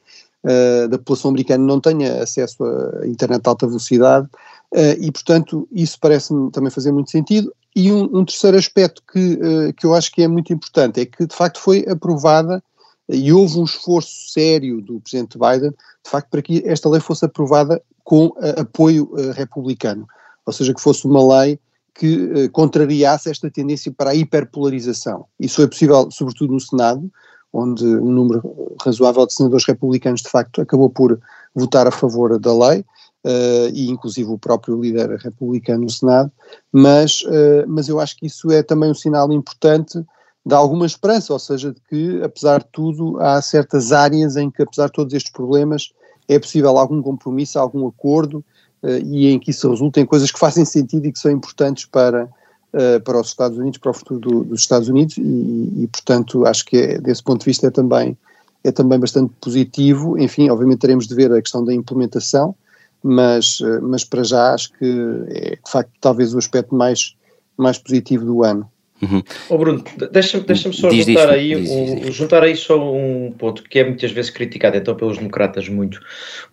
uh, 0.45 0.89
da 0.89 0.99
população 0.99 1.31
americana 1.31 1.65
não 1.65 1.81
tenha 1.81 2.23
acesso 2.23 2.65
a 2.65 3.07
internet 3.07 3.43
de 3.43 3.49
alta 3.49 3.67
velocidade. 3.67 4.27
Uh, 4.73 5.01
e 5.01 5.11
portanto 5.11 5.67
isso 5.73 5.99
parece-me 6.01 6.51
também 6.51 6.71
fazer 6.71 6.93
muito 6.93 7.11
sentido. 7.11 7.53
E 7.75 7.93
um, 7.93 8.05
um 8.13 8.25
terceiro 8.25 8.57
aspecto 8.57 9.03
que, 9.11 9.35
uh, 9.35 9.73
que 9.75 9.87
eu 9.87 9.95
acho 9.95 10.13
que 10.13 10.23
é 10.23 10.29
muito 10.29 10.53
importante 10.53 11.01
é 11.01 11.07
que 11.07 11.27
de 11.27 11.35
facto 11.35 11.61
foi 11.61 11.85
aprovada 11.89 12.63
e 13.09 13.33
houve 13.33 13.59
um 13.59 13.65
esforço 13.65 14.31
sério 14.31 14.83
do 14.83 15.01
presidente 15.01 15.39
Biden, 15.39 15.71
de 15.71 16.11
facto, 16.11 16.29
para 16.29 16.43
que 16.43 16.63
esta 16.67 16.91
lei 16.91 17.01
fosse 17.01 17.25
aprovada 17.25 17.81
com 18.05 18.35
apoio 18.59 19.11
republicano, 19.33 20.07
ou 20.45 20.53
seja, 20.53 20.75
que 20.75 20.81
fosse 20.81 21.07
uma 21.07 21.41
lei 21.41 21.59
que 21.99 22.31
eh, 22.35 22.49
contrariasse 22.49 23.29
esta 23.29 23.51
tendência 23.51 23.93
para 23.93 24.11
a 24.11 24.15
hiperpolarização. 24.15 25.27
Isso 25.39 25.57
foi 25.57 25.67
possível, 25.67 26.09
sobretudo 26.11 26.53
no 26.53 26.61
Senado, 26.61 27.11
onde 27.53 27.85
um 27.85 28.13
número 28.13 28.77
razoável 28.81 29.27
de 29.27 29.35
senadores 29.35 29.67
republicanos, 29.67 30.23
de 30.23 30.31
facto, 30.31 30.61
acabou 30.61 30.89
por 30.89 31.19
votar 31.55 31.89
a 31.89 31.91
favor 31.91 32.39
da 32.39 32.57
lei, 32.57 32.81
uh, 32.81 33.69
e 33.75 33.91
inclusive 33.91 34.31
o 34.31 34.39
próprio 34.39 34.81
líder 34.81 35.11
republicano 35.19 35.83
no 35.83 35.91
Senado, 35.91 36.31
mas, 36.73 37.23
uh, 37.23 37.65
mas 37.67 37.89
eu 37.89 37.99
acho 37.99 38.17
que 38.17 38.27
isso 38.27 38.51
é 38.53 38.63
também 38.63 38.91
um 38.91 38.95
sinal 38.95 39.33
importante 39.33 39.99
de 40.47 40.55
alguma 40.55 40.87
esperança, 40.87 41.33
ou 41.33 41.39
seja, 41.39 41.73
de 41.73 41.81
que, 41.89 42.23
apesar 42.23 42.61
de 42.61 42.69
tudo, 42.71 43.21
há 43.21 43.43
certas 43.43 43.91
áreas 43.93 44.37
em 44.37 44.51
que, 44.51 44.63
apesar 44.63 44.87
de 44.87 44.93
todos 44.93 45.13
estes 45.15 45.33
problemas, 45.33 45.91
é 46.29 46.39
possível 46.39 46.79
algum 46.79 47.03
compromisso, 47.03 47.59
algum 47.59 47.89
acordo, 47.89 48.45
e 48.83 49.29
em 49.29 49.38
que 49.38 49.51
isso 49.51 49.69
resulta 49.71 50.01
em 50.01 50.07
coisas 50.07 50.31
que 50.31 50.38
fazem 50.38 50.64
sentido 50.64 51.07
e 51.07 51.12
que 51.12 51.19
são 51.19 51.31
importantes 51.31 51.85
para, 51.85 52.25
uh, 52.25 53.01
para 53.03 53.21
os 53.21 53.29
Estados 53.29 53.59
Unidos, 53.59 53.79
para 53.79 53.91
o 53.91 53.95
futuro 53.95 54.21
do, 54.21 54.45
dos 54.45 54.61
Estados 54.61 54.88
Unidos, 54.88 55.17
e, 55.19 55.83
e, 55.83 55.88
portanto 55.91 56.47
acho 56.47 56.64
que 56.64 56.77
é, 56.77 56.99
desse 56.99 57.23
ponto 57.23 57.41
de 57.41 57.47
vista 57.47 57.67
é 57.67 57.71
também, 57.71 58.17
é 58.62 58.71
também 58.71 58.99
bastante 58.99 59.33
positivo. 59.41 60.19
Enfim, 60.19 60.49
obviamente 60.51 60.81
teremos 60.81 61.07
de 61.07 61.14
ver 61.14 61.33
a 61.33 61.43
questão 61.43 61.64
da 61.64 61.75
implementação, 61.75 62.55
mas, 63.03 63.61
uh, 63.61 63.81
mas 63.83 64.05
para 64.05 64.23
já 64.23 64.55
acho 64.55 64.73
que 64.75 64.87
é 65.29 65.51
de 65.57 65.71
facto 65.71 65.93
talvez 66.01 66.35
o 66.35 66.38
aspecto 66.38 66.75
mais, 66.75 67.17
mais 67.57 67.79
positivo 67.79 68.25
do 68.25 68.45
ano. 68.45 68.71
Uhum. 69.01 69.23
Oh 69.49 69.57
Bruno, 69.57 69.85
deixa-me 70.11 70.45
deixa 70.45 70.73
só 70.73 70.88
diz, 70.88 71.07
juntar, 71.07 71.27
diz, 71.27 71.35
aí 71.35 71.55
diz, 71.55 71.71
um, 71.71 72.12
juntar 72.12 72.43
aí 72.43 72.57
só 72.57 72.93
um 72.93 73.33
ponto 73.38 73.62
que 73.62 73.79
é 73.79 73.85
muitas 73.85 74.11
vezes 74.11 74.29
criticado 74.29 74.77
então 74.77 74.97
pelos 74.97 75.19
democratas 75.19 75.69
muito, 75.69 76.01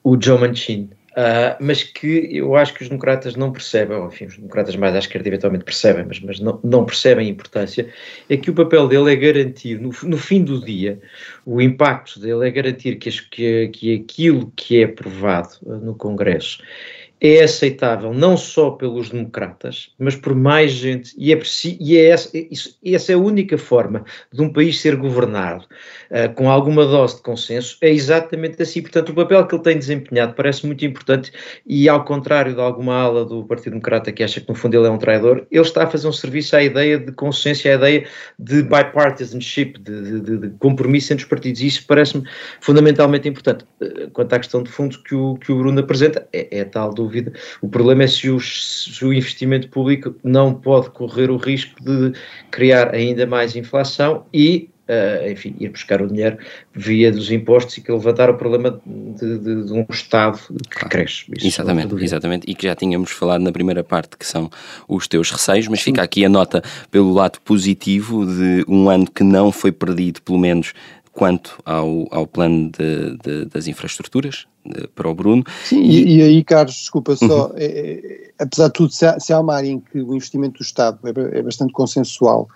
o 0.04 0.16
Joe 0.22 0.40
Manchin. 0.40 0.90
Uh, 1.16 1.56
mas 1.62 1.82
que 1.82 2.28
eu 2.30 2.58
acho 2.58 2.74
que 2.74 2.84
os 2.84 2.90
democratas 2.90 3.38
não 3.38 3.50
percebem, 3.50 3.96
ou 3.96 4.08
enfim, 4.08 4.26
os 4.26 4.36
democratas 4.36 4.76
mais 4.76 4.94
à 4.94 5.00
esquerda 5.00 5.30
eventualmente 5.30 5.64
percebem, 5.64 6.04
mas, 6.06 6.20
mas 6.20 6.42
não, 6.42 6.60
não 6.62 6.84
percebem 6.84 7.28
a 7.28 7.30
importância, 7.30 7.88
é 8.30 8.36
que 8.36 8.52
o 8.52 8.54
papel 8.54 8.86
dele 8.90 9.14
é 9.14 9.16
garantir, 9.16 9.80
no, 9.80 9.92
no 10.04 10.18
fim 10.18 10.44
do 10.44 10.60
dia, 10.60 11.00
o 11.46 11.62
impacto 11.62 12.20
dele 12.20 12.46
é 12.46 12.52
garantir 12.52 12.98
que, 12.98 13.10
que, 13.30 13.70
que 13.70 13.96
aquilo 13.96 14.52
que 14.58 14.82
é 14.82 14.84
aprovado 14.84 15.52
no 15.66 15.96
Congresso 15.96 16.62
é 17.22 17.44
aceitável 17.44 18.14
não 18.14 18.36
só 18.36 18.72
pelos 18.72 19.10
democratas, 19.10 19.92
mas 19.98 20.16
por 20.16 20.36
mais 20.36 20.72
gente, 20.72 21.14
e, 21.18 21.34
é, 21.34 21.40
e 21.80 21.98
é 21.98 22.06
essa, 22.10 22.30
isso, 22.34 22.78
essa 22.84 23.12
é 23.14 23.16
a 23.16 23.20
única 23.20 23.58
forma 23.58 24.04
de 24.34 24.42
um 24.42 24.52
país 24.52 24.82
ser 24.82 24.96
governado 24.98 25.66
uh, 26.12 26.34
com 26.36 26.50
alguma 26.50 26.86
dose 26.86 27.16
de 27.16 27.22
consenso, 27.22 27.78
é 27.82 27.90
exatamente 27.90 28.62
assim. 28.62 28.82
Portanto, 28.82 29.10
o 29.10 29.16
papel 29.16 29.48
que 29.48 29.56
ele 29.56 29.64
tem 29.64 29.78
desempenhado 29.78 30.34
parece 30.34 30.66
muito 30.66 30.86
importante 30.86 31.32
e, 31.66 31.88
ao 31.88 32.04
contrário 32.04 32.54
de 32.54 32.60
alguma 32.60 32.96
ala 32.96 33.24
do 33.24 33.46
Partido 33.46 33.72
Democrata 33.72 34.12
que 34.12 34.24
acha 34.24 34.42
que 34.42 34.50
no 34.50 34.56
fundo 34.56 34.76
ele 34.76 34.88
é 34.88 34.92
um 34.92 34.98
traidor, 34.98 35.48
ele 35.50 35.62
está 35.62 35.84
a 35.84 35.88
fazer 35.88 36.08
um 36.08 36.14
serviço 36.14 36.56
à 36.56 36.64
ideia 36.64 37.00
de 37.00 37.12
consenso, 37.14 37.68
à 37.68 37.72
ideia 37.72 38.06
de 38.38 38.62
bipartisanship, 38.62 39.80
de, 39.80 40.20
de, 40.20 40.38
de 40.38 40.50
compromisso 40.60 41.14
entre 41.14 41.24
os 41.24 41.30
partidos, 41.30 41.62
e 41.62 41.68
isso 41.68 41.86
parece-me 41.88 42.28
fundamentalmente 42.60 43.28
importante. 43.28 43.66
Uh, 43.82 44.10
quanto 44.12 44.34
à 44.34 44.40
questão 44.40 44.62
de 44.62 44.70
fundo 44.70 45.02
que 45.02 45.16
o, 45.16 45.36
que 45.36 45.52
o 45.52 45.58
Bruno 45.58 45.80
apresenta, 45.80 46.28
é, 46.34 46.60
é 46.60 46.64
tal 46.66 46.94
dúvida 46.94 47.05
dúvida. 47.06 47.32
O 47.62 47.70
problema 47.70 48.04
é 48.04 48.08
se, 48.08 48.30
os, 48.30 48.88
se, 48.92 49.06
o 49.06 49.14
investimento 49.14 49.70
público 49.70 50.16
não 50.24 50.54
pode 50.54 50.90
correr 50.90 51.30
o 51.30 51.38
risco 51.38 51.76
de 51.84 52.14
criar 52.52 52.94
ainda 52.94 53.26
mais 53.28 53.56
inflação 53.56 54.26
e, 54.34 54.70
uh, 54.90 55.30
enfim, 55.30 55.56
ir 55.60 55.70
buscar 55.70 56.02
o 56.02 56.08
dinheiro 56.08 56.38
via 56.74 57.12
dos 57.12 57.32
impostos 57.32 57.78
e 57.78 57.82
que 57.82 57.92
levantar 57.92 58.30
o 58.30 58.36
problema 58.36 58.82
de, 58.86 59.40
de, 59.40 59.66
de 59.66 59.74
um 59.74 59.86
Estado 59.90 60.40
que 60.70 60.90
cresce. 60.90 61.26
Isso 61.38 61.48
exatamente, 61.48 62.04
exatamente. 62.04 62.50
E 62.50 62.56
que 62.56 62.66
já 62.68 62.76
tínhamos 62.76 63.12
falado 63.12 63.42
na 63.42 63.52
primeira 63.52 63.84
parte, 63.84 64.18
que 64.18 64.26
são 64.26 64.50
os 64.88 65.08
teus 65.08 65.30
receios, 65.30 65.68
mas 65.68 65.82
fica 65.82 66.02
aqui 66.02 66.26
a 66.26 66.30
nota 66.30 66.64
pelo 66.90 67.14
lado 67.14 67.40
positivo 67.42 68.26
de 68.26 68.66
um 68.68 68.90
ano 68.90 69.10
que 69.10 69.24
não 69.24 69.52
foi 69.52 69.72
perdido, 69.72 70.22
pelo 70.22 70.40
menos 70.40 70.74
quanto 71.16 71.58
ao, 71.66 72.08
ao 72.12 72.28
plano 72.28 72.70
de, 72.70 73.18
de, 73.18 73.46
das 73.46 73.68
infraestruturas 73.68 74.46
de, 74.66 74.86
para 74.90 75.10
o 75.10 75.16
Bruno. 75.16 75.44
Sim, 75.64 75.82
e, 75.82 76.18
e 76.18 76.22
aí, 76.22 76.44
Carlos, 76.44 76.76
desculpa 76.76 77.16
só, 77.16 77.48
uhum. 77.48 77.54
é, 77.56 77.66
é, 77.66 78.32
apesar 78.38 78.68
de 78.68 78.74
tudo, 78.74 78.92
se 78.92 79.06
há, 79.06 79.18
se 79.18 79.32
há, 79.32 79.40
uma 79.40 79.56
área 79.56 79.70
em 79.70 79.80
que 79.80 80.02
o 80.02 80.14
investimento 80.14 80.60
do 80.60 80.64
Estado 80.64 81.00
é, 81.06 81.40
é 81.40 81.42
bastante 81.42 81.72
consensual 81.72 82.50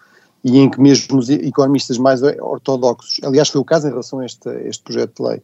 e 0.43 0.59
em 0.59 0.69
que 0.69 0.79
mesmo 0.79 1.17
os 1.17 1.29
economistas 1.29 1.97
mais 1.97 2.21
ortodoxos, 2.21 3.19
aliás 3.23 3.49
foi 3.49 3.61
o 3.61 3.65
caso 3.65 3.87
em 3.87 3.91
relação 3.91 4.19
a 4.19 4.25
este, 4.25 4.49
este 4.65 4.83
projeto 4.83 5.23
de 5.23 5.29
lei, 5.29 5.41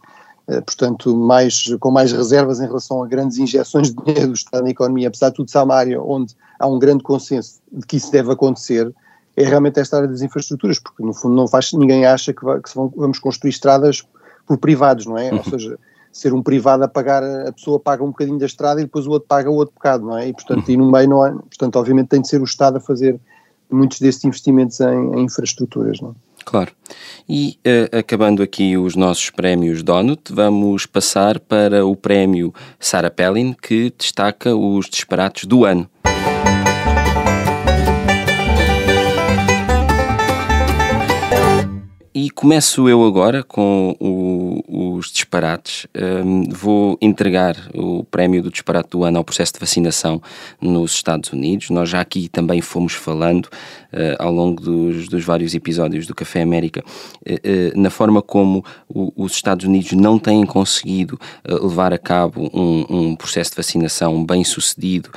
eh, 0.48 0.62
portanto 0.62 1.16
mais, 1.16 1.74
com 1.80 1.92
mais 1.92 2.12
reservas 2.12 2.60
em 2.60 2.66
relação 2.66 3.04
a 3.04 3.08
grandes 3.08 3.38
injeções 3.38 3.94
de 3.94 4.04
dinheiro 4.04 4.28
do 4.28 4.34
Estado 4.34 4.64
na 4.64 4.70
economia, 4.70 5.08
apesar 5.08 5.30
de 5.30 5.36
tudo 5.36 5.52
ser 5.52 5.60
uma 5.60 5.76
área 5.76 6.02
onde 6.02 6.34
há 6.60 6.68
um 6.68 6.80
grande 6.80 7.04
consenso 7.04 7.60
de 7.72 7.86
que 7.86 7.98
isso 7.98 8.12
deve 8.12 8.32
acontecer, 8.32 8.94
é 9.36 9.44
realmente 9.44 9.80
esta 9.80 9.98
área 9.98 10.08
das 10.08 10.22
infraestruturas, 10.22 10.80
porque 10.80 11.04
no 11.04 11.14
fundo 11.14 11.36
não 11.36 11.48
faz, 11.48 11.74
ninguém 11.74 12.06
acha 12.06 12.34
que, 12.34 12.44
vai, 12.44 12.60
que 12.62 12.74
vão, 12.74 12.92
vamos 12.96 13.20
construir 13.20 13.52
estradas 13.52 14.04
por 14.48 14.58
privados, 14.58 15.06
não 15.06 15.18
é? 15.18 15.32
Uhum. 15.32 15.38
Ou 15.38 15.44
seja, 15.44 15.80
ser 16.12 16.34
um 16.34 16.42
privado 16.42 16.84
a 16.84 16.88
pagar, 16.88 17.24
a 17.24 17.52
pessoa 17.52 17.80
paga 17.80 18.04
um 18.04 18.08
bocadinho 18.08 18.40
da 18.40 18.46
estrada 18.46 18.80
e 18.80 18.86
depois 18.86 19.06
o 19.06 19.12
outro 19.12 19.28
paga 19.28 19.50
o 19.50 19.56
outro 19.56 19.74
bocado, 19.74 20.06
não 20.06 20.18
é? 20.18 20.30
E 20.30 20.34
portanto, 20.34 20.68
uhum. 20.68 20.74
e 20.74 20.78
no 20.78 20.92
meio 20.92 21.10
não 21.10 21.24
há, 21.24 21.32
portanto, 21.32 21.76
obviamente 21.76 22.08
tem 22.08 22.22
de 22.22 22.28
ser 22.28 22.40
o 22.40 22.46
Estado 22.46 22.78
a 22.78 22.80
fazer 22.80 23.20
muitos 23.70 24.00
desses 24.00 24.24
investimentos 24.24 24.80
em, 24.80 25.16
em 25.16 25.24
infraestruturas, 25.24 26.00
não 26.00 26.12
é? 26.12 26.14
Claro. 26.46 26.72
E 27.28 27.58
uh, 27.66 27.98
acabando 27.98 28.44
aqui 28.44 28.78
os 28.78 28.96
nossos 28.96 29.32
prémios 29.32 29.82
Donut, 29.82 30.32
vamos 30.32 30.86
passar 30.86 31.40
para 31.40 31.84
o 31.84 31.96
prémio 31.96 32.54
Sarah 32.80 33.10
Palin, 33.10 33.54
que 33.60 33.92
destaca 33.98 34.56
os 34.56 34.88
disparates 34.88 35.46
do 35.46 35.66
ano. 35.66 35.90
Começo 42.36 42.90
eu 42.90 43.06
agora 43.06 43.42
com 43.44 43.96
o, 43.98 44.96
os 44.98 45.10
disparates. 45.10 45.88
Um, 45.96 46.44
vou 46.50 46.98
entregar 47.02 47.56
o 47.74 48.04
prémio 48.04 48.44
do 48.44 48.52
disparate 48.52 48.90
do 48.90 49.06
ano 49.06 49.18
ao 49.18 49.24
processo 49.24 49.54
de 49.54 49.60
vacinação 49.60 50.22
nos 50.60 50.92
Estados 50.92 51.32
Unidos. 51.32 51.70
Nós 51.70 51.90
já 51.90 52.02
aqui 52.02 52.28
também 52.28 52.60
fomos 52.60 52.94
falando 52.94 53.50
ao 54.20 54.32
longo 54.32 54.62
dos, 54.62 55.08
dos, 55.08 55.24
vários 55.24 55.54
episódios 55.56 56.06
do 56.06 56.14
Café 56.14 56.42
América 56.42 56.84
uh, 56.84 57.34
uh, 57.34 57.80
na 57.80 57.90
forma 57.90 58.22
como 58.22 58.64
os 58.88 59.34
Estados 59.34 59.66
Unidos 59.66 59.92
não 59.94 60.20
têm 60.20 60.46
conseguido 60.46 61.20
levar 61.44 61.94
a 61.94 61.98
cabo 61.98 62.50
um, 62.54 62.86
um, 62.90 63.16
processo 63.16 63.52
de 63.52 63.58
vacinação 63.58 64.26
bem 64.26 64.44
sucedido 64.44 65.10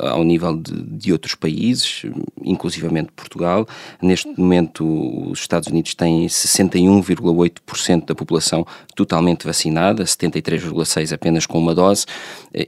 ao 0.00 0.22
nível 0.22 0.56
de, 0.56 0.72
de 0.72 1.12
outros 1.12 1.34
países, 1.34 2.02
inclusivamente 2.42 3.10
Portugal. 3.14 3.66
Neste 4.00 4.28
momento, 4.38 5.30
os 5.30 5.40
Estados 5.40 5.68
Unidos 5.68 5.94
têm 5.94 6.26
61,8% 6.26 8.06
da 8.06 8.14
população 8.14 8.66
totalmente 8.94 9.46
vacinada, 9.46 10.04
73,6% 10.04 11.12
apenas 11.12 11.46
com 11.46 11.58
uma 11.58 11.74
dose, 11.74 12.06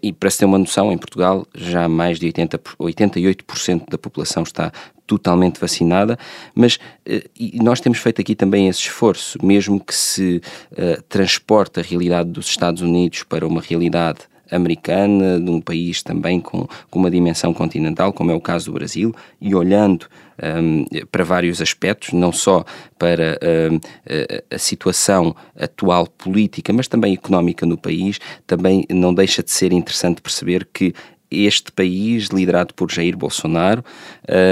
e 0.03 0.13
para 0.13 0.31
se 0.31 0.39
ter 0.39 0.45
uma 0.45 0.59
noção, 0.59 0.93
em 0.93 0.99
Portugal 0.99 1.47
já 1.55 1.89
mais 1.89 2.19
de 2.19 2.27
80, 2.27 2.59
88% 2.59 3.91
da 3.91 3.99
população 3.99 4.43
está 4.43 4.73
totalmente 5.09 5.59
vacinada, 5.59 6.19
mas 6.55 6.79
eh, 7.07 7.25
nós 7.55 7.81
temos 7.81 7.99
feito 7.99 8.21
aqui 8.21 8.35
também 8.35 8.69
esse 8.69 8.81
esforço, 8.81 9.39
mesmo 9.43 9.81
que 9.81 9.95
se 9.95 10.43
uh, 10.73 11.03
transporte 11.09 11.81
a 11.81 11.83
realidade 11.83 12.29
dos 12.31 12.47
Estados 12.47 12.83
Unidos 12.83 13.23
para 13.23 13.47
uma 13.47 13.63
realidade 13.63 14.21
americana, 14.51 15.41
de 15.41 15.51
um 15.51 15.61
país 15.61 16.03
também 16.03 16.41
com, 16.41 16.67
com 16.91 16.99
uma 16.99 17.11
dimensão 17.11 17.53
continental, 17.53 18.13
como 18.13 18.31
é 18.31 18.35
o 18.35 18.41
caso 18.41 18.67
do 18.67 18.73
Brasil, 18.73 19.15
e 19.41 19.55
olhando 19.55 20.07
um, 20.43 20.85
para 21.11 21.25
vários 21.25 21.61
aspectos, 21.61 22.13
não 22.13 22.33
só 22.33 22.65
para 22.99 23.39
um, 23.71 23.77
a, 24.07 24.55
a 24.57 24.59
situação 24.59 25.35
atual 25.57 26.07
política, 26.07 26.73
mas 26.73 26.89
também 26.89 27.15
económica 27.15 27.67
no 27.67 27.77
país, 27.77 28.19
também 28.47 28.85
não 28.91 29.13
deixa 29.13 29.43
de 29.43 29.51
ser 29.51 29.73
interessante 29.73 30.23
perceber 30.23 30.69
que 30.73 30.95
este 31.31 31.71
país, 31.73 32.29
liderado 32.29 32.73
por 32.75 32.91
Jair 32.91 33.15
Bolsonaro, 33.17 33.85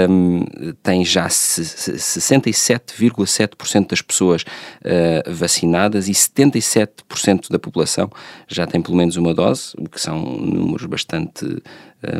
um, 0.09 0.45
tem 0.83 1.03
já 1.03 1.27
67,7% 1.27 3.89
das 3.89 4.01
pessoas 4.01 4.43
uh, 4.43 5.33
vacinadas 5.33 6.07
e 6.07 6.11
77% 6.11 7.49
da 7.49 7.59
população 7.59 8.09
já 8.47 8.67
tem 8.67 8.81
pelo 8.81 8.95
menos 8.95 9.17
uma 9.17 9.33
dose, 9.33 9.73
o 9.77 9.89
que 9.89 9.99
são 9.99 10.21
números 10.21 10.85
bastante 10.85 11.45
uh, 11.45 11.61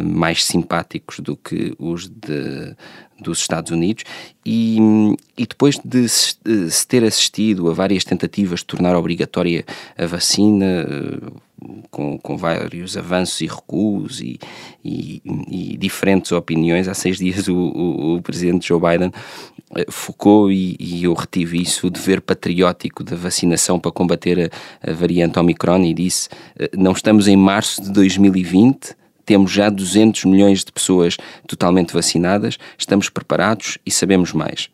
mais 0.03 0.43
simpáticos 0.43 1.19
do 1.19 1.37
que 1.37 1.75
os 1.77 2.07
de, 2.07 2.75
dos 3.19 3.39
Estados 3.39 3.71
Unidos. 3.71 4.03
E, 4.45 4.77
e 5.37 5.45
depois 5.45 5.79
de 5.83 6.09
se, 6.09 6.35
de 6.43 6.71
se 6.71 6.87
ter 6.87 7.03
assistido 7.03 7.69
a 7.69 7.73
várias 7.73 8.03
tentativas 8.03 8.61
de 8.61 8.65
tornar 8.65 8.95
obrigatória 8.95 9.63
a 9.97 10.05
vacina, 10.05 10.85
uh, 10.85 11.41
com, 11.89 12.17
com 12.17 12.37
vários 12.37 12.95
avanços 12.95 13.41
e 13.41 13.47
recuos 13.47 14.21
e, 14.21 14.39
e, 14.83 15.21
e 15.49 15.77
diferentes 15.77 16.31
opiniões. 16.31 16.87
Há 16.87 16.93
seis 16.93 17.17
dias 17.17 17.47
o, 17.47 17.55
o, 17.55 18.15
o 18.15 18.21
presidente 18.21 18.67
Joe 18.67 18.79
Biden 18.79 19.11
eh, 19.75 19.85
focou, 19.89 20.51
e, 20.51 20.75
e, 20.79 21.03
eu 21.03 21.13
retive 21.13 21.61
isso, 21.61 21.87
o 21.87 21.89
dever 21.89 22.21
patriótico 22.21 23.03
da 23.03 23.15
vacinação 23.15 23.79
para 23.79 23.91
combater 23.91 24.51
a, 24.83 24.91
a 24.91 24.93
variante 24.93 25.39
Omicron 25.39 25.83
e 25.83 25.93
disse: 25.93 26.29
eh, 26.57 26.69
não 26.77 26.91
estamos 26.91 27.27
em 27.27 27.35
março 27.35 27.81
de 27.81 27.91
2020 27.91 28.95
temos 29.25 29.51
já 29.51 29.69
200 29.69 30.23
milhões 30.23 30.63
de 30.63 30.71
pessoas 30.71 31.17
totalmente 31.45 31.93
vacinadas, 31.93 32.57
estamos 32.77 33.09
preparados 33.09 33.77
e 33.85 33.91
sabemos 33.91 34.31
mais. 34.31 34.69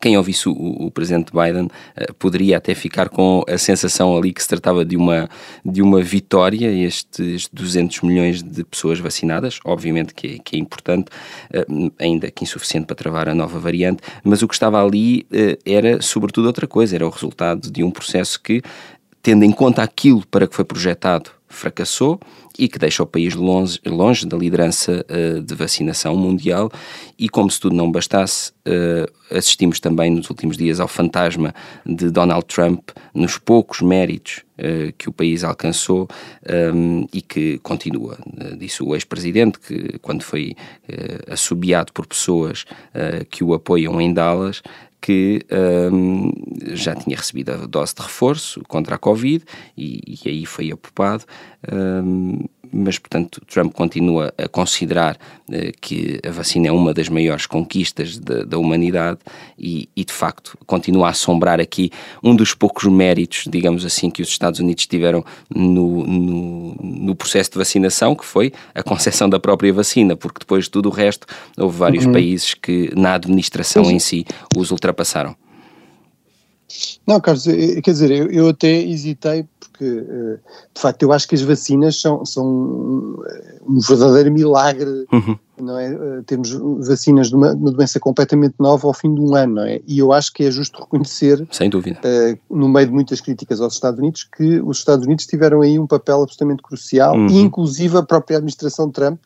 Quem 0.00 0.16
ouvisse 0.16 0.48
o, 0.48 0.52
o, 0.52 0.90
presidente 0.90 1.32
Biden 1.32 1.64
uh, 1.66 2.14
poderia 2.14 2.56
até 2.56 2.74
ficar 2.74 3.08
com 3.08 3.42
a 3.48 3.58
sensação 3.58 4.16
ali 4.16 4.32
que 4.32 4.42
se 4.42 4.48
tratava 4.48 4.84
de 4.84 4.96
uma, 4.96 5.28
de 5.64 5.82
uma 5.82 6.00
vitória, 6.00 6.70
estes 6.70 7.48
200 7.52 8.02
milhões 8.02 8.42
de 8.42 8.64
pessoas 8.64 8.98
vacinadas, 8.98 9.58
obviamente 9.64 10.14
que 10.14 10.36
é, 10.36 10.38
que 10.38 10.56
é 10.56 10.58
importante, 10.58 11.08
uh, 11.54 11.92
ainda 11.98 12.30
que 12.30 12.44
insuficiente 12.44 12.86
para 12.86 12.96
travar 12.96 13.28
a 13.28 13.34
nova 13.34 13.58
variante, 13.58 14.02
mas 14.22 14.42
o 14.42 14.48
que 14.48 14.54
estava 14.54 14.82
ali 14.82 15.26
uh, 15.32 15.58
era 15.66 16.00
sobretudo 16.00 16.46
outra 16.46 16.66
coisa, 16.66 16.94
era 16.94 17.06
o 17.06 17.10
resultado 17.10 17.70
de 17.70 17.82
um 17.82 17.90
processo 17.90 18.40
que, 18.40 18.62
tendo 19.22 19.44
em 19.44 19.50
conta 19.50 19.82
aquilo 19.82 20.24
para 20.26 20.46
que 20.46 20.54
foi 20.54 20.64
projetado, 20.64 21.30
fracassou 21.48 22.18
e 22.58 22.68
que 22.68 22.78
deixa 22.78 23.02
o 23.02 23.06
país 23.06 23.34
longe, 23.34 23.80
longe 23.84 24.26
da 24.26 24.36
liderança 24.36 25.04
uh, 25.08 25.42
de 25.42 25.54
vacinação 25.54 26.16
mundial. 26.16 26.70
E 27.18 27.28
como 27.28 27.50
se 27.50 27.60
tudo 27.60 27.74
não 27.74 27.90
bastasse, 27.90 28.52
uh, 28.66 29.36
assistimos 29.36 29.80
também 29.80 30.10
nos 30.10 30.30
últimos 30.30 30.56
dias 30.56 30.78
ao 30.78 30.88
fantasma 30.88 31.54
de 31.84 32.10
Donald 32.10 32.44
Trump 32.46 32.90
nos 33.12 33.38
poucos 33.38 33.80
méritos 33.80 34.44
uh, 34.58 34.92
que 34.96 35.08
o 35.08 35.12
país 35.12 35.42
alcançou 35.42 36.08
um, 36.74 37.06
e 37.12 37.20
que 37.20 37.58
continua. 37.58 38.18
disse 38.56 38.82
o 38.82 38.94
ex-presidente 38.94 39.58
que, 39.58 39.98
quando 39.98 40.22
foi 40.22 40.54
assobiado 41.28 41.92
por 41.92 42.06
pessoas 42.06 42.64
que 43.30 43.42
o 43.42 43.54
apoiam 43.54 44.00
em 44.00 44.12
Dallas, 44.12 44.62
que 45.04 45.42
um, 45.92 46.32
já 46.72 46.94
tinha 46.94 47.14
recebido 47.14 47.50
a 47.52 47.56
dose 47.66 47.94
de 47.94 48.00
reforço 48.00 48.62
contra 48.66 48.94
a 48.94 48.98
Covid 48.98 49.44
e, 49.76 50.18
e 50.24 50.28
aí 50.30 50.46
foi 50.46 50.72
apopado. 50.72 51.24
Um, 51.70 52.46
mas, 52.72 52.98
portanto, 52.98 53.42
Trump 53.46 53.72
continua 53.72 54.32
a 54.36 54.48
considerar 54.48 55.16
uh, 55.48 55.52
que 55.80 56.20
a 56.26 56.30
vacina 56.30 56.68
é 56.68 56.72
uma 56.72 56.92
das 56.92 57.08
maiores 57.08 57.46
conquistas 57.46 58.18
de, 58.18 58.44
da 58.44 58.58
humanidade 58.58 59.18
e, 59.58 59.88
e, 59.96 60.04
de 60.04 60.12
facto, 60.12 60.56
continua 60.66 61.08
a 61.08 61.10
assombrar 61.10 61.60
aqui 61.60 61.90
um 62.22 62.34
dos 62.34 62.54
poucos 62.54 62.84
méritos, 62.84 63.44
digamos 63.48 63.84
assim, 63.84 64.10
que 64.10 64.22
os 64.22 64.28
Estados 64.28 64.60
Unidos 64.60 64.86
tiveram 64.86 65.24
no, 65.48 66.06
no, 66.06 66.74
no 66.82 67.14
processo 67.14 67.52
de 67.52 67.58
vacinação, 67.58 68.14
que 68.14 68.24
foi 68.24 68.52
a 68.74 68.82
concessão 68.82 69.28
da 69.28 69.38
própria 69.38 69.72
vacina, 69.72 70.16
porque 70.16 70.40
depois 70.40 70.64
de 70.64 70.70
tudo 70.70 70.88
o 70.88 70.92
resto, 70.92 71.26
houve 71.58 71.76
vários 71.76 72.06
uhum. 72.06 72.12
países 72.12 72.54
que, 72.54 72.90
na 72.96 73.14
administração 73.14 73.90
em 73.90 73.98
si, 73.98 74.24
os 74.56 74.70
ultrapassaram. 74.70 75.36
Não, 77.06 77.20
Carlos, 77.20 77.44
quer 77.44 77.90
dizer, 77.90 78.10
eu, 78.10 78.30
eu 78.30 78.48
até 78.48 78.82
hesitei 78.82 79.46
porque, 79.74 79.84
eh, 79.84 80.38
de 80.72 80.80
facto, 80.80 81.02
eu 81.02 81.12
acho 81.12 81.26
que 81.26 81.34
as 81.34 81.42
vacinas 81.42 82.00
são, 82.00 82.24
são 82.24 82.46
um 83.66 83.78
verdadeiro 83.80 84.32
milagre, 84.32 85.04
uhum. 85.12 85.36
não 85.60 85.78
é? 85.78 85.92
Eh, 85.92 86.22
temos 86.26 86.52
vacinas 86.86 87.28
de 87.28 87.34
uma, 87.34 87.52
uma, 87.52 87.72
doença 87.72 87.98
completamente 87.98 88.54
nova 88.60 88.86
ao 88.86 88.94
fim 88.94 89.12
de 89.12 89.20
um 89.20 89.34
ano, 89.34 89.56
não 89.56 89.64
é? 89.64 89.80
E 89.86 89.98
eu 89.98 90.12
acho 90.12 90.32
que 90.32 90.44
é 90.44 90.50
justo 90.50 90.80
reconhecer, 90.80 91.46
sem 91.50 91.68
dúvida, 91.68 91.98
uh, 92.04 92.56
no 92.56 92.68
meio 92.68 92.86
de 92.86 92.92
muitas 92.92 93.20
críticas 93.20 93.60
aos 93.60 93.74
Estados 93.74 93.98
Unidos, 93.98 94.24
que 94.24 94.60
os 94.60 94.78
Estados 94.78 95.04
Unidos 95.06 95.26
tiveram 95.26 95.60
aí 95.60 95.76
um 95.76 95.86
papel 95.86 96.22
absolutamente 96.22 96.62
crucial, 96.62 97.16
uhum. 97.16 97.26
inclusive 97.26 97.98
a 97.98 98.02
própria 98.02 98.36
administração 98.36 98.90
Trump 98.90 99.18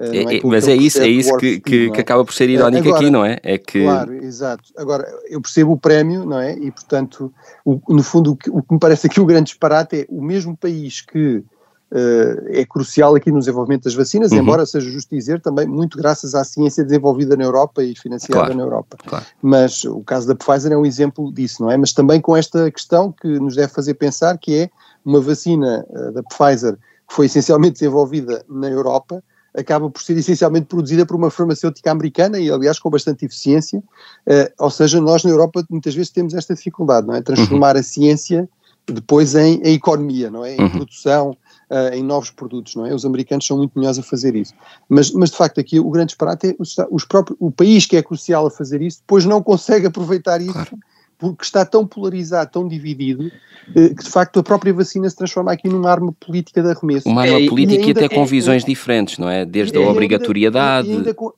é, 0.00 0.36
é, 0.38 0.40
mas 0.42 0.66
é 0.66 0.74
isso, 0.74 1.00
é 1.00 1.08
isso 1.08 1.36
que, 1.36 1.60
que, 1.60 1.88
é? 1.88 1.90
que, 1.90 2.00
acaba 2.00 2.24
por 2.24 2.32
ser 2.32 2.48
irónico 2.48 2.88
Agora, 2.88 3.02
aqui, 3.02 3.10
não 3.10 3.24
é? 3.24 3.38
É 3.42 3.58
que... 3.58 3.82
Claro, 3.82 4.14
exato. 4.14 4.64
Agora, 4.76 5.06
eu 5.28 5.40
percebo 5.42 5.72
o 5.72 5.76
prémio, 5.76 6.24
não 6.24 6.38
é? 6.38 6.54
E, 6.54 6.70
portanto, 6.70 7.32
o, 7.64 7.78
no 7.86 8.02
fundo, 8.02 8.32
o 8.32 8.36
que, 8.36 8.48
o 8.48 8.62
que, 8.62 8.72
me 8.72 8.80
parece 8.80 9.06
aqui 9.06 9.20
o 9.20 9.26
grande 9.26 9.50
disparate 9.50 10.00
é 10.00 10.06
o 10.08 10.22
mesmo 10.22 10.56
país 10.56 11.02
que 11.02 11.36
uh, 11.36 12.46
é 12.48 12.64
crucial 12.64 13.14
aqui 13.14 13.30
no 13.30 13.40
desenvolvimento 13.40 13.84
das 13.84 13.94
vacinas, 13.94 14.32
uhum. 14.32 14.38
embora 14.38 14.64
seja 14.64 14.90
justo 14.90 15.14
dizer 15.14 15.40
também 15.40 15.66
muito 15.66 15.98
graças 15.98 16.34
à 16.34 16.44
ciência 16.44 16.82
desenvolvida 16.82 17.36
na 17.36 17.44
Europa 17.44 17.82
e 17.84 17.94
financiada 17.94 18.44
claro, 18.44 18.56
na 18.56 18.62
Europa. 18.62 18.96
Claro. 19.06 19.26
Mas 19.42 19.84
o 19.84 20.00
caso 20.00 20.26
da 20.26 20.34
Pfizer 20.34 20.72
é 20.72 20.76
um 20.78 20.86
exemplo 20.86 21.30
disso, 21.30 21.62
não 21.62 21.70
é? 21.70 21.76
Mas 21.76 21.92
também 21.92 22.22
com 22.22 22.34
esta 22.34 22.70
questão 22.70 23.12
que 23.12 23.28
nos 23.28 23.54
deve 23.54 23.72
fazer 23.72 23.94
pensar 23.94 24.38
que 24.38 24.54
é 24.56 24.70
uma 25.04 25.20
vacina 25.20 25.84
uh, 25.90 26.12
da 26.12 26.22
Pfizer 26.22 26.78
que 27.06 27.16
foi 27.16 27.26
essencialmente 27.26 27.74
desenvolvida 27.74 28.44
na 28.48 28.68
Europa, 28.68 29.22
acaba 29.56 29.90
por 29.90 30.02
ser 30.02 30.16
essencialmente 30.16 30.66
produzida 30.66 31.04
por 31.04 31.16
uma 31.16 31.30
farmacêutica 31.30 31.90
americana 31.90 32.38
e, 32.38 32.50
aliás, 32.50 32.78
com 32.78 32.90
bastante 32.90 33.24
eficiência. 33.24 33.78
Uh, 34.26 34.50
ou 34.58 34.70
seja, 34.70 35.00
nós 35.00 35.24
na 35.24 35.30
Europa 35.30 35.64
muitas 35.70 35.94
vezes 35.94 36.10
temos 36.10 36.34
esta 36.34 36.54
dificuldade, 36.54 37.06
não 37.06 37.14
é? 37.14 37.22
Transformar 37.22 37.74
uhum. 37.74 37.80
a 37.80 37.82
ciência 37.82 38.48
depois 38.86 39.34
em, 39.34 39.60
em, 39.62 39.74
economia, 39.74 40.30
não 40.30 40.44
é? 40.44 40.56
Em 40.56 40.60
uhum. 40.60 40.70
produção, 40.70 41.30
uh, 41.70 41.94
em 41.94 42.02
novos 42.02 42.30
produtos, 42.30 42.74
não 42.74 42.86
é? 42.86 42.94
Os 42.94 43.04
americanos 43.04 43.46
são 43.46 43.56
muito 43.56 43.78
melhores 43.78 43.98
a 43.98 44.02
fazer 44.02 44.34
isso. 44.34 44.54
Mas, 44.88 45.12
mas 45.12 45.30
de 45.30 45.36
facto, 45.36 45.60
aqui 45.60 45.78
o 45.78 45.90
grande 45.90 46.08
disparate 46.08 46.48
é 46.48 46.56
os, 46.58 46.76
os 46.90 47.04
próprios, 47.04 47.36
o 47.40 47.50
país 47.50 47.86
que 47.86 47.96
é 47.96 48.02
crucial 48.02 48.46
a 48.46 48.50
fazer 48.50 48.82
isso, 48.82 49.00
depois 49.00 49.24
não 49.24 49.42
consegue 49.42 49.86
aproveitar 49.86 50.40
isso. 50.40 50.52
Claro 50.52 50.78
porque 51.20 51.44
está 51.44 51.66
tão 51.66 51.86
polarizado, 51.86 52.50
tão 52.50 52.66
dividido, 52.66 53.30
eh, 53.76 53.90
que 53.90 54.02
de 54.02 54.10
facto 54.10 54.40
a 54.40 54.42
própria 54.42 54.72
vacina 54.72 55.08
se 55.08 55.14
transforma 55.14 55.52
aqui 55.52 55.68
numa 55.68 55.90
arma 55.90 56.12
política 56.18 56.62
de 56.62 56.70
arremesso. 56.70 57.08
Uma 57.08 57.22
arma 57.22 57.40
é, 57.40 57.46
política 57.46 57.86
e, 57.86 57.90
até 57.90 58.08
com 58.08 58.22
é, 58.22 58.26
visões 58.26 58.64
é, 58.64 58.66
diferentes, 58.66 59.18
não 59.18 59.28
é? 59.28 59.44
Desde 59.44 59.76
a 59.76 59.80
obrigatoriedade. 59.82 60.88
E 60.88 60.92
ainda 60.92 61.12
com, 61.12 61.30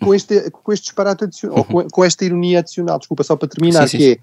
com, 0.00 0.14
este, 0.14 0.50
com 0.50 0.72
este 0.72 0.84
disparate 0.84 1.24
adicional, 1.24 1.58
ou 1.58 1.64
com, 1.64 1.86
com, 1.86 2.02
esta 2.04 2.24
ironia 2.24 2.60
adicional, 2.60 2.98
desculpa, 2.98 3.22
só 3.22 3.36
para 3.36 3.46
terminar, 3.46 3.86
sim, 3.86 3.98
sim, 3.98 4.04
que 4.04 4.12
é, 4.12 4.20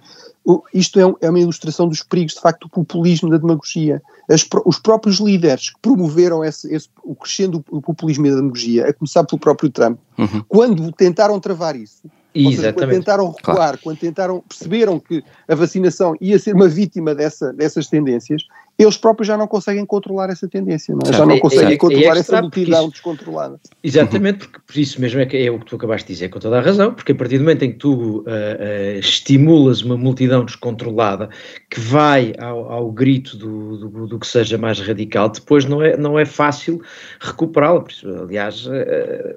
isto 0.73 0.99
é, 0.99 1.03
é, 1.21 1.29
uma 1.29 1.39
ilustração 1.39 1.87
dos 1.87 2.01
perigos, 2.01 2.33
de 2.33 2.41
facto, 2.41 2.61
do 2.61 2.69
populismo, 2.69 3.29
da 3.29 3.37
demagogia. 3.37 4.01
As, 4.27 4.45
os 4.65 4.79
próprios 4.79 5.19
líderes 5.19 5.69
que 5.69 5.79
promoveram 5.79 6.43
esse, 6.43 6.73
esse, 6.73 6.89
o 7.03 7.15
crescendo 7.15 7.63
do 7.71 7.81
populismo 7.81 8.25
e 8.25 8.31
da 8.31 8.37
demagogia, 8.37 8.87
a 8.87 8.93
começar 8.93 9.23
pelo 9.23 9.39
próprio 9.39 9.69
Trump, 9.69 9.99
uhum. 10.17 10.43
quando 10.47 10.91
tentaram 10.91 11.39
travar 11.39 11.75
isso, 11.75 12.01
Seja, 12.33 12.73
quando 12.73 12.89
tentaram 12.89 13.31
recuar, 13.31 13.55
claro. 13.55 13.79
quando 13.81 13.97
tentaram, 13.97 14.43
perceberam 14.47 14.99
que 14.99 15.23
a 15.47 15.55
vacinação 15.55 16.15
ia 16.21 16.37
ser 16.37 16.53
uma 16.53 16.67
vítima 16.67 17.15
dessa, 17.15 17.51
dessas 17.51 17.87
tendências, 17.87 18.43
eles 18.77 18.95
próprios 18.95 19.27
já 19.27 19.35
não 19.35 19.47
conseguem 19.47 19.83
controlar 19.85 20.29
essa 20.29 20.47
tendência, 20.47 20.93
não 20.93 21.09
é? 21.09 21.13
já 21.13 21.25
não 21.25 21.35
é, 21.35 21.39
conseguem 21.39 21.71
é, 21.71 21.73
é 21.73 21.77
controlar 21.77 22.15
é 22.15 22.19
essa 22.19 22.41
multidão 22.41 22.89
descontrolada. 22.89 23.59
Exatamente, 23.83 24.39
porque 24.39 24.59
por 24.59 24.77
isso 24.77 25.01
mesmo 25.01 25.19
é, 25.19 25.25
que 25.25 25.37
é 25.37 25.49
o 25.49 25.57
que 25.59 25.65
tu 25.65 25.75
acabaste 25.75 26.07
de 26.07 26.13
dizer, 26.13 26.29
com 26.29 26.39
toda 26.39 26.59
a 26.59 26.61
razão, 26.61 26.93
porque 26.93 27.11
a 27.11 27.15
partir 27.15 27.39
do 27.39 27.43
momento 27.43 27.63
em 27.63 27.71
que 27.71 27.77
tu 27.79 28.19
uh, 28.19 28.21
uh, 28.21 28.99
estimulas 28.99 29.81
uma 29.81 29.97
multidão 29.97 30.45
descontrolada 30.45 31.29
que 31.71 31.79
vai 31.79 32.33
ao, 32.37 32.71
ao 32.71 32.91
grito 32.91 33.35
do, 33.35 33.77
do, 33.77 34.07
do, 34.07 34.19
que 34.19 34.27
seja 34.27 34.59
mais 34.59 34.79
radical, 34.79 35.29
depois 35.29 35.65
não 35.65 35.81
é, 35.81 35.97
não 35.97 36.19
é 36.19 36.25
fácil 36.25 36.79
recuperá-la. 37.19 37.83
Aliás, 38.21 38.67
uh, 38.67 38.71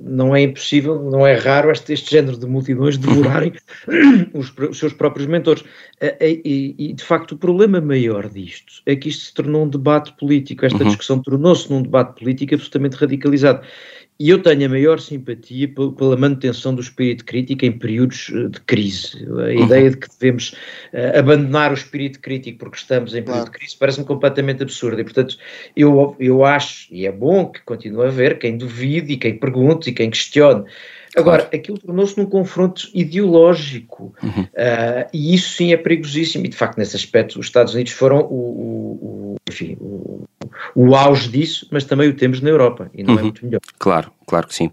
não 0.02 0.36
é 0.36 0.42
impossível, 0.42 1.02
não 1.02 1.26
é 1.26 1.34
raro 1.34 1.70
este, 1.70 1.94
este 1.94 2.10
género 2.10 2.36
de 2.36 2.46
multidões 2.46 2.98
devorarem 2.98 3.54
os, 4.34 4.52
os, 4.68 4.78
seus 4.78 4.92
próprios 4.92 5.26
mentores. 5.26 5.64
E, 6.20 6.74
e, 6.78 6.92
de 6.94 7.04
facto, 7.04 7.32
o 7.32 7.38
problema 7.38 7.80
maior 7.80 8.28
disto 8.28 8.82
é 8.86 8.96
que 8.96 9.10
isto 9.10 9.29
se 9.30 9.34
tornou 9.34 9.64
um 9.64 9.68
debate 9.68 10.12
político, 10.18 10.66
esta 10.66 10.82
uhum. 10.82 10.88
discussão 10.88 11.22
tornou-se 11.22 11.70
num 11.70 11.82
debate 11.82 12.18
político 12.18 12.54
absolutamente 12.54 12.96
radicalizado. 12.96 13.62
E 14.18 14.28
eu 14.28 14.42
tenho 14.42 14.66
a 14.66 14.68
maior 14.68 15.00
simpatia 15.00 15.66
pela 15.66 16.14
manutenção 16.14 16.74
do 16.74 16.82
espírito 16.82 17.24
crítico 17.24 17.64
em 17.64 17.72
períodos 17.72 18.30
eh, 18.34 18.48
de 18.48 18.60
crise. 18.60 19.24
A 19.26 19.30
uhum. 19.30 19.64
ideia 19.64 19.90
de 19.90 19.96
que 19.96 20.08
devemos 20.10 20.50
uh, 20.92 21.18
abandonar 21.18 21.70
o 21.70 21.74
espírito 21.74 22.20
crítico 22.20 22.58
porque 22.58 22.76
estamos 22.76 23.14
em 23.14 23.22
período 23.22 23.44
claro. 23.44 23.52
de 23.52 23.58
crise 23.58 23.76
parece-me 23.78 24.04
completamente 24.04 24.62
absurda. 24.62 25.00
E, 25.00 25.04
portanto, 25.04 25.38
eu, 25.74 26.14
eu 26.20 26.44
acho, 26.44 26.86
e 26.92 27.06
é 27.06 27.12
bom 27.12 27.46
que 27.46 27.62
continue 27.62 28.04
a 28.04 28.08
haver 28.08 28.38
quem 28.38 28.58
duvide 28.58 29.14
e 29.14 29.16
quem 29.16 29.38
pergunte 29.38 29.88
e 29.88 29.92
quem 29.94 30.10
questione 30.10 30.66
Agora, 31.20 31.48
aquilo 31.52 31.78
tornou-se 31.78 32.18
num 32.18 32.26
confronto 32.26 32.88
ideológico 32.94 34.14
uhum. 34.22 34.42
uh, 34.42 35.08
e 35.12 35.34
isso 35.34 35.56
sim 35.56 35.72
é 35.72 35.76
perigosíssimo. 35.76 36.44
E 36.46 36.48
de 36.48 36.56
facto, 36.56 36.78
nesse 36.78 36.96
aspecto, 36.96 37.38
os 37.38 37.46
Estados 37.46 37.74
Unidos 37.74 37.92
foram 37.92 38.20
o, 38.20 38.24
o, 38.24 38.98
o 39.02 39.36
enfim, 39.48 39.76
o, 39.80 40.24
o, 40.74 40.94
auge 40.94 41.28
disso, 41.28 41.66
mas 41.70 41.84
também 41.84 42.08
o 42.08 42.14
temos 42.14 42.40
na 42.40 42.50
Europa 42.50 42.90
e 42.94 43.02
não 43.02 43.14
é 43.14 43.16
uhum. 43.16 43.18
é 43.18 43.22
muito 43.22 43.44
melhor. 43.44 43.60
Claro, 43.78 44.10
claro 44.26 44.46
que 44.46 44.54
sim. 44.54 44.70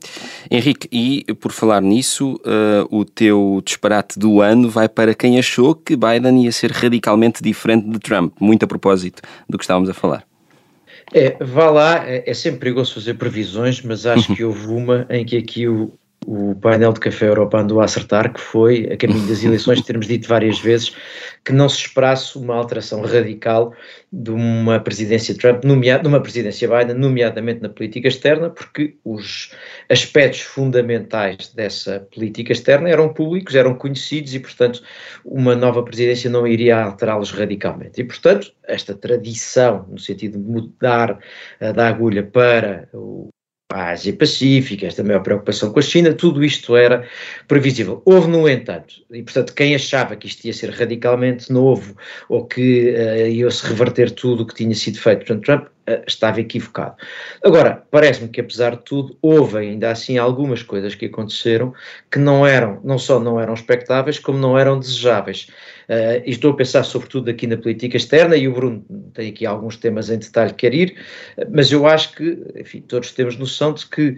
Henrique, 0.50 0.88
e 0.92 1.26
por 1.36 1.52
falar 1.52 1.82
nisso, 1.82 2.36
uh, 2.36 2.96
o 2.96 3.06
teu 3.06 3.62
disparate 3.64 4.18
do 4.18 4.42
ano 4.42 4.70
vai 4.70 4.88
para 4.88 5.14
quem 5.14 5.38
achou 5.38 5.76
que 5.76 5.96
Biden 5.96 6.44
ia 6.44 6.52
ser 6.52 6.72
radicalmente 6.72 7.44
diferente 7.44 7.90
de 7.90 8.00
Trump, 8.00 8.34
muito 8.40 8.64
a 8.64 8.68
propósito 8.68 9.22
do 9.50 9.58
que 9.58 9.64
estávamos 9.64 9.90
a 9.90 9.94
falar. 9.94 10.26
É, 11.14 11.38
vá 11.40 11.70
lá, 11.70 12.08
é, 12.08 12.30
é 12.30 12.34
sempre 12.34 12.60
perigoso 12.60 12.94
fazer 12.94 13.14
previsões, 13.14 13.82
mas 13.82 14.06
acho 14.06 14.30
uhum. 14.30 14.36
que 14.36 14.44
houve 14.44 14.68
uma 14.68 15.06
em 15.10 15.26
que 15.26 15.38
aqui 15.38 15.68
o, 15.68 15.94
o 16.28 16.54
painel 16.56 16.92
de 16.92 17.00
Café 17.00 17.26
Europa 17.26 17.58
andou 17.58 17.80
a 17.80 17.86
acertar, 17.86 18.34
que 18.34 18.42
foi, 18.42 18.90
a 18.92 18.98
caminho 18.98 19.26
das 19.28 19.42
eleições, 19.46 19.82
termos 19.82 20.08
dito 20.08 20.28
várias 20.28 20.60
vezes 20.60 20.94
que 21.46 21.54
não 21.54 21.70
se 21.70 21.78
esperasse 21.78 22.38
uma 22.38 22.54
alteração 22.54 23.02
radical 23.02 23.74
de 24.12 24.32
uma 24.32 24.78
presidência 24.78 25.34
Trump, 25.38 25.64
nomeado, 25.64 26.04
de 26.04 26.10
uma 26.10 26.20
presidência 26.20 26.68
Biden, 26.68 26.98
nomeadamente 26.98 27.62
na 27.62 27.70
política 27.70 28.10
externa, 28.10 28.50
porque 28.50 28.98
os 29.06 29.54
aspectos 29.90 30.42
fundamentais 30.42 31.54
dessa 31.56 32.06
política 32.14 32.52
externa 32.52 32.90
eram 32.90 33.14
públicos, 33.14 33.56
eram 33.56 33.74
conhecidos 33.74 34.36
e, 34.36 34.40
portanto, 34.42 34.84
uma 35.24 35.56
nova 35.56 35.82
presidência 35.82 36.30
não 36.30 36.46
iria 36.46 36.84
alterá-los 36.84 37.32
radicalmente. 37.32 38.02
E, 38.02 38.04
portanto, 38.04 38.52
esta 38.66 38.94
tradição, 38.94 39.86
no 39.90 39.98
sentido 39.98 40.38
de 40.38 40.44
mudar 40.44 41.20
uh, 41.62 41.72
da 41.72 41.88
agulha 41.88 42.22
para 42.22 42.90
o 42.94 43.30
a 43.70 43.92
Ásia 43.92 44.14
Pacífica, 44.14 44.88
esta 44.88 45.04
maior 45.04 45.22
preocupação 45.22 45.72
com 45.72 45.80
a 45.80 45.82
China, 45.82 46.14
tudo 46.14 46.44
isto 46.44 46.76
era 46.76 47.08
previsível. 47.48 48.02
Houve, 48.06 48.30
no 48.30 48.48
entanto, 48.48 48.96
e 49.12 49.22
portanto 49.22 49.54
quem 49.54 49.76
achava 49.76 50.16
que 50.16 50.28
isto 50.28 50.46
ia 50.46 50.54
ser 50.54 50.70
radicalmente 50.70 51.52
novo 51.52 51.96
ou 52.30 52.46
que 52.46 52.92
uh, 52.92 53.28
ia-se 53.28 53.68
reverter 53.68 54.12
tudo 54.12 54.44
o 54.44 54.48
que 54.48 54.56
tinha 54.56 54.74
sido 54.74 55.00
feito 55.00 55.26
por 55.26 55.40
Trump, 55.42 55.68
uh, 55.88 56.04
estava 56.08 56.42
equivocado. 56.42 56.96
Agora, 57.44 57.84
parece-me 57.90 58.30
que 58.30 58.42
apesar 58.42 58.76
de 58.76 58.84
tudo, 58.84 59.18
houve 59.22 59.58
ainda 59.58 59.92
assim 59.92 60.18
algumas 60.18 60.64
coisas 60.64 60.96
que 60.96 61.06
aconteceram 61.06 61.74
que 62.12 62.20
não 62.20 62.46
eram, 62.46 62.80
não 62.84 62.98
só 62.98 63.20
não 63.20 63.40
eram 63.40 63.54
expectáveis, 63.54 64.20
como 64.20 64.38
não 64.38 64.58
eram 64.58 64.80
desejáveis. 64.80 65.48
Uh, 65.90 66.22
e 66.26 66.32
estou 66.32 66.52
a 66.52 66.56
pensar 66.56 66.84
sobretudo 66.84 67.30
aqui 67.30 67.48
na 67.48 67.58
política 67.58 67.98
externa, 67.98 68.36
e 68.36 68.48
o 68.48 68.54
Bruno 68.54 68.86
tem 69.14 69.30
aqui 69.30 69.46
alguns 69.46 69.78
temas 69.78 70.10
em 70.10 70.18
detalhe 70.18 70.52
que 70.52 70.58
quer 70.58 70.74
ir, 70.74 70.96
mas 71.50 71.72
eu 71.72 71.88
acho 71.88 72.14
que, 72.14 72.38
enfim, 72.56 72.82
todos 72.82 73.12
temos 73.12 73.38
noção 73.38 73.74
de 73.74 73.86
que 73.88 74.18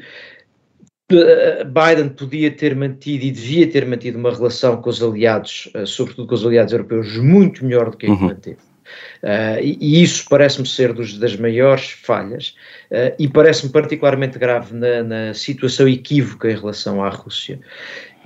eh, 1.12 1.64
Biden 1.64 2.10
podia 2.10 2.52
ter 2.52 2.76
mantido 2.76 3.26
e 3.26 3.32
devia 3.32 3.70
ter 3.70 3.86
mantido 3.86 4.20
uma 4.20 4.32
relação 4.32 4.80
com 4.80 4.90
os 4.90 5.02
aliados, 5.02 5.70
eh, 5.74 5.86
sobretudo 5.86 6.28
com 6.28 6.36
os 6.36 6.46
aliados 6.46 6.72
europeus, 6.72 7.18
muito 7.18 7.66
melhor 7.66 7.90
do 7.90 7.98
que 7.98 8.06
a 8.06 8.10
que 8.10 8.16
uhum. 8.16 8.28
manteve. 8.28 8.69
Uh, 9.24 9.60
e, 9.62 10.02
isso 10.02 10.26
parece-me 10.30 10.68
ser 10.68 10.94
dos, 10.94 11.18
das 11.18 11.36
maiores 11.36 11.90
falhas 11.90 12.56
uh, 12.90 13.14
e 13.20 13.28
parece-me 13.28 13.72
particularmente 13.72 14.40
grave 14.40 14.74
na, 14.74 15.04
na, 15.04 15.34
situação 15.34 15.88
equívoca 15.88 16.50
em 16.50 16.56
relação 16.56 17.04
à 17.04 17.10
Rússia. 17.10 17.60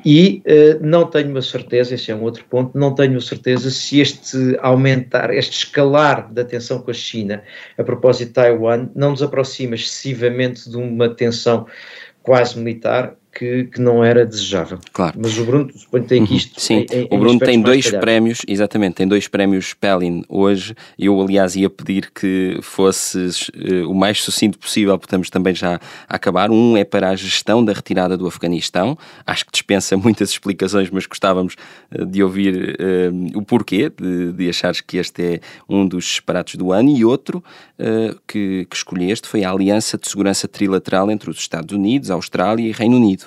E 0.06 0.44
uh, 0.46 0.86
não 0.86 1.06
tenho 1.06 1.36
a 1.38 1.42
certeza, 1.42 1.96
esse 1.96 2.12
é 2.12 2.16
um 2.16 2.22
outro 2.24 2.46
ponto, 2.46 2.78
não 2.78 2.94
tenho 2.94 3.18
a 3.18 3.22
certeza 3.22 3.72
se 3.72 4.00
este 4.00 4.38
aumentar, 4.62 5.34
este 5.34 5.66
escalar 5.66 6.32
da 6.32 6.44
tensão 6.44 6.80
com 6.80 6.92
a 6.92 6.94
China 6.94 7.42
a 7.78 7.84
propósito 7.84 8.28
de 8.28 8.34
Taiwan 8.34 8.90
não 8.96 9.12
nos 9.12 9.24
aproxima 9.24 9.76
excessivamente 9.76 10.70
de 10.70 10.78
uma 10.78 11.10
tensão 11.10 11.66
quase 12.22 12.58
militar 12.58 13.16
que, 13.34 13.66
que 13.66 13.82
não 13.82 14.04
era 14.04 14.26
desejável. 14.26 14.80
Claro. 14.92 15.18
Mas 15.22 15.38
o 15.38 15.46
Bruno 15.46 15.72
suponho 15.76 16.04
tem 16.04 16.24
aqui 16.24 16.36
isto. 16.36 16.62
Sim, 16.62 16.86
em, 16.92 17.02
em 17.02 17.08
o 17.10 17.18
Bruno 17.18 17.40
tem 17.40 17.60
dois 17.62 17.90
prémios, 17.90 18.42
exatamente, 18.48 18.96
tem 18.96 19.08
dois 19.08 19.28
prémios 19.28 19.74
Pelin 19.74 20.24
hoje. 20.30 20.76
Eu, 20.98 21.20
aliás, 21.20 21.56
ia 21.56 21.70
pedir 21.70 22.12
que 22.12 22.60
fosses 22.62 23.50
uh, 23.50 23.90
o 23.90 23.96
mais 23.96 24.22
sucinto 24.22 24.60
possível, 24.60 24.98
porque 24.98 25.08
estamos 25.08 25.30
também 25.30 25.56
já 25.56 25.80
a 26.08 26.16
acabar. 26.16 26.52
Um 26.52 26.78
é 26.78 26.84
para 26.84 27.10
a 27.10 27.16
gestão 27.16 27.64
da 27.66 27.74
retirada 27.74 28.16
do 28.16 28.28
Afeganistão. 28.28 28.98
Acho 29.26 29.46
que 29.46 29.52
dispensa 29.52 29.98
muitas 29.98 30.30
explicações, 30.30 30.90
mas 30.92 31.06
gostávamos 31.06 31.56
uh, 31.92 32.06
de 32.06 32.22
ouvir 32.24 32.78
uh, 32.80 33.38
o 33.38 33.42
porquê 33.42 33.90
de, 33.90 34.32
de 34.34 34.50
achares 34.50 34.82
que 34.82 34.98
este 34.98 35.24
é 35.24 35.40
um 35.68 35.88
dos 35.88 36.06
disparates 36.06 36.56
do 36.56 36.72
ano. 36.72 36.90
E 36.90 37.04
outro 37.04 37.44
que, 38.28 38.66
que 38.70 38.76
escolheste 38.76 39.28
foi 39.28 39.44
a 39.44 39.52
Aliança 39.52 39.98
de 39.98 40.08
Segurança 40.08 40.48
Trilateral 40.48 41.10
entre 41.12 41.30
os 41.30 41.38
Estados 41.38 41.76
Unidos, 41.76 42.12
Austrália 42.12 42.68
e 42.68 42.72
Reino 42.72 42.96
Unido. 42.98 43.23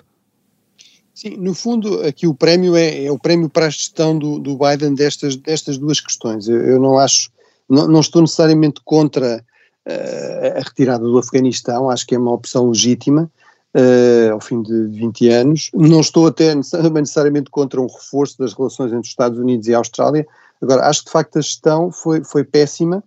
Sim, 1.16 1.38
no 1.38 1.54
fundo, 1.54 2.02
aqui 2.02 2.26
o 2.26 2.34
prémio 2.34 2.76
é, 2.76 3.06
é 3.06 3.10
o 3.10 3.18
prémio 3.18 3.48
para 3.48 3.64
a 3.64 3.70
gestão 3.70 4.18
do, 4.18 4.38
do 4.38 4.58
Biden 4.58 4.94
destas, 4.94 5.34
destas 5.34 5.78
duas 5.78 5.98
questões. 5.98 6.46
Eu, 6.46 6.60
eu 6.60 6.78
não 6.78 6.98
acho, 6.98 7.30
não, 7.66 7.88
não, 7.88 8.00
estou 8.00 8.20
necessariamente 8.20 8.82
contra 8.84 9.42
uh, 9.88 10.58
a 10.58 10.60
retirada 10.60 11.02
do 11.02 11.16
Afeganistão, 11.16 11.88
acho 11.88 12.06
que 12.06 12.14
é 12.14 12.18
uma 12.18 12.34
opção 12.34 12.68
legítima. 12.68 13.30
Uh, 13.74 14.32
ao 14.32 14.40
fim 14.40 14.62
de 14.62 14.86
20 14.88 15.28
anos. 15.28 15.70
Não 15.74 16.00
estou 16.00 16.26
até 16.26 16.54
necessariamente 16.54 17.50
contra 17.50 17.78
um 17.78 17.86
reforço 17.86 18.38
das 18.38 18.54
relações 18.54 18.88
entre 18.90 19.02
os 19.02 19.08
Estados 19.08 19.38
Unidos 19.38 19.68
e 19.68 19.74
a 19.74 19.78
Austrália. 19.78 20.26
Agora, 20.62 20.86
acho 20.86 21.00
que 21.00 21.06
de 21.06 21.12
facto 21.12 21.38
a 21.38 21.42
gestão 21.42 21.92
foi, 21.92 22.24
foi 22.24 22.42
péssima 22.42 23.04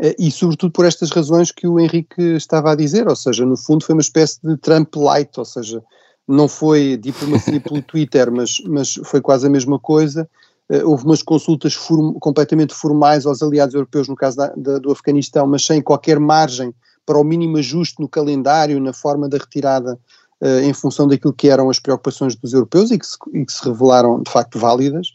uh, 0.00 0.14
e, 0.18 0.32
sobretudo, 0.32 0.72
por 0.72 0.84
estas 0.84 1.10
razões 1.10 1.52
que 1.52 1.66
o 1.68 1.78
Henrique 1.78 2.22
estava 2.36 2.72
a 2.72 2.76
dizer, 2.76 3.06
ou 3.06 3.16
seja, 3.16 3.46
no 3.46 3.56
fundo 3.56 3.84
foi 3.84 3.94
uma 3.94 4.02
espécie 4.02 4.38
de 4.42 4.56
Trump 4.56 4.94
light, 4.96 5.30
ou 5.38 5.44
seja, 5.44 5.82
não 6.26 6.48
foi 6.48 6.96
diplomacia 6.96 7.60
pelo 7.60 7.82
Twitter, 7.82 8.30
mas, 8.30 8.58
mas 8.66 8.94
foi 9.04 9.20
quase 9.20 9.46
a 9.46 9.50
mesma 9.50 9.78
coisa. 9.78 10.28
Uh, 10.70 10.88
houve 10.88 11.04
umas 11.04 11.22
consultas 11.22 11.74
form, 11.74 12.14
completamente 12.14 12.74
formais 12.74 13.26
aos 13.26 13.42
aliados 13.42 13.74
europeus, 13.74 14.08
no 14.08 14.16
caso 14.16 14.36
da, 14.36 14.52
da, 14.56 14.78
do 14.78 14.92
Afeganistão, 14.92 15.46
mas 15.46 15.64
sem 15.64 15.82
qualquer 15.82 16.18
margem 16.18 16.74
para 17.04 17.18
o 17.18 17.24
mínimo 17.24 17.58
ajuste 17.58 18.00
no 18.00 18.08
calendário, 18.08 18.80
na 18.80 18.92
forma 18.92 19.28
da 19.28 19.36
retirada 19.36 19.98
uh, 20.40 20.60
em 20.62 20.72
função 20.72 21.06
daquilo 21.06 21.32
que 21.32 21.48
eram 21.48 21.68
as 21.68 21.78
preocupações 21.78 22.36
dos 22.36 22.52
europeus 22.52 22.90
e 22.90 22.98
que 22.98 23.06
se, 23.06 23.16
e 23.32 23.44
que 23.44 23.52
se 23.52 23.64
revelaram 23.64 24.22
de 24.22 24.30
facto 24.30 24.58
válidas, 24.58 25.08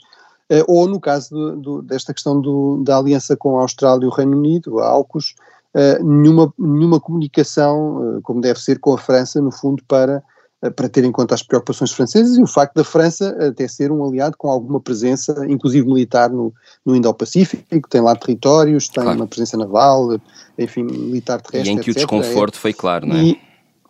uh, 0.51 0.63
ou 0.67 0.87
no 0.87 0.99
caso 0.99 1.29
do, 1.29 1.55
do, 1.55 1.81
desta 1.81 2.13
questão 2.13 2.39
do, 2.39 2.83
da 2.83 2.97
aliança 2.97 3.35
com 3.35 3.57
a 3.57 3.61
Austrália 3.61 4.05
e 4.05 4.07
o 4.07 4.11
Reino 4.11 4.37
Unido, 4.37 4.79
a 4.79 4.89
AUKUS, 4.89 5.35
uh, 5.73 6.03
nenhuma, 6.03 6.53
nenhuma 6.59 6.99
comunicação, 6.99 8.19
como 8.23 8.41
deve 8.41 8.59
ser, 8.59 8.79
com 8.79 8.93
a 8.93 8.97
França, 8.97 9.41
no 9.41 9.51
fundo, 9.51 9.81
para 9.87 10.21
para 10.75 10.89
ter 10.89 11.03
em 11.03 11.11
conta 11.11 11.35
as 11.35 11.43
preocupações 11.43 11.91
francesas 11.91 12.35
e 12.35 12.41
o 12.41 12.47
facto 12.47 12.75
da 12.75 12.83
França 12.83 13.29
até 13.47 13.67
ser 13.67 13.91
um 13.91 14.03
aliado 14.03 14.35
com 14.37 14.49
alguma 14.49 14.79
presença, 14.79 15.45
inclusive 15.47 15.85
militar, 15.85 16.31
no, 16.31 16.51
no 16.83 16.95
Indo-Pacífico, 16.95 17.63
tem 17.87 18.01
lá 18.01 18.15
territórios, 18.15 18.87
tem 18.87 19.03
claro. 19.03 19.19
uma 19.19 19.27
presença 19.27 19.55
naval, 19.55 20.19
enfim, 20.57 20.83
militar 20.83 21.41
terrestre. 21.41 21.75
E 21.75 21.77
em 21.77 21.79
que 21.79 21.91
etc. 21.91 22.03
o 22.03 22.05
desconforto 22.07 22.55
é, 22.55 22.59
foi 22.59 22.73
claro, 22.73 23.05
não 23.05 23.15
é? 23.15 23.23
E, 23.23 23.39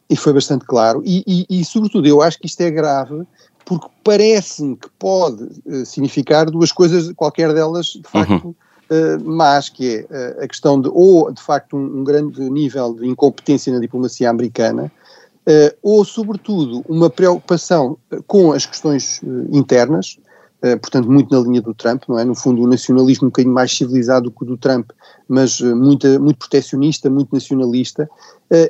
e 0.10 0.16
foi 0.18 0.34
bastante 0.34 0.66
claro. 0.66 1.02
E, 1.06 1.24
e, 1.26 1.60
e, 1.60 1.66
sobretudo, 1.66 2.06
eu 2.06 2.22
acho 2.22 2.38
que 2.38 2.48
isto 2.48 2.62
é 2.62 2.70
grave 2.70 3.26
porque 3.68 3.88
parece-me 4.02 4.78
que 4.78 4.90
pode 4.98 5.44
uh, 5.66 5.86
significar 5.86 6.50
duas 6.50 6.72
coisas, 6.72 7.12
qualquer 7.14 7.54
delas, 7.54 7.88
de 7.88 8.08
facto. 8.10 8.32
Uhum. 8.32 8.56
Uh, 8.90 9.22
mas 9.26 9.68
que 9.68 10.08
é 10.10 10.38
uh, 10.40 10.44
a 10.44 10.48
questão 10.48 10.80
de, 10.80 10.90
ou 10.94 11.30
de 11.34 11.42
facto, 11.42 11.76
um, 11.76 12.00
um, 12.00 12.04
grande 12.06 12.40
nível 12.50 12.94
de 12.94 13.06
incompetência 13.06 13.74
na 13.74 13.80
diplomacia 13.80 14.30
americana, 14.30 14.90
ou, 15.82 16.04
sobretudo, 16.04 16.84
uma 16.88 17.10
preocupação 17.10 17.98
com 18.26 18.52
as 18.52 18.66
questões 18.66 19.22
internas, 19.52 20.18
portanto, 20.82 21.10
muito 21.10 21.34
na 21.34 21.42
linha 21.42 21.62
do 21.62 21.74
Trump, 21.74 22.04
não 22.08 22.20
é? 22.20 22.26
No 22.26 22.36
fundo, 22.36 22.62
um 22.62 22.68
nacionalismo 22.68 23.28
um 23.28 23.30
bocadinho 23.30 23.54
mais 23.54 23.76
civilizado 23.76 24.32
que 24.32 24.44
o 24.44 24.46
do 24.46 24.58
Trump, 24.58 24.90
mas 25.28 25.62
muito, 25.62 26.08
muito 26.20 26.40
protecionista, 26.40 27.10
muito 27.10 27.34
nacionalista, 27.34 28.10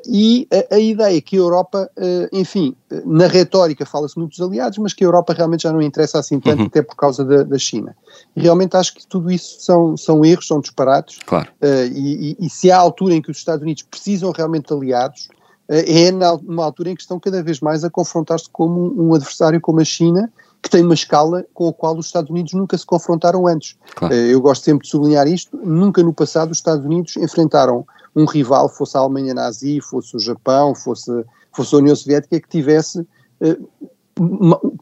e 0.07 0.47
a, 0.51 0.75
a, 0.75 0.79
ideia 0.79 1.21
que 1.21 1.35
a 1.35 1.39
Europa, 1.39 1.89
enfim, 2.31 2.75
na 3.05 3.27
retórica 3.27 3.85
fala-se 3.85 4.17
muito 4.17 4.31
dos 4.31 4.41
aliados, 4.41 4.77
mas 4.79 4.93
que 4.93 5.03
a 5.03 5.07
Europa 5.07 5.33
realmente 5.33 5.63
já 5.63 5.71
não 5.71 5.81
interessa 5.81 6.19
assim 6.19 6.39
tanto, 6.39 6.61
uhum. 6.61 6.65
até 6.65 6.81
por 6.81 6.95
causa 6.95 7.23
da, 7.23 7.43
da, 7.43 7.57
China. 7.59 7.95
Realmente 8.35 8.75
acho 8.75 8.95
que 8.95 9.05
tudo 9.05 9.29
isso 9.29 9.57
são, 9.59 9.95
são 9.95 10.25
erros, 10.25 10.47
são 10.47 10.59
disparados. 10.59 11.19
Claro. 11.25 11.49
E, 11.93 12.35
e, 12.39 12.45
e, 12.45 12.49
se 12.49 12.71
há 12.71 12.77
altura 12.77 13.13
em 13.13 13.21
que 13.21 13.29
os 13.29 13.37
Estados 13.37 13.61
Unidos 13.61 13.83
precisam 13.83 14.31
realmente 14.31 14.67
de 14.67 14.73
aliados, 14.73 15.29
é 15.67 16.11
numa 16.11 16.63
altura 16.63 16.91
em 16.91 16.95
que 16.95 17.01
estão 17.01 17.19
cada 17.19 17.43
vez 17.43 17.59
mais 17.59 17.83
a 17.83 17.89
confrontar-se 17.89 18.49
como 18.49 18.93
um, 19.01 19.13
adversário 19.13 19.59
como 19.59 19.79
a 19.79 19.85
China, 19.85 20.31
que 20.61 20.69
tem 20.69 20.83
uma 20.83 20.93
escala 20.93 21.45
com 21.53 21.67
a 21.69 21.73
qual 21.73 21.97
os 21.97 22.05
Estados 22.05 22.29
Unidos 22.29 22.53
nunca 22.53 22.77
se 22.77 22.85
confrontaram 22.85 23.45
antes. 23.47 23.77
Claro. 23.95 24.13
Eu 24.13 24.41
gosto 24.41 24.63
sempre 24.63 24.85
de 24.85 24.89
sublinhar 24.89 25.27
isto, 25.27 25.57
nunca 25.57 26.01
no 26.01 26.13
passado 26.13 26.51
os 26.51 26.57
Estados 26.57 26.85
Unidos 26.85 27.15
enfrentaram 27.17 27.85
um 28.15 28.25
rival, 28.25 28.69
fosse 28.69 28.97
a 28.97 29.01
Alemanha 29.01 29.33
nazi, 29.33 29.79
fosse 29.81 30.15
o 30.15 30.19
Japão, 30.19 30.73
fosse, 30.73 31.11
fosse 31.51 31.75
a 31.75 31.77
União 31.77 31.95
Soviética, 31.95 32.39
que 32.39 32.49
tivesse 32.49 33.01
uh, 33.01 34.77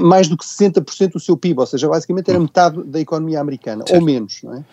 mais 0.00 0.28
do 0.28 0.36
que 0.36 0.44
60% 0.44 1.12
do 1.12 1.20
seu 1.20 1.36
PIB, 1.36 1.60
ou 1.60 1.66
seja, 1.66 1.88
basicamente 1.88 2.30
era 2.30 2.40
metade 2.40 2.82
da 2.84 2.98
economia 2.98 3.40
americana, 3.40 3.84
certo. 3.86 4.00
ou 4.00 4.04
menos. 4.04 4.40
Não 4.42 4.54
é? 4.54 4.64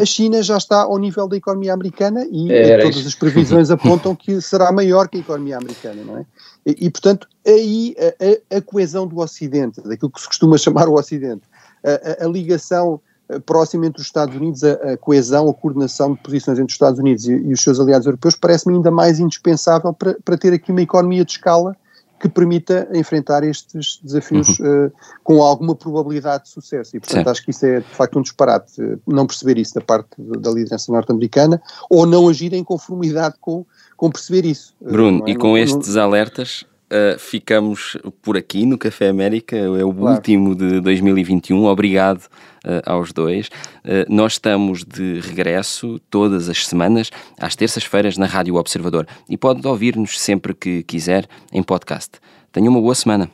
A 0.00 0.04
China 0.04 0.42
já 0.42 0.56
está 0.56 0.82
ao 0.82 0.96
nível 0.98 1.26
da 1.26 1.36
economia 1.36 1.72
americana 1.72 2.26
e 2.30 2.52
é, 2.52 2.78
todas 2.78 3.04
as 3.04 3.14
previsões 3.14 3.70
apontam 3.72 4.14
que 4.14 4.40
será 4.40 4.70
maior 4.70 5.08
que 5.08 5.16
a 5.16 5.20
economia 5.20 5.56
americana, 5.56 6.02
não 6.04 6.18
é? 6.18 6.26
E, 6.64 6.86
e 6.86 6.90
portanto, 6.90 7.28
aí 7.46 7.96
a, 7.98 8.54
a, 8.54 8.58
a, 8.58 8.62
coesão 8.62 9.06
do 9.06 9.18
Ocidente, 9.18 9.80
daquilo 9.80 10.10
que 10.10 10.20
se 10.20 10.26
costuma 10.26 10.56
chamar 10.58 10.88
o 10.88 10.94
Ocidente, 10.94 11.42
a, 11.84 12.24
a 12.24 12.28
ligação 12.28 13.00
próximo 13.44 13.84
entre 13.84 14.00
os 14.00 14.06
Estados 14.06 14.34
Unidos, 14.34 14.64
a, 14.64 14.72
a, 14.92 14.96
coesão, 14.96 15.48
a 15.48 15.54
coordenação 15.54 16.14
de 16.14 16.20
posições 16.20 16.58
entre 16.58 16.70
os 16.70 16.74
Estados 16.74 16.98
Unidos 16.98 17.26
e, 17.26 17.32
e 17.32 17.52
os 17.52 17.60
seus 17.60 17.78
aliados 17.78 18.06
europeus 18.06 18.34
parece-me 18.34 18.74
ainda 18.74 18.90
mais 18.90 19.20
indispensável 19.20 19.92
para, 19.92 20.16
para 20.24 20.38
ter 20.38 20.52
aqui 20.52 20.70
uma 20.70 20.82
economia 20.82 21.24
de 21.24 21.32
escala 21.32 21.76
que 22.18 22.28
permita 22.28 22.88
enfrentar 22.94 23.44
estes 23.44 24.00
desafios 24.02 24.58
uhum. 24.58 24.86
uh, 24.86 24.92
com 25.22 25.42
alguma 25.42 25.74
probabilidade 25.74 26.44
de 26.44 26.50
sucesso. 26.50 26.96
E, 26.96 27.00
portanto, 27.00 27.24
Sim. 27.24 27.30
acho 27.30 27.44
que 27.44 27.50
isso 27.50 27.66
é 27.66 27.80
de 27.80 27.94
facto 27.94 28.18
um 28.18 28.22
disparate, 28.22 28.72
não 29.06 29.26
perceber 29.26 29.58
isso 29.58 29.74
da 29.74 29.80
parte 29.80 30.08
da 30.18 30.50
liderança 30.50 30.90
norte-americana 30.92 31.62
ou 31.88 32.06
não 32.06 32.28
agir 32.28 32.52
em 32.52 32.64
conformidade 32.64 33.36
com, 33.40 33.64
com 33.96 34.10
perceber 34.10 34.44
isso. 34.46 34.74
Bruno, 34.80 35.24
é? 35.26 35.30
e 35.30 35.36
com 35.36 35.48
não, 35.48 35.58
estes 35.58 35.94
não... 35.94 36.02
alertas, 36.02 36.64
Uh, 36.90 37.18
ficamos 37.18 37.98
por 38.22 38.36
aqui 38.36 38.64
no 38.64 38.78
Café 38.78 39.08
América, 39.08 39.56
é 39.56 39.84
o 39.84 39.92
claro. 39.92 40.16
último 40.16 40.54
de 40.54 40.80
2021. 40.80 41.66
Obrigado 41.66 42.22
uh, 42.64 42.80
aos 42.86 43.12
dois. 43.12 43.48
Uh, 43.84 44.08
nós 44.08 44.32
estamos 44.32 44.84
de 44.84 45.20
regresso 45.20 46.00
todas 46.08 46.48
as 46.48 46.66
semanas, 46.66 47.10
às 47.38 47.54
terças-feiras, 47.54 48.16
na 48.16 48.24
Rádio 48.24 48.54
Observador 48.54 49.06
e 49.28 49.36
pode 49.36 49.66
ouvir-nos 49.66 50.18
sempre 50.18 50.54
que 50.54 50.82
quiser 50.82 51.26
em 51.52 51.62
podcast. 51.62 52.12
Tenha 52.50 52.70
uma 52.70 52.80
boa 52.80 52.94
semana. 52.94 53.30